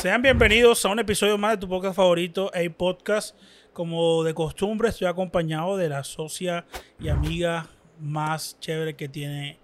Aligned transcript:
Sean 0.00 0.22
bienvenidos 0.22 0.84
a 0.84 0.90
un 0.90 1.00
episodio 1.00 1.36
más 1.38 1.54
de 1.54 1.56
tu 1.56 1.68
podcast 1.68 1.96
favorito, 1.96 2.52
A 2.54 2.72
Podcast. 2.72 3.36
Como 3.72 4.22
de 4.22 4.32
costumbre, 4.32 4.90
estoy 4.90 5.08
acompañado 5.08 5.76
de 5.76 5.88
la 5.88 6.04
socia 6.04 6.66
y 7.00 7.08
amiga 7.08 7.68
más 7.98 8.56
chévere 8.60 8.94
que 8.94 9.08
tiene 9.08 9.58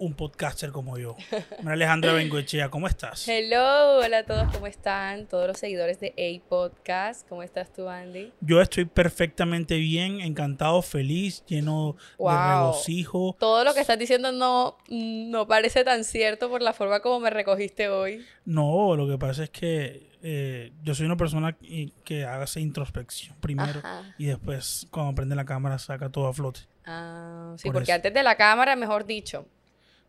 un 0.00 0.14
podcaster 0.14 0.70
como 0.72 0.96
yo. 0.98 1.14
María 1.62 1.72
Alejandra 1.74 2.12
Bengoechea, 2.14 2.70
¿cómo 2.70 2.86
estás? 2.88 3.28
Hello, 3.28 3.98
hola 3.98 4.18
a 4.18 4.24
todos, 4.24 4.50
¿cómo 4.52 4.66
están? 4.66 5.26
Todos 5.26 5.46
los 5.46 5.58
seguidores 5.58 6.00
de 6.00 6.14
A 6.16 6.48
Podcast, 6.48 7.28
¿cómo 7.28 7.42
estás 7.42 7.70
tú, 7.72 7.86
Andy? 7.86 8.32
Yo 8.40 8.62
estoy 8.62 8.86
perfectamente 8.86 9.76
bien, 9.76 10.20
encantado, 10.22 10.80
feliz, 10.80 11.44
lleno 11.46 11.96
de 12.18 12.24
Wow. 12.24 12.48
regocijo. 12.48 13.36
Todo 13.38 13.62
lo 13.62 13.74
que 13.74 13.80
estás 13.80 13.98
diciendo 13.98 14.32
no, 14.32 14.78
no 14.88 15.46
parece 15.46 15.84
tan 15.84 16.04
cierto 16.04 16.48
por 16.48 16.62
la 16.62 16.72
forma 16.72 17.00
como 17.00 17.20
me 17.20 17.28
recogiste 17.28 17.88
hoy. 17.90 18.24
No, 18.46 18.96
lo 18.96 19.06
que 19.06 19.18
pasa 19.18 19.44
es 19.44 19.50
que 19.50 20.08
eh, 20.22 20.72
yo 20.82 20.94
soy 20.94 21.04
una 21.06 21.16
persona 21.18 21.56
y- 21.60 21.90
que 22.04 22.24
hace 22.24 22.60
introspección 22.60 23.36
primero 23.40 23.80
Ajá. 23.80 24.14
y 24.18 24.26
después 24.26 24.86
cuando 24.90 25.14
prende 25.14 25.34
la 25.36 25.44
cámara 25.44 25.78
saca 25.78 26.08
todo 26.10 26.26
a 26.26 26.32
flote. 26.32 26.60
Ah, 26.86 27.52
sí, 27.58 27.68
Por 27.68 27.74
porque 27.74 27.90
eso. 27.92 27.96
antes 27.96 28.14
de 28.14 28.22
la 28.22 28.36
cámara, 28.36 28.76
mejor 28.76 29.04
dicho. 29.04 29.46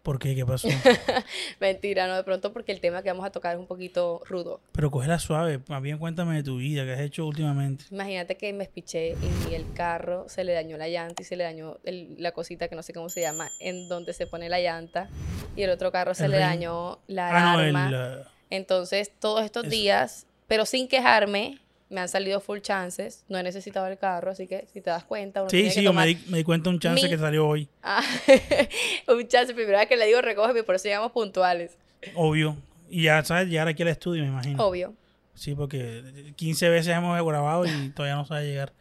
¿Por 0.03 0.17
qué? 0.17 0.33
¿Qué 0.35 0.45
pasó? 0.45 0.67
Mentira, 1.59 2.07
no, 2.07 2.15
de 2.15 2.23
pronto 2.23 2.51
porque 2.53 2.71
el 2.71 2.79
tema 2.79 3.03
que 3.03 3.09
vamos 3.09 3.25
a 3.25 3.29
tocar 3.31 3.53
es 3.55 3.59
un 3.59 3.67
poquito 3.67 4.21
rudo. 4.25 4.59
Pero 4.71 4.89
cógela 4.89 5.19
suave, 5.19 5.59
más 5.67 5.81
bien 5.81 5.97
cuéntame 5.97 6.35
de 6.37 6.43
tu 6.43 6.57
vida, 6.57 6.83
qué 6.85 6.93
has 6.93 6.99
hecho 7.01 7.25
últimamente. 7.27 7.85
Imagínate 7.91 8.35
que 8.35 8.51
me 8.53 8.63
espiché 8.63 9.15
y 9.49 9.53
el 9.53 9.71
carro 9.73 10.27
se 10.27 10.43
le 10.43 10.53
dañó 10.53 10.77
la 10.77 10.87
llanta 10.87 11.21
y 11.21 11.25
se 11.25 11.35
le 11.35 11.43
dañó 11.43 11.77
el- 11.83 12.15
la 12.17 12.31
cosita 12.31 12.67
que 12.67 12.75
no 12.75 12.83
sé 12.83 12.93
cómo 12.93 13.09
se 13.09 13.21
llama, 13.21 13.49
en 13.59 13.87
donde 13.89 14.13
se 14.13 14.25
pone 14.27 14.49
la 14.49 14.59
llanta. 14.59 15.07
Y 15.55 15.63
el 15.63 15.69
otro 15.69 15.91
carro 15.91 16.13
se 16.15 16.25
El 16.25 16.31
le 16.31 16.37
ring. 16.37 16.47
dañó 16.47 16.99
la 17.07 17.27
Ah, 17.29 17.41
no, 17.53 17.59
alarma. 17.59 17.89
el... 17.89 18.23
Entonces, 18.49 19.11
todos 19.19 19.43
estos 19.45 19.63
Eso. 19.65 19.71
días, 19.71 20.25
pero 20.47 20.65
sin 20.65 20.87
quejarme, 20.87 21.59
me 21.91 22.01
han 22.01 22.09
salido 22.09 22.39
full 22.39 22.59
chances. 22.59 23.23
No 23.29 23.37
he 23.37 23.43
necesitado 23.43 23.85
el 23.87 23.97
carro, 23.99 24.31
así 24.31 24.47
que 24.47 24.65
si 24.73 24.81
te 24.81 24.89
das 24.89 25.03
cuenta, 25.03 25.41
uno 25.41 25.49
sí, 25.49 25.57
tiene 25.57 25.69
sí, 25.71 25.79
que 25.81 25.83
yo 25.85 25.93
me 25.93 26.07
di, 26.07 26.15
me 26.29 26.37
di 26.39 26.43
cuenta 26.43 26.69
un 26.71 26.79
chance 26.79 27.03
mi- 27.03 27.09
que 27.09 27.17
salió 27.17 27.47
hoy, 27.47 27.67
Ah, 27.83 28.01
un 29.07 29.27
chance. 29.27 29.53
Primera 29.53 29.79
vez 29.79 29.87
que 29.87 29.97
le 29.97 30.07
digo 30.07 30.21
recógeme, 30.21 30.63
por 30.63 30.75
eso 30.75 30.85
llegamos 30.85 31.11
puntuales. 31.11 31.77
obvio. 32.15 32.57
Y 32.89 33.03
ya, 33.03 33.23
¿sabes? 33.23 33.47
Llegar 33.47 33.67
aquí 33.67 33.83
al 33.83 33.89
estudio, 33.89 34.23
me 34.23 34.29
imagino. 34.29 34.65
Obvio. 34.65 34.93
Sí, 35.33 35.55
porque 35.55 36.33
15 36.35 36.67
veces 36.69 36.95
hemos 36.95 37.21
grabado 37.25 37.65
y 37.65 37.89
todavía 37.89 38.15
no 38.15 38.25
sabe 38.25 38.45
llegar. 38.47 38.73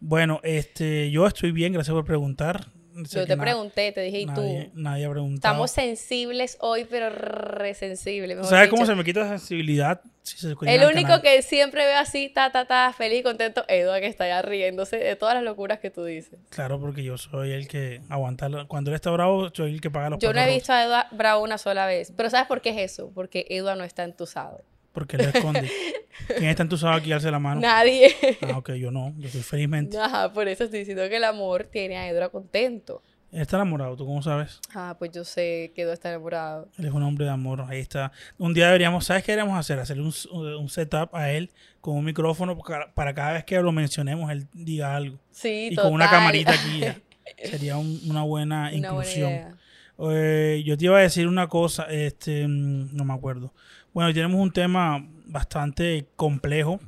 Bueno, 0.00 0.40
este, 0.42 1.10
yo 1.10 1.26
estoy 1.26 1.50
bien, 1.52 1.72
gracias 1.72 1.94
por 1.94 2.04
preguntar. 2.04 2.66
Sé 3.04 3.18
Yo 3.18 3.26
te 3.26 3.36
pregunté, 3.36 3.90
te 3.90 4.02
dije, 4.02 4.20
¿y 4.20 4.26
nadie, 4.26 4.70
tú? 4.72 4.80
nadie 4.80 5.04
ha 5.04 5.10
preguntado. 5.10 5.52
Estamos 5.52 5.70
sensibles 5.72 6.56
hoy, 6.60 6.86
pero 6.88 7.10
re 7.10 7.74
sensibles. 7.74 8.36
mejor 8.36 8.50
¿Sabes 8.50 8.68
cómo 8.68 8.86
se 8.86 8.94
me 8.94 9.02
quita 9.02 9.20
la 9.20 9.28
sensibilidad? 9.30 10.00
Si 10.22 10.38
se 10.38 10.50
escucha 10.50 10.72
El 10.72 10.84
único 10.84 11.20
que 11.20 11.42
siempre 11.42 11.84
ve 11.84 11.94
así, 11.94 12.28
ta, 12.28 12.52
ta, 12.52 12.66
ta, 12.66 12.92
feliz 12.96 13.20
y 13.20 13.22
contento, 13.24 13.64
Eduard, 13.68 14.00
que 14.00 14.06
está 14.06 14.24
allá 14.24 14.42
riéndose 14.42 14.96
de 14.96 15.16
todas 15.16 15.34
las 15.34 15.42
locuras 15.42 15.80
que 15.80 15.90
tú 15.90 16.04
dices. 16.04 16.38
Claro, 16.50 16.80
porque 16.80 17.02
yo 17.02 17.18
soy 17.18 17.50
el 17.52 17.66
que 17.66 18.00
aguanta. 18.08 18.48
Cuando 18.66 18.90
él 18.90 18.94
está 18.94 19.10
bravo, 19.10 19.50
soy 19.52 19.74
el 19.74 19.80
que 19.80 19.90
paga 19.90 20.10
los 20.10 20.20
Yo 20.20 20.32
no 20.32 20.40
he 20.40 20.54
visto 20.54 20.72
a 20.72 20.84
Eduard 20.84 21.06
bravo 21.10 21.42
una 21.42 21.58
sola 21.58 21.86
vez. 21.86 22.12
Pero 22.16 22.30
¿sabes 22.30 22.46
por 22.46 22.60
qué 22.60 22.70
es 22.70 22.92
eso? 22.92 23.10
Porque 23.12 23.46
Eduard 23.50 23.76
no 23.76 23.84
está 23.84 24.04
entusado. 24.04 24.62
Porque 24.94 25.18
le 25.18 25.24
esconde. 25.24 25.70
¿Quién 26.38 26.48
está 26.48 26.62
entusado 26.62 26.94
aquí? 26.94 27.12
Alce 27.12 27.30
la 27.30 27.38
mano. 27.38 27.60
Nadie. 27.60 28.14
Ah, 28.40 28.56
ok, 28.56 28.72
yo 28.74 28.90
no. 28.90 29.12
Yo 29.18 29.28
soy 29.28 29.42
felizmente. 29.42 29.98
Ajá, 29.98 30.32
por 30.32 30.48
eso 30.48 30.64
estoy 30.64 30.78
diciendo 30.78 31.06
que 31.10 31.16
el 31.16 31.24
amor 31.24 31.64
tiene 31.64 31.98
a 31.98 32.08
Edra 32.08 32.30
contento. 32.30 33.02
Él 33.32 33.40
está 33.42 33.56
enamorado, 33.56 33.96
¿tú 33.96 34.06
cómo 34.06 34.22
sabes? 34.22 34.60
Ah, 34.72 34.94
pues 34.96 35.10
yo 35.10 35.24
sé 35.24 35.72
que 35.74 35.82
Edra 35.82 35.92
está 35.94 36.08
enamorado. 36.10 36.68
Él 36.78 36.86
es 36.86 36.92
un 36.92 37.02
hombre 37.02 37.24
de 37.24 37.32
amor, 37.32 37.64
ahí 37.68 37.80
está. 37.80 38.12
Un 38.38 38.54
día 38.54 38.66
deberíamos, 38.66 39.04
¿sabes 39.06 39.24
qué 39.24 39.32
deberíamos 39.32 39.58
hacer? 39.58 39.80
Hacerle 39.80 40.04
un, 40.04 40.14
un 40.54 40.68
setup 40.68 41.12
a 41.12 41.32
él 41.32 41.50
con 41.80 41.96
un 41.96 42.04
micrófono 42.04 42.56
para, 42.56 42.94
para 42.94 43.12
cada 43.12 43.32
vez 43.32 43.44
que 43.44 43.60
lo 43.60 43.72
mencionemos 43.72 44.30
él 44.30 44.46
diga 44.52 44.94
algo. 44.94 45.18
Sí, 45.32 45.68
Y 45.72 45.74
total. 45.74 45.84
con 45.90 45.94
una 45.94 46.08
camarita 46.08 46.52
aquí 46.52 46.78
ya. 46.78 46.96
Sería 47.42 47.76
un- 47.76 48.00
una 48.08 48.22
buena 48.22 48.70
Una 48.72 48.92
buena 48.92 49.08
inclusión. 49.10 49.30
idea. 49.30 49.54
Eh, 49.98 50.62
yo 50.64 50.76
te 50.78 50.84
iba 50.86 50.98
a 50.98 51.02
decir 51.02 51.26
una 51.26 51.48
cosa, 51.48 51.84
este, 51.90 52.46
mm, 52.46 52.94
no 52.96 53.04
me 53.04 53.14
acuerdo. 53.14 53.52
Bueno, 53.94 54.12
tenemos 54.12 54.38
un 54.40 54.52
tema 54.52 55.06
bastante 55.26 56.08
complejo, 56.16 56.80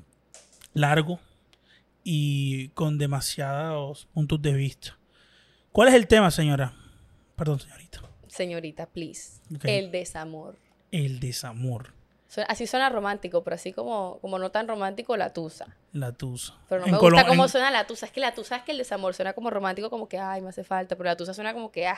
largo 0.75 1.19
y 2.05 2.69
con 2.71 2.99
demasiados 2.99 4.07
puntos 4.13 4.43
de 4.43 4.53
vista. 4.53 4.99
¿Cuál 5.73 5.89
es 5.89 5.95
el 5.95 6.07
tema, 6.09 6.31
señora? 6.31 6.75
Perdón, 7.37 7.61
señorita. 7.61 8.01
Señorita, 8.29 8.87
please. 8.87 9.41
El 9.63 9.91
desamor. 9.91 10.57
El 10.91 11.21
desamor, 11.21 11.95
Así 12.49 12.67
suena 12.67 12.91
romántico, 12.91 13.43
pero 13.45 13.55
así 13.55 13.73
como, 13.73 14.19
como 14.21 14.39
no 14.39 14.51
tan 14.51 14.69
romántico, 14.69 15.17
la 15.17 15.33
tusa. 15.33 15.75
la 15.93 16.13
tusa. 16.13 16.55
Pero 16.69 16.81
no 16.83 16.87
En 16.87 16.93
me 16.93 16.99
gusta 16.99 17.27
cómo 17.27 17.45
en- 17.45 17.49
suena 17.49 17.71
la 17.71 17.87
tusa. 17.87 18.05
Es 18.07 18.13
que 18.13 18.21
la 18.21 18.35
tusa 18.35 18.57
es 18.57 18.63
que 18.65 18.73
el 18.73 18.79
desamor 18.79 19.15
suena 19.15 19.33
como 19.33 19.49
romántico, 19.49 19.89
como 19.89 20.07
que, 20.09 20.19
ay, 20.19 20.43
me 20.43 20.49
hace 20.51 20.63
falta. 20.65 20.97
Pero 20.97 21.09
la 21.09 21.17
tusa 21.17 21.33
suena 21.33 21.55
como 21.55 21.71
que, 21.73 21.87
ah, 21.87 21.97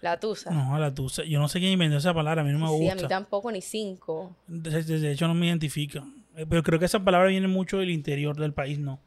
la 0.00 0.18
tusa. 0.18 0.50
No, 0.50 0.78
la 0.78 0.94
tusa. 0.94 1.24
Yo 1.24 1.38
no 1.38 1.48
sé 1.48 1.58
quién 1.58 1.72
inventó 1.72 1.96
esa 1.96 2.14
palabra, 2.14 2.42
a 2.42 2.44
mí 2.44 2.52
no 2.52 2.58
me 2.58 2.66
sí, 2.68 2.88
a 2.88 2.94
mí 2.94 3.00
gusta. 3.00 3.08
tampoco, 3.08 3.50
ni 3.50 3.60
cinco. 3.60 4.36
De, 4.46 5.12
hecho, 5.12 5.26
no 5.28 5.34
me 5.34 5.46
identifica. 5.46 6.04
Eh, 6.36 6.46
Pero 6.48 6.62
creo 6.62 6.78
que 6.78 6.84
esa 6.84 7.00
palabra 7.02 7.28
viene 7.28 7.48
mucho 7.48 7.78
del 7.78 7.90
interior 7.90 8.36
del 8.36 8.52
país, 8.52 8.78
¿no? 8.78 9.00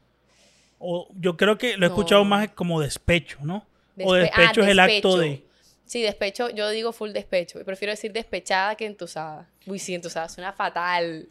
O 0.78 1.08
yo 1.14 1.36
creo 1.36 1.58
que 1.58 1.76
lo 1.76 1.86
he 1.86 1.88
escuchado 1.88 2.24
más 2.24 2.50
como 2.50 2.80
despecho, 2.80 3.38
¿no? 3.42 3.64
o 4.02 4.14
Despe- 4.14 4.20
despecho 4.20 4.60
ah, 4.62 4.64
es 4.64 4.70
el 4.70 4.78
acto 4.80 5.16
de... 5.18 5.46
Sí, 5.84 6.00
despecho, 6.02 6.48
yo 6.50 6.70
digo 6.70 6.92
full 6.92 7.10
despecho. 7.10 7.60
y 7.60 7.64
Prefiero 7.64 7.92
decir 7.92 8.12
despechada 8.12 8.74
que 8.76 8.86
entusada. 8.86 9.48
Uy, 9.66 9.78
sí, 9.78 9.94
entusada 9.94 10.28
suena 10.28 10.52
fatal. 10.52 11.28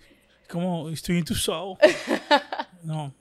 Como 0.48 0.90
estoy 0.90 1.18
entusado. 1.18 1.78
no. 2.84 3.14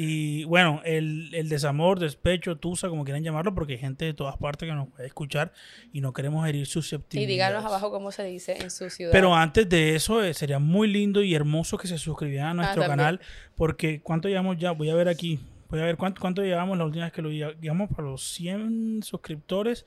Y 0.00 0.44
bueno, 0.44 0.80
el, 0.84 1.34
el 1.34 1.48
desamor, 1.48 1.98
despecho, 1.98 2.56
tusa, 2.56 2.88
como 2.88 3.04
quieran 3.04 3.24
llamarlo, 3.24 3.52
porque 3.54 3.72
hay 3.72 3.78
gente 3.80 4.04
de 4.04 4.14
todas 4.14 4.36
partes 4.36 4.68
que 4.68 4.74
nos 4.74 4.88
puede 4.88 5.06
escuchar 5.08 5.52
y 5.92 6.00
no 6.00 6.12
queremos 6.12 6.46
herir 6.48 6.62
Y 6.62 6.66
susceptibilidades. 6.66 7.34
díganos 7.34 7.64
abajo 7.64 7.90
cómo 7.90 8.12
se 8.12 8.22
dice 8.24 8.56
en 8.60 8.70
su 8.70 8.88
ciudad. 8.90 9.10
Pero 9.10 9.34
antes 9.34 9.68
de 9.68 9.96
eso, 9.96 10.22
eh, 10.22 10.34
sería 10.34 10.60
muy 10.60 10.86
lindo 10.86 11.20
y 11.22 11.34
hermoso 11.34 11.76
que 11.78 11.88
se 11.88 11.98
suscribieran 11.98 12.50
a 12.50 12.54
nuestro 12.54 12.82
también. 12.82 12.96
canal, 12.98 13.20
porque 13.56 14.00
¿cuánto 14.00 14.28
llevamos 14.28 14.56
ya? 14.58 14.70
Voy 14.70 14.88
a 14.90 14.94
ver 14.94 15.08
aquí. 15.08 15.40
Voy 15.68 15.80
a 15.80 15.84
ver 15.84 15.96
cuánto, 15.96 16.20
cuánto 16.20 16.42
llevamos 16.42 16.78
la 16.78 16.84
última 16.84 17.04
vez 17.04 17.12
que 17.12 17.20
lo 17.22 17.30
lle- 17.30 17.56
llegamos 17.60 17.90
para 17.90 18.04
los 18.04 18.22
100 18.22 19.02
suscriptores 19.02 19.84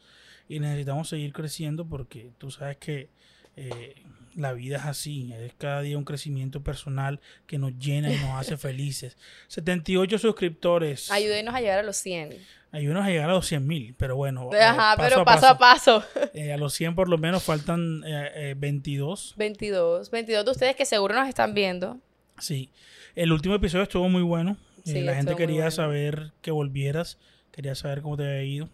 y 0.50 0.60
necesitamos 0.60 1.08
seguir 1.08 1.32
creciendo 1.32 1.86
porque 1.88 2.32
tú 2.38 2.52
sabes 2.52 2.76
que 2.78 3.10
eh, 3.56 3.96
la 4.36 4.54
vida 4.54 4.78
es 4.78 4.86
así, 4.86 5.34
es 5.34 5.54
cada 5.58 5.82
día 5.82 5.98
un 5.98 6.06
crecimiento 6.06 6.62
personal 6.64 7.20
que 7.48 7.58
nos 7.58 7.78
llena 7.78 8.12
y 8.14 8.18
nos 8.18 8.32
hace 8.40 8.58
felices. 8.58 9.18
78 9.48 10.18
suscriptores. 10.18 11.12
Ayúdenos 11.12 11.54
a 11.56 11.60
llegar 11.62 11.80
a 11.80 11.84
los 11.84 11.98
100. 11.98 12.38
Ayúdanos 12.74 13.06
a 13.06 13.10
llegar 13.10 13.30
a 13.30 13.34
los 13.34 13.46
100 13.48 13.68
mil, 13.68 13.96
pero 13.98 14.16
bueno. 14.16 14.50
eh, 14.54 14.62
Ajá, 14.62 14.96
paso 14.96 15.10
pero 15.10 15.22
a 15.22 15.26
paso 15.26 15.48
a 15.48 15.58
paso. 15.58 16.04
Eh, 16.34 16.54
a 16.54 16.58
los 16.58 16.74
100 16.74 16.96
por 16.96 17.10
lo 17.10 17.18
menos 17.18 17.44
faltan 17.44 18.02
eh, 18.06 18.32
eh, 18.52 18.56
22. 18.58 19.34
22. 19.38 20.10
22 20.10 20.46
de 20.46 20.52
ustedes 20.52 20.76
que 20.78 20.86
seguro 20.86 21.14
nos 21.14 21.28
están 21.28 21.54
viendo. 21.54 22.00
Sí, 22.40 22.70
el 23.16 23.34
último 23.34 23.56
episodio 23.56 23.84
estuvo 23.84 24.08
muy 24.08 24.22
bueno. 24.24 24.52
Eh, 24.78 24.82
Sí, 24.86 25.02
la 25.02 25.14
gente 25.16 25.36
quería 25.36 25.56
bueno. 25.58 25.72
saber 25.72 26.32
que 26.42 26.50
volvieras, 26.52 27.20
quería 27.52 27.76
saber 27.76 28.02
cómo 28.02 28.16
te 28.18 28.24
había 28.24 28.44
ido. 28.44 28.70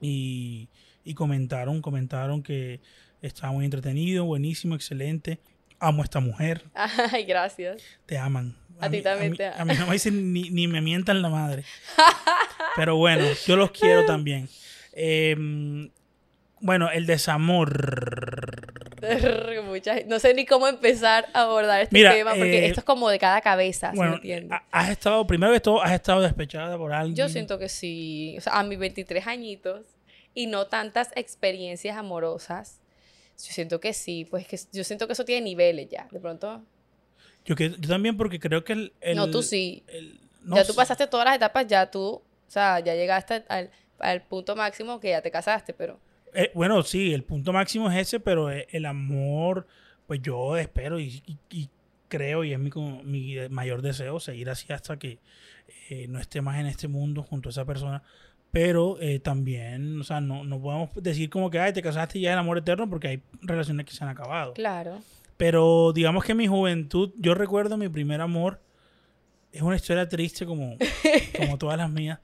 Y, 0.00 0.68
y 1.04 1.14
comentaron, 1.14 1.82
comentaron 1.82 2.42
que 2.42 2.80
estaba 3.22 3.52
muy 3.52 3.64
entretenido, 3.64 4.24
buenísimo, 4.24 4.74
excelente. 4.74 5.38
Amo 5.78 6.02
a 6.02 6.04
esta 6.04 6.20
mujer, 6.20 6.62
Ay, 6.74 7.24
gracias. 7.24 7.82
te 8.06 8.18
aman. 8.18 8.56
A 8.80 8.90
ti 8.90 9.00
también 9.00 9.32
mí, 9.32 9.36
te 9.36 9.46
a 9.46 9.64
mí 9.64 9.74
no 9.78 9.86
me 9.86 9.92
dicen 9.92 10.32
ni, 10.32 10.50
ni 10.50 10.66
me 10.66 10.80
mientan 10.80 11.22
la 11.22 11.28
madre. 11.28 11.64
Pero 12.76 12.96
bueno, 12.96 13.24
yo 13.46 13.56
los 13.56 13.70
quiero 13.70 14.04
también. 14.04 14.48
Eh, 14.92 15.36
bueno, 16.60 16.90
el 16.90 17.06
desamor. 17.06 18.92
No 20.06 20.18
sé 20.20 20.34
ni 20.34 20.46
cómo 20.46 20.68
empezar 20.68 21.26
a 21.34 21.42
abordar 21.42 21.82
este 21.82 21.94
Mira, 21.94 22.12
tema 22.12 22.30
porque 22.30 22.60
eh, 22.60 22.66
esto 22.66 22.80
es 22.80 22.84
como 22.84 23.08
de 23.08 23.18
cada 23.18 23.40
cabeza, 23.40 23.90
¿sí 23.90 23.96
Bueno, 23.96 24.20
has 24.70 24.90
estado, 24.90 25.26
primero 25.26 25.52
que 25.52 25.60
todo, 25.60 25.82
has 25.82 25.92
estado 25.92 26.20
despechada 26.20 26.78
por 26.78 26.92
alguien. 26.92 27.16
Yo 27.16 27.28
siento 27.28 27.58
que 27.58 27.68
sí, 27.68 28.36
o 28.38 28.40
sea, 28.40 28.60
a 28.60 28.62
mis 28.62 28.78
23 28.78 29.26
añitos 29.26 29.86
y 30.34 30.46
no 30.46 30.66
tantas 30.66 31.10
experiencias 31.16 31.96
amorosas, 31.96 32.80
yo 33.46 33.52
siento 33.52 33.80
que 33.80 33.92
sí, 33.92 34.24
pues 34.24 34.46
que 34.46 34.58
yo 34.72 34.84
siento 34.84 35.06
que 35.06 35.12
eso 35.14 35.24
tiene 35.24 35.42
niveles 35.42 35.88
ya, 35.88 36.08
de 36.10 36.20
pronto. 36.20 36.62
Yo, 37.44 37.56
que, 37.56 37.70
yo 37.70 37.88
también 37.88 38.16
porque 38.16 38.38
creo 38.38 38.64
que 38.64 38.72
el... 38.72 38.92
el- 39.00 39.16
no, 39.16 39.30
tú 39.30 39.42
sí. 39.42 39.82
el- 39.88 40.20
no 40.44 40.56
ya 40.56 40.64
tú 40.64 40.74
pasaste 40.74 41.06
todas 41.06 41.26
las 41.26 41.36
etapas, 41.36 41.66
ya 41.66 41.90
tú, 41.90 42.04
o 42.14 42.22
sea, 42.48 42.80
ya 42.80 42.94
llegaste 42.94 43.44
al, 43.48 43.70
al 43.98 44.22
punto 44.22 44.56
máximo 44.56 45.00
que 45.00 45.10
ya 45.10 45.22
te 45.22 45.30
casaste, 45.30 45.72
pero 45.72 45.98
Eh, 46.34 46.50
bueno, 46.54 46.82
sí, 46.82 47.12
el 47.12 47.24
punto 47.24 47.52
máximo 47.52 47.90
es 47.90 47.98
ese, 48.08 48.20
pero 48.20 48.50
eh, 48.50 48.66
el 48.70 48.86
amor, 48.86 49.66
pues 50.06 50.20
yo 50.22 50.56
espero 50.56 50.98
y, 51.00 51.22
y- 51.26 51.38
y 51.50 51.68
creo 52.08 52.44
y 52.44 52.52
es 52.52 52.58
mi, 52.58 52.70
como 52.70 53.02
mi 53.02 53.36
mayor 53.50 53.82
deseo 53.82 54.20
seguir 54.20 54.50
así 54.50 54.72
hasta 54.72 54.98
que 54.98 55.18
eh, 55.90 56.06
no 56.08 56.18
esté 56.20 56.40
más 56.42 56.58
en 56.60 56.66
este 56.66 56.88
mundo 56.88 57.22
junto 57.22 57.48
a 57.48 57.50
esa 57.50 57.64
persona. 57.64 58.02
Pero 58.52 58.98
eh, 59.00 59.18
también, 59.18 59.98
o 60.00 60.04
sea, 60.04 60.20
no, 60.20 60.44
no 60.44 60.60
podemos 60.60 60.90
decir 60.94 61.30
como 61.30 61.50
que, 61.50 61.58
ay, 61.58 61.72
te 61.72 61.82
casaste 61.82 62.18
y 62.18 62.22
ya 62.22 62.30
es 62.30 62.32
el 62.34 62.38
amor 62.38 62.58
eterno 62.58 62.88
porque 62.88 63.08
hay 63.08 63.22
relaciones 63.40 63.86
que 63.86 63.92
se 63.92 64.04
han 64.04 64.10
acabado. 64.10 64.52
claro. 64.54 65.00
Pero 65.38 65.92
digamos 65.92 66.22
que 66.24 66.34
mi 66.34 66.46
juventud, 66.46 67.10
yo 67.16 67.34
recuerdo 67.34 67.76
mi 67.76 67.88
primer 67.88 68.20
amor, 68.20 68.60
es 69.50 69.60
una 69.62 69.74
historia 69.74 70.08
triste 70.08 70.46
como, 70.46 70.76
como 71.36 71.58
todas 71.58 71.76
las 71.78 71.90
mías. 71.90 72.20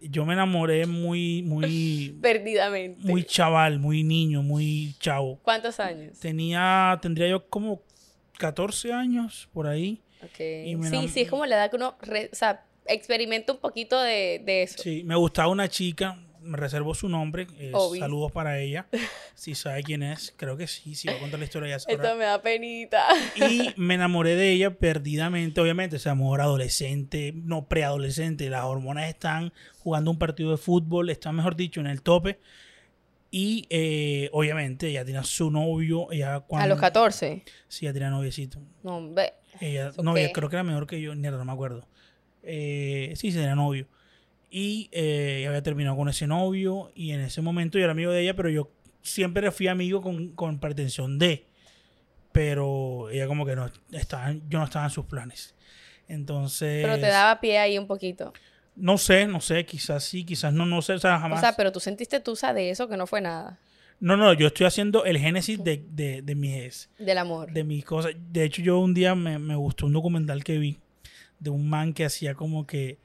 Yo 0.00 0.24
me 0.24 0.34
enamoré 0.34 0.86
muy, 0.86 1.42
muy, 1.42 2.16
Perdidamente. 2.22 3.00
muy 3.08 3.24
chaval, 3.24 3.80
muy 3.80 4.04
niño, 4.04 4.42
muy 4.42 4.94
chavo. 5.00 5.40
¿Cuántos 5.42 5.80
años? 5.80 6.20
Tenía, 6.20 6.96
tendría 7.02 7.28
yo 7.28 7.48
como 7.48 7.82
14 8.38 8.92
años 8.92 9.48
por 9.52 9.66
ahí. 9.66 10.00
Ok. 10.22 10.40
y 10.66 10.76
me 10.76 10.88
Sí, 10.90 11.08
sí, 11.08 11.20
es 11.22 11.30
como 11.30 11.44
la 11.46 11.56
edad 11.56 11.70
que 11.70 11.76
uno, 11.76 11.96
re- 12.02 12.28
o 12.32 12.36
sea, 12.36 12.64
experimenta 12.86 13.52
un 13.52 13.58
poquito 13.58 14.00
de, 14.00 14.42
de 14.44 14.62
eso. 14.62 14.82
Sí, 14.82 15.02
me 15.04 15.14
gustaba 15.16 15.48
una 15.48 15.68
chica, 15.68 16.18
me 16.42 16.56
reservo 16.56 16.94
su 16.94 17.08
nombre, 17.08 17.46
eh, 17.58 17.72
saludos 17.98 18.32
para 18.32 18.58
ella. 18.58 18.86
Si 19.34 19.54
sabe 19.54 19.82
quién 19.82 20.02
es, 20.02 20.34
creo 20.36 20.58
que 20.58 20.66
sí, 20.66 20.94
si 20.94 21.08
va 21.08 21.14
a 21.14 21.18
contar 21.18 21.38
la 21.38 21.46
historia 21.46 21.70
ya 21.70 21.78
sabrá. 21.78 22.04
Esto 22.04 22.16
me 22.18 22.24
da 22.24 22.42
penita. 22.42 23.06
Y 23.36 23.72
me 23.76 23.94
enamoré 23.94 24.36
de 24.36 24.52
ella 24.52 24.76
perdidamente, 24.76 25.62
obviamente, 25.62 25.96
ese 25.96 26.10
amor 26.10 26.42
adolescente, 26.42 27.32
no 27.34 27.66
preadolescente, 27.66 28.50
las 28.50 28.64
hormonas 28.64 29.08
están 29.08 29.54
jugando 29.78 30.10
un 30.10 30.18
partido 30.18 30.50
de 30.50 30.58
fútbol, 30.58 31.08
están, 31.08 31.36
mejor 31.36 31.56
dicho, 31.56 31.80
en 31.80 31.86
el 31.86 32.02
tope. 32.02 32.38
Y 33.30 33.66
eh, 33.70 34.28
obviamente 34.32 34.88
ella 34.88 35.06
tenía 35.06 35.22
su 35.22 35.50
novio, 35.50 36.12
ella 36.12 36.40
cuando... 36.40 36.64
A 36.64 36.68
los 36.68 36.80
14. 36.80 37.42
Sí, 37.68 37.86
ella 37.86 37.94
tenía 37.94 38.10
noviecito. 38.10 38.60
No, 38.82 39.10
ve. 39.10 39.32
Ella, 39.58 39.88
¿Eso 39.88 40.02
no, 40.02 40.16
ella 40.18 40.26
qué? 40.28 40.32
creo 40.34 40.50
que 40.50 40.56
era 40.56 40.64
mejor 40.64 40.86
que 40.86 41.00
yo, 41.00 41.14
mierda, 41.14 41.38
no 41.38 41.46
me 41.46 41.52
acuerdo. 41.52 41.86
Eh, 42.52 43.12
sí, 43.14 43.28
era 43.28 43.54
novio. 43.54 43.86
Y 44.50 44.88
eh, 44.90 45.44
había 45.46 45.62
terminado 45.62 45.96
con 45.96 46.08
ese 46.08 46.26
novio 46.26 46.90
y 46.96 47.12
en 47.12 47.20
ese 47.20 47.40
momento 47.40 47.78
yo 47.78 47.84
era 47.84 47.92
amigo 47.92 48.10
de 48.10 48.22
ella, 48.22 48.34
pero 48.34 48.48
yo 48.48 48.70
siempre 49.02 49.48
fui 49.52 49.68
amigo 49.68 50.02
con, 50.02 50.30
con 50.30 50.58
pretensión 50.58 51.18
de. 51.20 51.46
Pero 52.32 53.08
ella 53.10 53.26
como 53.28 53.46
que 53.46 53.54
no 53.54 53.70
estaba, 53.92 54.32
yo 54.48 54.58
no 54.58 54.64
estaba 54.64 54.86
en 54.86 54.90
sus 54.90 55.06
planes. 55.06 55.54
Entonces, 56.08 56.82
Pero 56.82 56.94
te 56.96 57.06
daba 57.06 57.40
pie 57.40 57.58
ahí 57.58 57.78
un 57.78 57.86
poquito. 57.86 58.32
no 58.74 58.98
sé, 58.98 59.26
no 59.28 59.40
sé, 59.40 59.64
quizás 59.64 60.02
sí, 60.02 60.24
quizás 60.24 60.52
no, 60.52 60.66
no 60.66 60.82
sé, 60.82 60.94
o 60.94 60.98
sea, 60.98 61.20
jamás. 61.20 61.38
O 61.38 61.40
sea, 61.40 61.54
pero 61.54 61.70
tú 61.70 61.78
sentiste 61.78 62.18
tusa 62.18 62.52
de 62.52 62.70
eso 62.70 62.88
que 62.88 62.96
no 62.96 63.06
fue 63.06 63.20
nada. 63.20 63.60
No, 64.00 64.16
no, 64.16 64.32
yo 64.32 64.48
estoy 64.48 64.66
haciendo 64.66 65.04
el 65.04 65.18
génesis 65.18 65.62
de, 65.62 65.84
de, 65.90 66.22
de 66.22 66.34
mis 66.34 66.88
Del 66.98 67.18
amor. 67.18 67.52
de 67.52 67.62
mis 67.62 67.84
cosas. 67.84 68.12
De 68.16 68.44
hecho, 68.44 68.62
yo 68.62 68.78
un 68.80 68.94
día 68.94 69.14
me, 69.14 69.38
me 69.38 69.54
gustó 69.54 69.86
un 69.86 69.92
documental 69.92 70.42
que 70.42 70.58
vi 70.58 70.78
de 71.40 71.50
un 71.50 71.68
man 71.68 71.92
que 71.94 72.04
hacía 72.04 72.34
como 72.34 72.66
que 72.66 72.98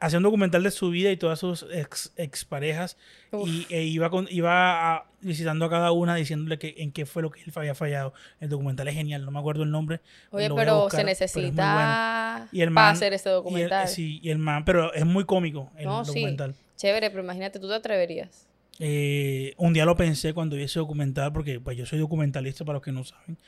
hacía 0.00 0.18
un 0.18 0.22
documental 0.24 0.62
de 0.62 0.70
su 0.70 0.90
vida 0.90 1.10
y 1.10 1.16
todas 1.16 1.38
sus 1.38 1.64
ex, 1.72 2.12
exparejas 2.16 2.98
Uf. 3.32 3.48
y 3.48 3.66
e 3.70 3.84
iba 3.84 4.10
con, 4.10 4.26
iba 4.30 4.96
a- 4.96 5.06
visitando 5.22 5.64
a 5.64 5.70
cada 5.70 5.92
una 5.92 6.14
diciéndole 6.14 6.58
que 6.58 6.74
en 6.78 6.92
qué 6.92 7.06
fue 7.06 7.22
lo 7.22 7.30
que 7.30 7.40
él 7.42 7.50
había 7.54 7.74
fallado. 7.74 8.12
El 8.38 8.50
documental 8.50 8.86
es 8.88 8.94
genial, 8.94 9.24
no 9.24 9.30
me 9.30 9.38
acuerdo 9.38 9.62
el 9.62 9.70
nombre. 9.70 10.00
Oye, 10.30 10.50
pero 10.54 10.82
buscar, 10.82 10.90
se 10.90 10.96
bueno. 10.98 11.08
necesita 11.08 12.48
Y 12.52 12.60
el 12.60 12.68
para 12.68 12.86
man- 12.88 12.92
hacer 12.96 13.14
este 13.14 13.30
Y 13.30 13.32
el- 13.32 13.36
documental. 13.36 13.88
sí, 13.88 14.20
y 14.22 14.28
el 14.28 14.36
man, 14.38 14.66
pero 14.66 14.92
es 14.92 15.06
muy 15.06 15.24
cómico 15.24 15.70
el 15.78 15.86
No, 15.86 16.04
sí. 16.04 16.08
documental. 16.08 16.54
Chévere, 16.76 17.08
pero 17.08 17.22
imagínate, 17.22 17.58
tú 17.58 17.68
te 17.68 17.74
atreverías. 17.74 18.46
Eh, 18.80 19.54
un 19.56 19.72
día 19.72 19.86
lo 19.86 19.96
pensé 19.96 20.34
cuando 20.34 20.56
vi 20.56 20.64
ese 20.64 20.80
documental, 20.80 21.32
porque 21.32 21.60
pues 21.60 21.78
yo 21.78 21.86
soy 21.86 21.98
documentalista 22.00 22.64
para 22.66 22.74
los 22.76 22.82
que 22.82 22.92
no 22.92 23.04
saben. 23.04 23.38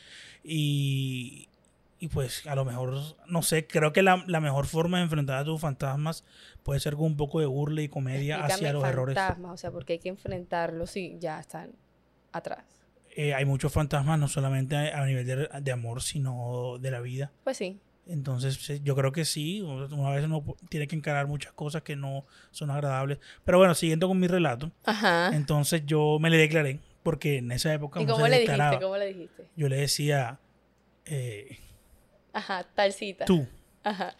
Y, 0.43 1.49
y 1.99 2.09
pues 2.09 2.47
a 2.47 2.55
lo 2.55 2.65
mejor, 2.65 2.95
no 3.27 3.43
sé, 3.43 3.67
creo 3.67 3.93
que 3.93 4.03
la, 4.03 4.23
la 4.27 4.41
mejor 4.41 4.67
forma 4.67 4.99
de 4.99 5.05
enfrentar 5.05 5.39
a 5.39 5.45
tus 5.45 5.61
fantasmas 5.61 6.25
puede 6.63 6.81
ser 6.81 6.95
con 6.95 7.07
un 7.07 7.17
poco 7.17 7.41
de 7.41 7.47
burla 7.47 7.83
y 7.83 7.89
comedia 7.89 8.45
hacia 8.45 8.73
los 8.73 8.85
errores. 8.85 9.15
fantasmas, 9.17 9.53
o 9.53 9.57
sea, 9.57 9.71
porque 9.71 9.95
hay 9.95 9.99
que 9.99 10.09
enfrentarlos 10.11 10.97
y 10.97 11.19
ya 11.19 11.41
están 11.41 11.73
atrás. 12.33 12.65
Eh, 13.15 13.33
hay 13.33 13.47
muchos 13.47 13.73
fantasmas, 13.73 14.19
no 14.19 14.29
solamente 14.29 14.77
a, 14.77 15.03
a 15.03 15.07
nivel 15.07 15.27
de, 15.27 15.49
de 15.61 15.73
amor, 15.73 16.03
sino 16.03 16.77
de 16.81 16.91
la 16.91 17.01
vida. 17.01 17.33
Pues 17.45 17.57
sí. 17.57 17.81
Entonces, 18.09 18.83
yo 18.85 18.95
creo 18.95 19.11
que 19.11 19.25
sí, 19.25 19.63
una 19.63 20.11
vez 20.11 20.25
uno 20.25 20.45
tiene 20.69 20.87
que 20.87 20.95
encarar 20.95 21.27
muchas 21.27 21.53
cosas 21.55 21.83
que 21.83 21.97
no 21.97 22.25
son 22.53 22.71
agradables. 22.71 23.19
Pero 23.45 23.59
bueno, 23.59 23.75
siguiendo 23.75 24.07
con 24.07 24.21
mi 24.21 24.29
relato, 24.29 24.71
Ajá. 24.85 25.35
entonces 25.35 25.83
yo 25.87 26.19
me 26.21 26.31
le 26.31 26.37
declaré, 26.37 26.79
porque 27.03 27.39
en 27.39 27.51
esa 27.51 27.75
época 27.75 28.01
¿Y 28.01 28.07
cómo 28.07 28.29
le 28.29 28.41
dijiste? 28.41 28.79
¿Cómo 28.81 28.97
le 28.97 29.07
dijiste? 29.07 29.49
yo 29.57 29.69
le 29.69 29.77
decía, 29.79 30.39
eh, 31.05 31.59
Ajá, 32.37 32.65
tal 32.75 32.93
cita. 32.93 33.25
tú. 33.25 33.47
Ajá. 33.83 34.15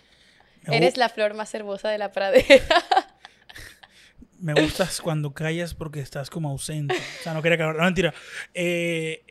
Me, 0.67 0.79
Eres 0.79 0.97
la 0.97 1.11
flor 1.11 1.35
más 1.35 1.55
hermosa 1.55 1.91
de 1.91 1.99
la 1.99 2.13
pradera. 2.13 2.65
me 4.41 4.55
gustas 4.55 5.03
cuando 5.03 5.35
callas 5.35 5.75
porque 5.75 6.01
estás 6.01 6.31
como 6.31 6.49
ausente. 6.49 6.95
O 6.95 7.23
sea, 7.23 7.35
no 7.35 7.43
quería 7.43 7.59
que. 7.59 7.65
No, 7.65 7.75
mentira. 7.75 8.15
Eh, 8.55 9.23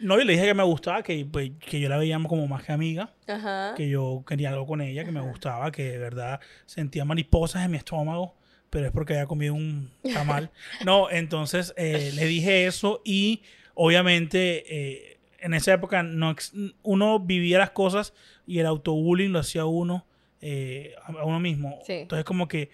no, 0.00 0.18
yo 0.18 0.24
le 0.24 0.32
dije 0.32 0.44
que 0.46 0.54
me 0.54 0.64
gustaba, 0.64 1.02
que, 1.04 1.24
pues, 1.24 1.52
que 1.60 1.78
yo 1.78 1.88
la 1.88 1.96
veía 1.96 2.18
como 2.26 2.46
más 2.48 2.64
que 2.64 2.72
amiga, 2.72 3.14
Ajá. 3.28 3.74
que 3.76 3.88
yo 3.88 4.24
quería 4.26 4.50
algo 4.50 4.66
con 4.66 4.80
ella, 4.80 5.04
que 5.04 5.12
me 5.12 5.20
gustaba, 5.20 5.70
que 5.70 5.84
de 5.92 5.98
verdad 5.98 6.40
sentía 6.66 7.04
mariposas 7.04 7.64
en 7.64 7.70
mi 7.70 7.76
estómago, 7.78 8.34
pero 8.68 8.86
es 8.86 8.92
porque 8.92 9.14
había 9.14 9.26
comido 9.26 9.54
un 9.54 9.92
tamal. 10.12 10.50
No, 10.84 11.08
entonces 11.08 11.72
eh, 11.76 12.10
le 12.14 12.26
dije 12.26 12.66
eso 12.66 13.00
y 13.04 13.42
obviamente 13.74 14.64
eh, 14.68 15.15
en 15.46 15.54
esa 15.54 15.72
época 15.72 16.02
no 16.02 16.34
uno 16.82 17.18
vivía 17.20 17.58
las 17.58 17.70
cosas 17.70 18.12
y 18.46 18.58
el 18.58 18.66
autobullying 18.66 19.32
lo 19.32 19.38
hacía 19.38 19.64
uno 19.64 20.04
eh, 20.40 20.94
a 21.04 21.24
uno 21.24 21.40
mismo. 21.40 21.78
Sí. 21.86 21.92
Entonces 21.94 22.24
como 22.24 22.46
que 22.48 22.70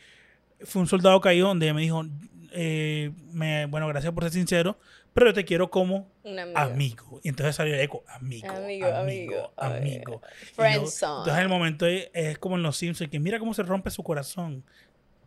fue 0.62 0.82
un 0.82 0.88
soldado 0.88 1.20
caído 1.20 1.48
donde 1.48 1.72
me 1.72 1.82
dijo, 1.82 2.04
eh, 2.52 3.12
me- 3.32 3.66
bueno, 3.66 3.86
gracias 3.88 4.12
por 4.12 4.24
ser 4.24 4.32
sincero, 4.32 4.78
pero 5.14 5.28
yo 5.28 5.34
te 5.34 5.44
quiero 5.44 5.70
como 5.70 6.10
amigo. 6.24 6.58
amigo. 6.58 7.20
Y 7.22 7.28
entonces 7.28 7.54
salió 7.56 7.74
el 7.74 7.80
eco, 7.80 8.02
amigo, 8.08 8.48
Amigo, 8.50 8.86
amigo, 8.88 9.52
amigo, 9.56 9.56
amigo. 9.56 10.22
Yo- 10.56 10.64
entonces 10.64 11.34
en 11.34 11.40
el 11.40 11.48
momento 11.48 11.86
es, 11.86 12.10
es 12.14 12.38
como 12.38 12.56
en 12.56 12.62
Los 12.62 12.76
Simpsons, 12.76 13.10
que 13.10 13.20
mira 13.20 13.38
cómo 13.38 13.54
se 13.54 13.62
rompe 13.62 13.90
su 13.90 14.02
corazón 14.02 14.64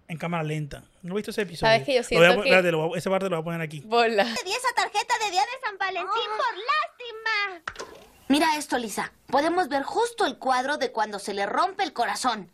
en 0.07 0.17
cámara 0.17 0.43
lenta. 0.43 0.83
¿No 1.01 1.13
has 1.13 1.15
visto 1.15 1.31
ese 1.31 1.41
episodio? 1.43 1.71
¿Sabes 1.71 1.85
que 1.85 1.93
yo 1.95 2.01
Lo 2.01 2.01
voy 2.01 2.03
a 2.03 2.07
siento 2.07 2.35
pon- 2.35 2.43
que- 2.43 2.49
espérate, 2.49 2.71
lo 2.71 2.87
voy 2.87 2.95
a- 2.95 2.99
esa 2.99 3.09
parte 3.09 3.29
lo 3.29 3.35
voy 3.37 3.41
a 3.41 3.43
poner 3.43 3.61
aquí. 3.61 3.81
Bola. 3.85 4.23
Te 4.23 4.43
di 4.43 4.51
esa 4.51 4.73
tarjeta 4.75 5.13
de 5.23 5.31
día 5.31 5.41
de 5.41 5.67
San 5.67 5.77
Valentín 5.77 6.29
por 6.37 6.55
lástima. 6.57 7.85
Mira 8.27 8.57
esto, 8.57 8.77
Lisa. 8.77 9.11
Podemos 9.27 9.69
ver 9.69 9.83
justo 9.83 10.25
el 10.25 10.37
cuadro 10.37 10.77
de 10.77 10.91
cuando 10.91 11.19
se 11.19 11.33
le 11.33 11.45
rompe 11.45 11.83
el 11.83 11.93
corazón. 11.93 12.49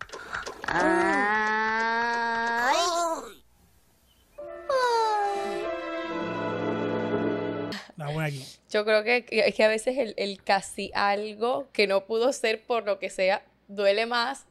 Ay. 0.68 2.76
La 7.98 8.08
voy 8.10 8.26
aquí. 8.26 8.46
Yo 8.70 8.84
creo 8.86 9.04
que, 9.04 9.26
que- 9.26 9.48
es 9.48 9.56
que 9.56 9.64
a 9.64 9.68
veces 9.68 9.98
el, 9.98 10.14
el 10.18 10.42
casi 10.44 10.92
algo 10.94 11.68
que 11.72 11.88
no 11.88 12.06
pudo 12.06 12.34
ser 12.34 12.62
por 12.64 12.86
lo 12.86 13.00
que 13.00 13.10
sea 13.10 13.44
duele 13.68 14.06
más 14.06 14.46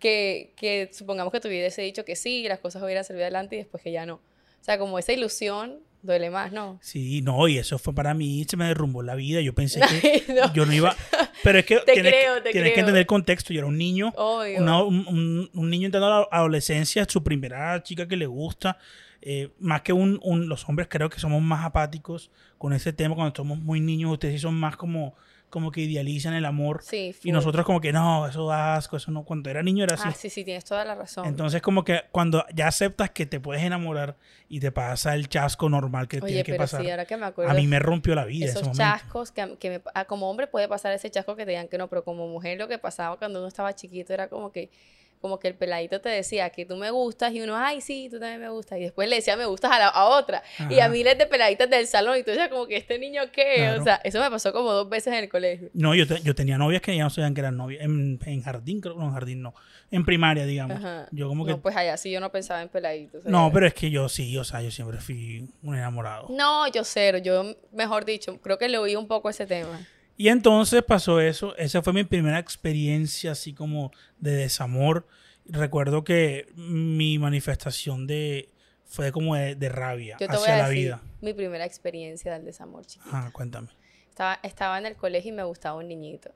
que, 0.00 0.52
que 0.56 0.90
supongamos 0.92 1.32
que 1.32 1.38
tú 1.40 1.46
hubiese 1.48 1.82
dicho 1.82 2.04
que 2.04 2.16
sí, 2.16 2.44
las 2.48 2.58
cosas 2.58 2.82
hubieran 2.82 3.04
salido 3.04 3.22
adelante 3.24 3.54
y 3.54 3.58
después 3.58 3.82
que 3.82 3.92
ya 3.92 4.06
no. 4.06 4.14
O 4.14 4.64
sea, 4.64 4.78
como 4.78 4.98
esa 4.98 5.12
ilusión 5.12 5.78
duele 6.02 6.30
más, 6.30 6.50
¿no? 6.52 6.78
Sí, 6.82 7.20
no, 7.22 7.46
y 7.46 7.58
eso 7.58 7.78
fue 7.78 7.94
para 7.94 8.14
mí, 8.14 8.44
se 8.48 8.56
me 8.56 8.64
derrumbó 8.66 9.02
la 9.02 9.14
vida. 9.14 9.40
Yo 9.42 9.54
pensé 9.54 9.80
que 9.80 10.24
Ay, 10.28 10.34
no. 10.34 10.52
yo 10.54 10.66
no 10.66 10.72
iba. 10.72 10.96
Pero 11.44 11.58
es 11.58 11.66
que 11.66 11.76
Te 11.80 11.92
tienes, 11.92 12.12
creo, 12.14 12.34
que, 12.36 12.40
te 12.40 12.50
tienes 12.52 12.72
que 12.72 12.80
entender 12.80 13.00
el 13.00 13.06
contexto. 13.06 13.52
Yo 13.52 13.60
era 13.60 13.66
un 13.68 13.78
niño, 13.78 14.12
una- 14.58 14.82
un, 14.82 15.06
un- 15.06 15.50
un 15.54 15.70
niño 15.70 15.86
entrando 15.86 16.06
a 16.08 16.20
la 16.20 16.28
adolescencia, 16.30 17.06
su 17.08 17.22
primera 17.22 17.82
chica 17.82 18.08
que 18.08 18.16
le 18.16 18.26
gusta. 18.26 18.78
eh, 19.22 19.50
más 19.58 19.82
que 19.82 19.92
un, 19.92 20.18
un- 20.22 20.48
los 20.48 20.66
hombres 20.68 20.88
creo 20.90 21.10
que 21.10 21.20
somos 21.20 21.42
más 21.42 21.64
apáticos 21.66 22.30
con 22.56 22.72
ese 22.72 22.92
tema 22.94 23.14
cuando 23.14 23.34
somos 23.36 23.58
muy 23.58 23.78
niños. 23.80 24.12
Ustedes 24.12 24.34
sí 24.36 24.38
son 24.40 24.54
más 24.54 24.76
como, 24.78 25.14
como 25.50 25.70
que 25.72 25.82
idealizan 25.82 26.32
el 26.34 26.44
amor. 26.46 26.80
Sí, 26.82 27.14
Y 27.22 27.32
nosotros 27.32 27.66
como 27.66 27.80
que 27.80 27.92
no, 27.92 28.26
eso 28.26 28.46
da 28.46 28.76
asco, 28.76 28.96
eso 28.96 29.10
no. 29.10 29.24
Cuando 29.24 29.50
era 29.50 29.62
niño 29.62 29.84
era 29.84 29.94
así. 29.94 30.04
Ah, 30.06 30.12
sí, 30.12 30.30
sí, 30.30 30.44
tienes 30.44 30.64
toda 30.64 30.84
la 30.84 30.94
razón. 30.94 31.26
Entonces 31.26 31.60
como 31.60 31.84
que 31.84 32.02
cuando 32.12 32.44
ya 32.54 32.68
aceptas 32.68 33.10
que 33.10 33.26
te 33.26 33.40
puedes 33.40 33.62
enamorar 33.62 34.16
y 34.48 34.60
te 34.60 34.72
pasa 34.72 35.14
el 35.14 35.28
chasco 35.28 35.68
normal 35.68 36.08
que 36.08 36.18
Oye, 36.18 36.26
tiene 36.26 36.44
que 36.44 36.52
pero 36.52 36.62
pasar. 36.64 36.82
sí, 36.82 36.90
ahora 36.90 37.04
que 37.04 37.16
me 37.16 37.26
acuerdo. 37.26 37.50
a 37.50 37.54
mí 37.54 37.66
me 37.66 37.78
rompió 37.78 38.14
la 38.14 38.24
vida 38.24 38.46
esos 38.46 38.70
chascos 38.72 39.32
que, 39.32 39.56
que 39.58 39.70
me- 39.70 39.82
ah, 39.94 40.04
como 40.06 40.30
hombre 40.30 40.46
puede 40.46 40.68
pasar 40.68 40.92
ese 40.92 41.10
chasco 41.10 41.36
que 41.36 41.44
te 41.44 41.50
digan 41.50 41.68
que 41.68 41.76
no, 41.78 41.88
pero 41.88 42.04
como 42.04 42.28
mujer 42.28 42.56
lo 42.58 42.68
que 42.68 42.78
pasaba 42.78 43.16
cuando 43.18 43.40
uno 43.40 43.48
estaba 43.48 43.74
chiquito 43.74 44.14
era 44.14 44.28
como 44.28 44.52
que 44.52 44.70
como 45.20 45.38
que 45.38 45.48
el 45.48 45.54
peladito 45.54 46.00
te 46.00 46.08
decía 46.08 46.50
que 46.50 46.64
tú 46.64 46.76
me 46.76 46.90
gustas 46.90 47.32
y 47.32 47.40
uno, 47.40 47.56
ay, 47.56 47.80
sí, 47.80 48.08
tú 48.10 48.18
también 48.18 48.40
me 48.40 48.48
gustas. 48.48 48.78
Y 48.78 48.82
después 48.82 49.08
le 49.08 49.16
decía, 49.16 49.36
me 49.36 49.44
gustas 49.46 49.70
a, 49.72 49.78
la, 49.78 49.88
a 49.88 50.06
otra. 50.06 50.42
Y 50.70 50.80
a 50.80 50.88
miles 50.88 51.18
de 51.18 51.26
peladitas 51.26 51.68
del 51.68 51.86
salón. 51.86 52.16
Y 52.18 52.22
tú 52.22 52.30
decías, 52.30 52.48
como 52.48 52.66
que 52.66 52.76
este 52.76 52.98
niño, 52.98 53.22
¿qué? 53.32 53.54
Claro. 53.56 53.80
O 53.80 53.84
sea, 53.84 54.00
eso 54.04 54.20
me 54.20 54.30
pasó 54.30 54.52
como 54.52 54.72
dos 54.72 54.88
veces 54.88 55.12
en 55.12 55.20
el 55.24 55.28
colegio. 55.28 55.68
No, 55.74 55.94
yo, 55.94 56.06
te- 56.06 56.20
yo 56.22 56.34
tenía 56.34 56.56
novias 56.58 56.80
que 56.82 56.96
ya 56.96 57.04
no 57.04 57.10
sabían 57.10 57.34
que 57.34 57.40
eran 57.40 57.56
novias. 57.56 57.82
En, 57.84 58.18
en 58.24 58.42
jardín, 58.42 58.80
creo 58.80 58.94
no, 58.94 59.04
en 59.06 59.12
jardín 59.12 59.42
no. 59.42 59.54
En 59.90 60.04
primaria, 60.04 60.46
digamos. 60.46 60.76
Ajá. 60.78 61.06
Yo 61.10 61.28
como 61.28 61.44
que... 61.44 61.50
No, 61.52 61.60
pues 61.60 61.76
allá 61.76 61.96
sí 61.96 62.10
yo 62.10 62.20
no 62.20 62.30
pensaba 62.32 62.62
en 62.62 62.68
peladitos. 62.68 63.24
No, 63.24 63.50
pero 63.52 63.66
es 63.66 63.74
que 63.74 63.90
yo 63.90 64.08
sí, 64.08 64.36
o 64.38 64.44
sea, 64.44 64.62
yo 64.62 64.70
siempre 64.70 64.98
fui 64.98 65.48
un 65.62 65.74
enamorado. 65.76 66.28
No, 66.30 66.66
yo 66.68 66.84
cero. 66.84 67.18
Yo, 67.18 67.56
mejor 67.72 68.04
dicho, 68.04 68.40
creo 68.40 68.56
que 68.56 68.68
le 68.68 68.78
oí 68.78 68.96
un 68.96 69.06
poco 69.08 69.28
ese 69.28 69.46
tema. 69.46 69.86
Y 70.20 70.28
entonces 70.28 70.82
pasó 70.82 71.18
eso. 71.18 71.56
Esa 71.56 71.80
fue 71.80 71.94
mi 71.94 72.04
primera 72.04 72.38
experiencia 72.38 73.32
así 73.32 73.54
como 73.54 73.90
de 74.18 74.32
desamor. 74.32 75.06
Recuerdo 75.46 76.04
que 76.04 76.46
mi 76.54 77.18
manifestación 77.18 78.06
de 78.06 78.50
fue 78.84 79.12
como 79.12 79.34
de, 79.34 79.54
de 79.54 79.70
rabia 79.70 80.18
Yo 80.20 80.26
te 80.26 80.36
hacia 80.36 80.38
voy 80.38 80.48
a 80.50 80.58
la 80.58 80.68
decir 80.68 80.84
vida. 80.84 81.02
mi 81.22 81.32
primera 81.32 81.64
experiencia 81.64 82.34
del 82.34 82.44
desamor, 82.44 82.84
chiquita. 82.84 83.16
Ajá, 83.16 83.30
cuéntame. 83.30 83.68
estaba, 84.10 84.38
estaba 84.42 84.76
en 84.76 84.84
el 84.84 84.96
colegio 84.96 85.32
y 85.32 85.36
me 85.36 85.44
gustaba 85.44 85.78
un 85.78 85.88
niñito. 85.88 86.34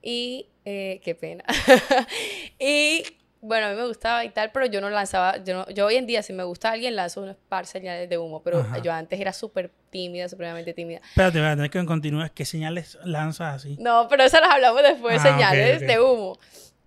Y, 0.00 0.46
eh, 0.64 1.02
qué 1.04 1.14
pena. 1.14 1.44
y, 2.58 3.02
bueno, 3.40 3.66
a 3.66 3.70
mí 3.70 3.76
me 3.76 3.86
gustaba 3.86 4.24
y 4.24 4.30
tal, 4.30 4.50
pero 4.52 4.66
yo 4.66 4.80
no 4.80 4.90
lanzaba, 4.90 5.36
yo, 5.44 5.54
no- 5.54 5.68
yo 5.70 5.86
hoy 5.86 5.96
en 5.96 6.06
día 6.06 6.22
si 6.22 6.32
me 6.32 6.42
gusta 6.44 6.70
alguien 6.70 6.96
lanzo 6.96 7.22
unos 7.22 7.36
par 7.48 7.66
señales 7.66 8.08
de 8.08 8.18
humo, 8.18 8.42
pero 8.42 8.58
Ajá. 8.60 8.78
yo 8.78 8.92
antes 8.92 9.20
era 9.20 9.32
súper 9.32 9.70
tímida, 9.90 10.28
supremamente 10.28 10.74
tímida. 10.74 11.00
Espérate, 11.10 11.38
a 11.44 11.54
tener 11.54 11.70
que 11.70 11.84
continúes. 11.86 12.30
¿Qué 12.32 12.44
señales 12.44 12.98
lanzas 13.04 13.56
así? 13.56 13.76
No, 13.78 14.06
pero 14.08 14.24
eso 14.24 14.40
las 14.40 14.50
hablamos 14.50 14.82
después, 14.82 15.18
Ah, 15.20 15.32
señales 15.32 15.80
de 15.80 16.00
humo. 16.00 16.38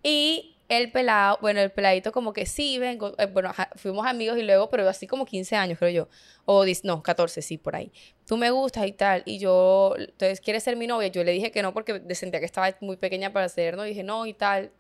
Y 0.04 0.56
el 0.68 0.92
pelado, 0.92 1.38
bueno, 1.42 1.60
el 1.60 1.70
peladito 1.72 2.12
como 2.14 2.32
que 2.32 2.46
sí, 2.46 2.78
vengo, 2.80 3.14
eh, 3.18 3.26
bueno, 3.26 3.52
fuimos 3.76 4.08
amigos 4.08 4.38
y 4.38 4.42
luego, 4.44 4.70
pero 4.70 4.88
así 4.88 5.06
como 5.06 5.26
15 5.26 5.56
años, 5.58 5.78
creo 5.78 5.92
yo. 5.92 6.10
O, 6.46 6.64
dis- 6.66 6.82
no, 6.84 7.04
14, 7.04 7.42
sí, 7.42 7.58
por 7.58 7.76
ahí. 7.76 7.92
Tú 8.26 8.38
me 8.38 8.52
gustas 8.52 8.88
y 8.88 8.94
tal. 8.94 9.22
Y 9.26 9.38
yo, 9.38 9.96
entonces, 9.98 10.40
¿quieres 10.40 10.64
ser 10.64 10.78
mi 10.78 10.88
novia? 10.88 11.08
Yo 11.10 11.24
le 11.26 11.34
dije 11.34 11.52
que 11.52 11.62
no 11.62 11.74
porque 11.74 12.02
sentía 12.16 12.40
que 12.40 12.46
estaba 12.46 12.74
muy 12.80 12.96
pequeña 12.96 13.34
para 13.34 13.50
ser, 13.50 13.76
¿no? 13.76 13.84
dije, 13.84 14.04
no, 14.04 14.26
y 14.26 14.34
tal. 14.34 14.72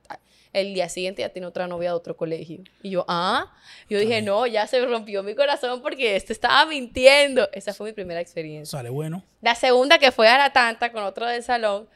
El 0.53 0.73
día 0.73 0.89
siguiente 0.89 1.21
ya 1.21 1.29
tiene 1.29 1.47
otra 1.47 1.67
novia 1.67 1.89
de 1.89 1.95
otro 1.95 2.17
colegio. 2.17 2.59
Y 2.81 2.89
yo, 2.89 3.05
ah. 3.07 3.53
Yo 3.89 3.99
dije, 3.99 4.15
Ay. 4.15 4.21
no, 4.21 4.45
ya 4.47 4.67
se 4.67 4.85
rompió 4.85 5.23
mi 5.23 5.33
corazón 5.33 5.81
porque 5.81 6.15
este 6.15 6.33
estaba 6.33 6.65
mintiendo. 6.65 7.49
Esa 7.53 7.73
fue 7.73 7.87
mi 7.87 7.93
primera 7.93 8.19
experiencia. 8.19 8.77
Sale 8.77 8.89
bueno. 8.89 9.23
La 9.41 9.55
segunda 9.55 9.97
que 9.97 10.11
fue 10.11 10.27
a 10.27 10.37
la 10.37 10.51
tanta 10.51 10.91
con 10.91 11.03
otro 11.03 11.25
del 11.25 11.41
salón, 11.41 11.87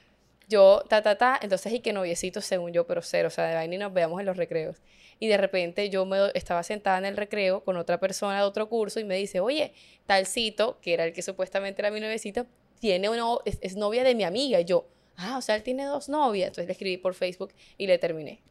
yo, 0.47 0.83
ta, 0.88 1.01
ta, 1.01 1.17
ta, 1.17 1.39
entonces 1.41 1.74
y 1.74 1.79
que 1.79 1.91
noviecitos 1.91 2.45
según 2.45 2.71
yo, 2.71 2.85
pero 2.85 3.01
cero, 3.01 3.27
o 3.27 3.31
sea, 3.31 3.45
de 3.45 3.55
vaina 3.55 3.75
y 3.75 3.77
nos 3.77 3.93
veamos 3.93 4.19
en 4.19 4.25
los 4.25 4.38
recreos. 4.38 4.77
Y 5.19 5.27
de 5.27 5.38
repente 5.38 5.89
yo 5.89 6.05
me, 6.05 6.17
estaba 6.33 6.63
sentada 6.63 6.97
en 6.97 7.05
el 7.05 7.17
recreo 7.17 7.63
con 7.63 7.77
otra 7.77 8.00
persona 8.00 8.38
de 8.38 8.43
otro 8.43 8.69
curso 8.69 9.00
y 9.00 9.05
me 9.05 9.15
dice, 9.15 9.39
oye, 9.39 9.74
talcito, 10.05 10.79
que 10.81 10.93
era 10.93 11.05
el 11.05 11.13
que 11.13 11.21
supuestamente 11.21 11.81
era 11.81 11.89
mi 11.89 12.00
noviecito, 12.00 12.45
tiene 12.79 13.09
uno, 13.09 13.39
es, 13.45 13.57
es 13.62 13.75
novia 13.75 14.03
de 14.03 14.13
mi 14.13 14.24
amiga. 14.24 14.59
Y 14.59 14.65
yo, 14.65 14.88
ah, 15.17 15.38
o 15.38 15.41
sea, 15.41 15.55
él 15.55 15.63
tiene 15.63 15.86
dos 15.86 16.10
novias. 16.10 16.48
Entonces 16.48 16.67
le 16.67 16.72
escribí 16.74 16.98
por 16.98 17.13
Facebook 17.13 17.53
y 17.77 17.88
le 17.88 17.98
terminé. 17.98 18.41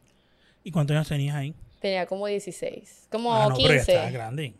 ¿Y 0.63 0.71
cuántos 0.71 0.95
años 0.95 1.07
tenías 1.07 1.35
ahí? 1.35 1.53
Tenía 1.79 2.05
como 2.07 2.25
16, 2.27 3.07
como 3.11 3.33
ah, 3.35 3.49
no, 3.49 3.55
pero 3.55 3.73
ya 3.75 3.85
15. 3.85 4.11
grande. 4.11 4.53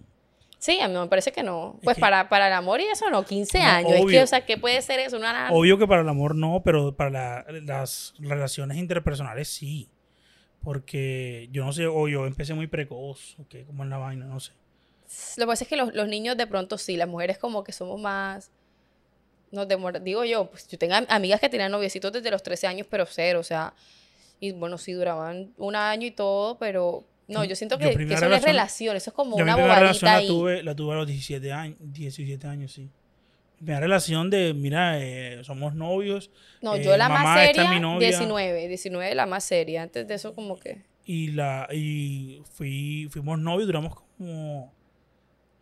Sí, 0.59 0.79
a 0.79 0.87
mí 0.87 0.95
me 0.95 1.07
parece 1.07 1.31
que 1.31 1.43
no. 1.43 1.79
Pues 1.83 1.95
que- 1.95 2.01
para, 2.01 2.27
para 2.29 2.47
el 2.47 2.53
amor 2.53 2.81
y 2.81 2.85
eso 2.85 3.09
no, 3.09 3.23
15 3.25 3.59
No, 3.59 3.63
años. 3.65 3.91
Es 3.91 3.97
que, 3.97 4.03
obvio. 4.05 4.23
o 4.23 4.27
sea, 4.27 4.45
¿qué 4.45 4.57
puede 4.57 4.81
ser 4.81 4.99
eso? 4.99 5.17
Una. 5.17 5.49
Obvio 5.51 5.77
que 5.77 5.85
para 5.87 6.01
el 6.01 6.09
amor 6.09 6.35
no, 6.35 6.61
pero 6.63 6.95
para 6.95 7.09
la- 7.09 7.45
las 7.63 8.13
relaciones 8.19 8.77
interpersonales 8.77 9.47
sí. 9.47 9.89
Porque 10.63 11.47
yo 11.51 11.63
no 11.63 11.71
sé, 11.73 11.85
o 11.85 12.07
yo 12.07 12.25
empecé 12.25 12.53
muy 12.55 12.65
precoz, 12.67 13.37
o 13.39 13.47
qué, 13.47 13.65
como 13.65 13.83
en 13.83 13.89
la 13.91 13.97
vaina, 13.97 14.25
no 14.25 14.39
sé. 14.39 14.53
Lo 15.37 15.45
que 15.45 15.47
pasa 15.47 15.63
es 15.63 15.67
que 15.69 15.75
los, 15.77 15.93
los 15.93 16.07
niños 16.07 16.35
de 16.37 16.47
pronto 16.47 16.77
sí, 16.79 16.97
las 16.97 17.07
mujeres 17.07 17.37
como 17.37 17.63
que 17.63 17.71
somos 17.71 17.99
más... 18.01 18.51
Nos 19.51 19.67
demora, 19.67 19.99
digo 19.99 20.25
yo, 20.25 20.49
pues 20.49 20.67
yo 20.67 20.77
tengo 20.77 20.95
am- 20.95 21.05
amigas 21.09 21.39
que 21.39 21.49
tenían 21.49 21.71
noviecitos 21.71 22.11
desde 22.11 22.31
los 22.31 22.43
13 22.43 22.67
años, 22.67 22.87
pero 22.89 23.05
cero, 23.05 23.39
o 23.39 23.43
sea, 23.43 23.73
y 24.39 24.51
bueno, 24.51 24.77
sí 24.77 24.91
duraban 24.93 25.53
un 25.57 25.75
año 25.75 26.07
y 26.07 26.11
todo, 26.11 26.57
pero 26.57 27.05
no, 27.27 27.43
yo 27.45 27.55
siento 27.55 27.75
Yo 27.75 27.79
que, 27.85 27.89
que 27.91 27.95
primera 27.95 28.17
eso 28.19 28.27
no 28.29 28.35
es 28.35 28.41
relación- 28.43 28.53
relación, 28.93 28.97
eso 28.97 29.09
es 29.11 29.13
como 29.15 29.37
Yo 29.37 29.45
mi 29.45 29.51
una 29.51 29.55
relación 29.79 29.81
bobadita 29.83 30.05
la 30.07 30.15
ahí. 30.17 30.27
tuve, 30.27 30.63
la 30.63 30.75
tuve 30.75 30.93
a 30.93 30.95
los 30.97 31.07
17 31.07 31.51
años, 31.53 31.77
17 31.79 32.47
años, 32.47 32.71
sí. 32.73 32.81
Mi 32.81 33.57
primera 33.67 33.79
relación 33.79 34.29
de, 34.29 34.53
mira, 34.53 34.99
eh, 35.01 35.41
somos 35.45 35.73
novios. 35.75 36.29
No, 36.61 36.75
eh, 36.75 36.83
yo 36.83 36.97
la 36.97 37.07
más 37.07 37.23
mamá, 37.23 37.45
es 37.45 37.55
seria, 37.55 37.71
mi 37.71 37.79
novia. 37.79 38.09
19, 38.09 38.67
19 38.67 39.15
la 39.15 39.25
más 39.25 39.43
seria, 39.45 39.83
antes 39.83 40.05
de 40.07 40.13
eso 40.15 40.33
como 40.35 40.59
que... 40.59 40.83
Y 41.05 41.27
la 41.31 41.67
y 41.71 42.41
fui, 42.51 43.07
fuimos 43.11 43.39
novios, 43.39 43.67
duramos 43.67 43.93
como, 44.17 44.73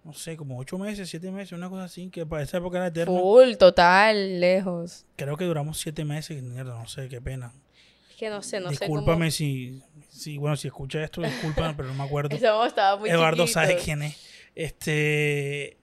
no 0.03 0.13
sé, 0.13 0.35
como 0.35 0.57
8 0.57 0.77
meses, 0.77 1.09
7 1.09 1.31
meses, 1.31 1.53
una 1.53 1.69
cosa 1.69 1.85
así, 1.85 2.09
que 2.09 2.25
para 2.25 2.43
esa 2.43 2.57
época 2.57 2.77
era 2.77 2.87
eterna. 2.87 3.17
Full, 3.17 3.55
total, 3.55 4.39
lejos. 4.39 5.05
Creo 5.15 5.37
que 5.37 5.45
duramos 5.45 5.79
7 5.79 6.03
meses, 6.03 6.41
mierda, 6.43 6.77
no 6.77 6.87
sé, 6.87 7.07
qué 7.07 7.21
pena. 7.21 7.53
Es 8.09 8.15
que 8.17 8.29
no 8.29 8.41
sé, 8.41 8.59
no 8.59 8.69
sé 8.69 8.79
Discúlpame 8.79 9.25
cómo... 9.25 9.31
si, 9.31 9.81
si, 10.09 10.37
bueno, 10.37 10.55
si 10.57 10.67
escucha 10.67 11.03
esto, 11.03 11.21
discúlpame, 11.21 11.73
pero 11.75 11.87
no 11.89 11.95
me 11.95 12.03
acuerdo. 12.03 12.35
Eso 12.35 12.65
estaba 12.65 12.97
muy 12.97 13.09
Eduardo 13.09 13.47
sabe 13.47 13.77
quién 13.77 14.03
es. 14.03 14.17
Este, 14.55 15.77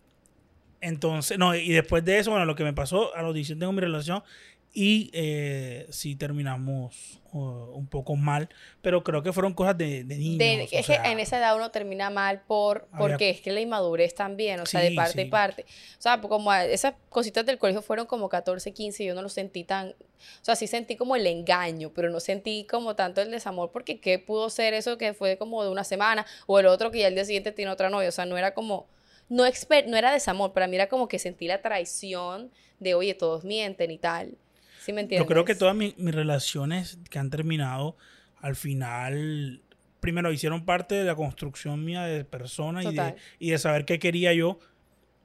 entonces, 0.80 1.38
no, 1.38 1.54
y 1.54 1.72
después 1.72 2.04
de 2.04 2.18
eso, 2.18 2.30
bueno, 2.30 2.46
lo 2.46 2.54
que 2.54 2.64
me 2.64 2.72
pasó, 2.72 3.14
a 3.14 3.22
los 3.22 3.34
17 3.34 3.58
tengo 3.58 3.72
mi 3.72 3.80
relación 3.80 4.22
y 4.72 5.10
eh, 5.12 5.86
sí 5.90 6.14
terminamos 6.14 7.20
uh, 7.32 7.38
un 7.38 7.86
poco 7.88 8.14
mal, 8.14 8.48
pero 8.82 9.02
creo 9.02 9.22
que 9.22 9.32
fueron 9.32 9.52
cosas 9.52 9.76
de, 9.76 10.04
de 10.04 10.16
niños. 10.16 10.38
De- 10.38 10.62
es 10.78 10.86
sea, 10.86 11.02
que 11.02 11.08
en 11.10 11.18
esa 11.18 11.38
edad 11.38 11.56
uno 11.56 11.70
termina 11.70 12.08
mal 12.10 12.42
por 12.46 12.86
Había- 12.92 12.98
porque 12.98 13.30
es 13.30 13.40
que 13.40 13.50
la 13.50 13.60
inmadurez 13.60 14.14
también, 14.14 14.60
o 14.60 14.66
sea, 14.66 14.80
de 14.80 14.90
Sí, 14.90 14.94
parte 14.96 15.22
y 15.22 15.24
sí. 15.24 15.30
parte. 15.30 15.62
O 15.98 16.02
sea, 16.02 16.20
como 16.20 16.52
esas 16.54 16.94
cositas 17.08 17.44
del 17.46 17.58
colegio 17.58 17.82
fueron 17.82 18.06
como 18.06 18.28
14, 18.28 18.72
15, 18.72 19.04
yo 19.04 19.14
no 19.14 19.22
lo 19.22 19.28
sentí 19.28 19.64
tan, 19.64 19.88
o 19.90 19.94
sea, 20.44 20.54
sí 20.54 20.66
sentí 20.68 20.94
como 20.96 21.16
el 21.16 21.26
engaño, 21.26 21.90
pero 21.94 22.08
no 22.08 22.20
sentí 22.20 22.64
como 22.70 22.94
tanto 22.94 23.20
el 23.22 23.30
desamor 23.32 23.72
porque 23.72 23.98
qué 23.98 24.18
pudo 24.20 24.50
ser 24.50 24.74
eso 24.74 24.98
que 24.98 25.14
fue 25.14 25.36
como 25.36 25.64
de 25.64 25.70
una 25.70 25.82
semana 25.84 26.24
o 26.46 26.60
el 26.60 26.66
otro 26.66 26.90
que 26.92 27.00
ya 27.00 27.08
el 27.08 27.14
día 27.16 27.24
siguiente 27.24 27.50
tiene 27.52 27.72
otra 27.72 27.90
novia, 27.90 28.08
o 28.08 28.12
sea, 28.12 28.24
no 28.26 28.38
era 28.38 28.54
como 28.54 28.86
no 29.28 29.46
exper- 29.46 29.86
no 29.86 29.96
era 29.96 30.12
desamor, 30.12 30.52
para 30.52 30.66
mí 30.68 30.76
era 30.76 30.88
como 30.88 31.08
que 31.08 31.18
sentí 31.18 31.46
la 31.48 31.60
traición 31.62 32.50
de, 32.80 32.94
oye, 32.94 33.14
todos 33.14 33.44
mienten 33.44 33.90
y 33.90 33.98
tal. 33.98 34.36
¿Sí 34.80 34.92
me 34.92 35.02
entiendes? 35.02 35.24
Yo 35.24 35.28
creo 35.28 35.44
que 35.44 35.54
todas 35.54 35.74
mi- 35.76 35.94
mis 35.98 36.14
relaciones 36.14 36.98
que 37.10 37.18
han 37.18 37.30
terminado, 37.30 37.96
al 38.40 38.56
final, 38.56 39.60
primero 40.00 40.32
hicieron 40.32 40.64
parte 40.64 40.94
de 40.94 41.04
la 41.04 41.14
construcción 41.14 41.84
mía 41.84 42.02
de 42.04 42.24
persona 42.24 42.82
y 42.82 42.86
de, 43.12 43.16
y 43.38 43.50
de 43.50 43.58
saber 43.58 43.84
qué 43.84 43.98
quería 43.98 44.32
yo. 44.32 44.58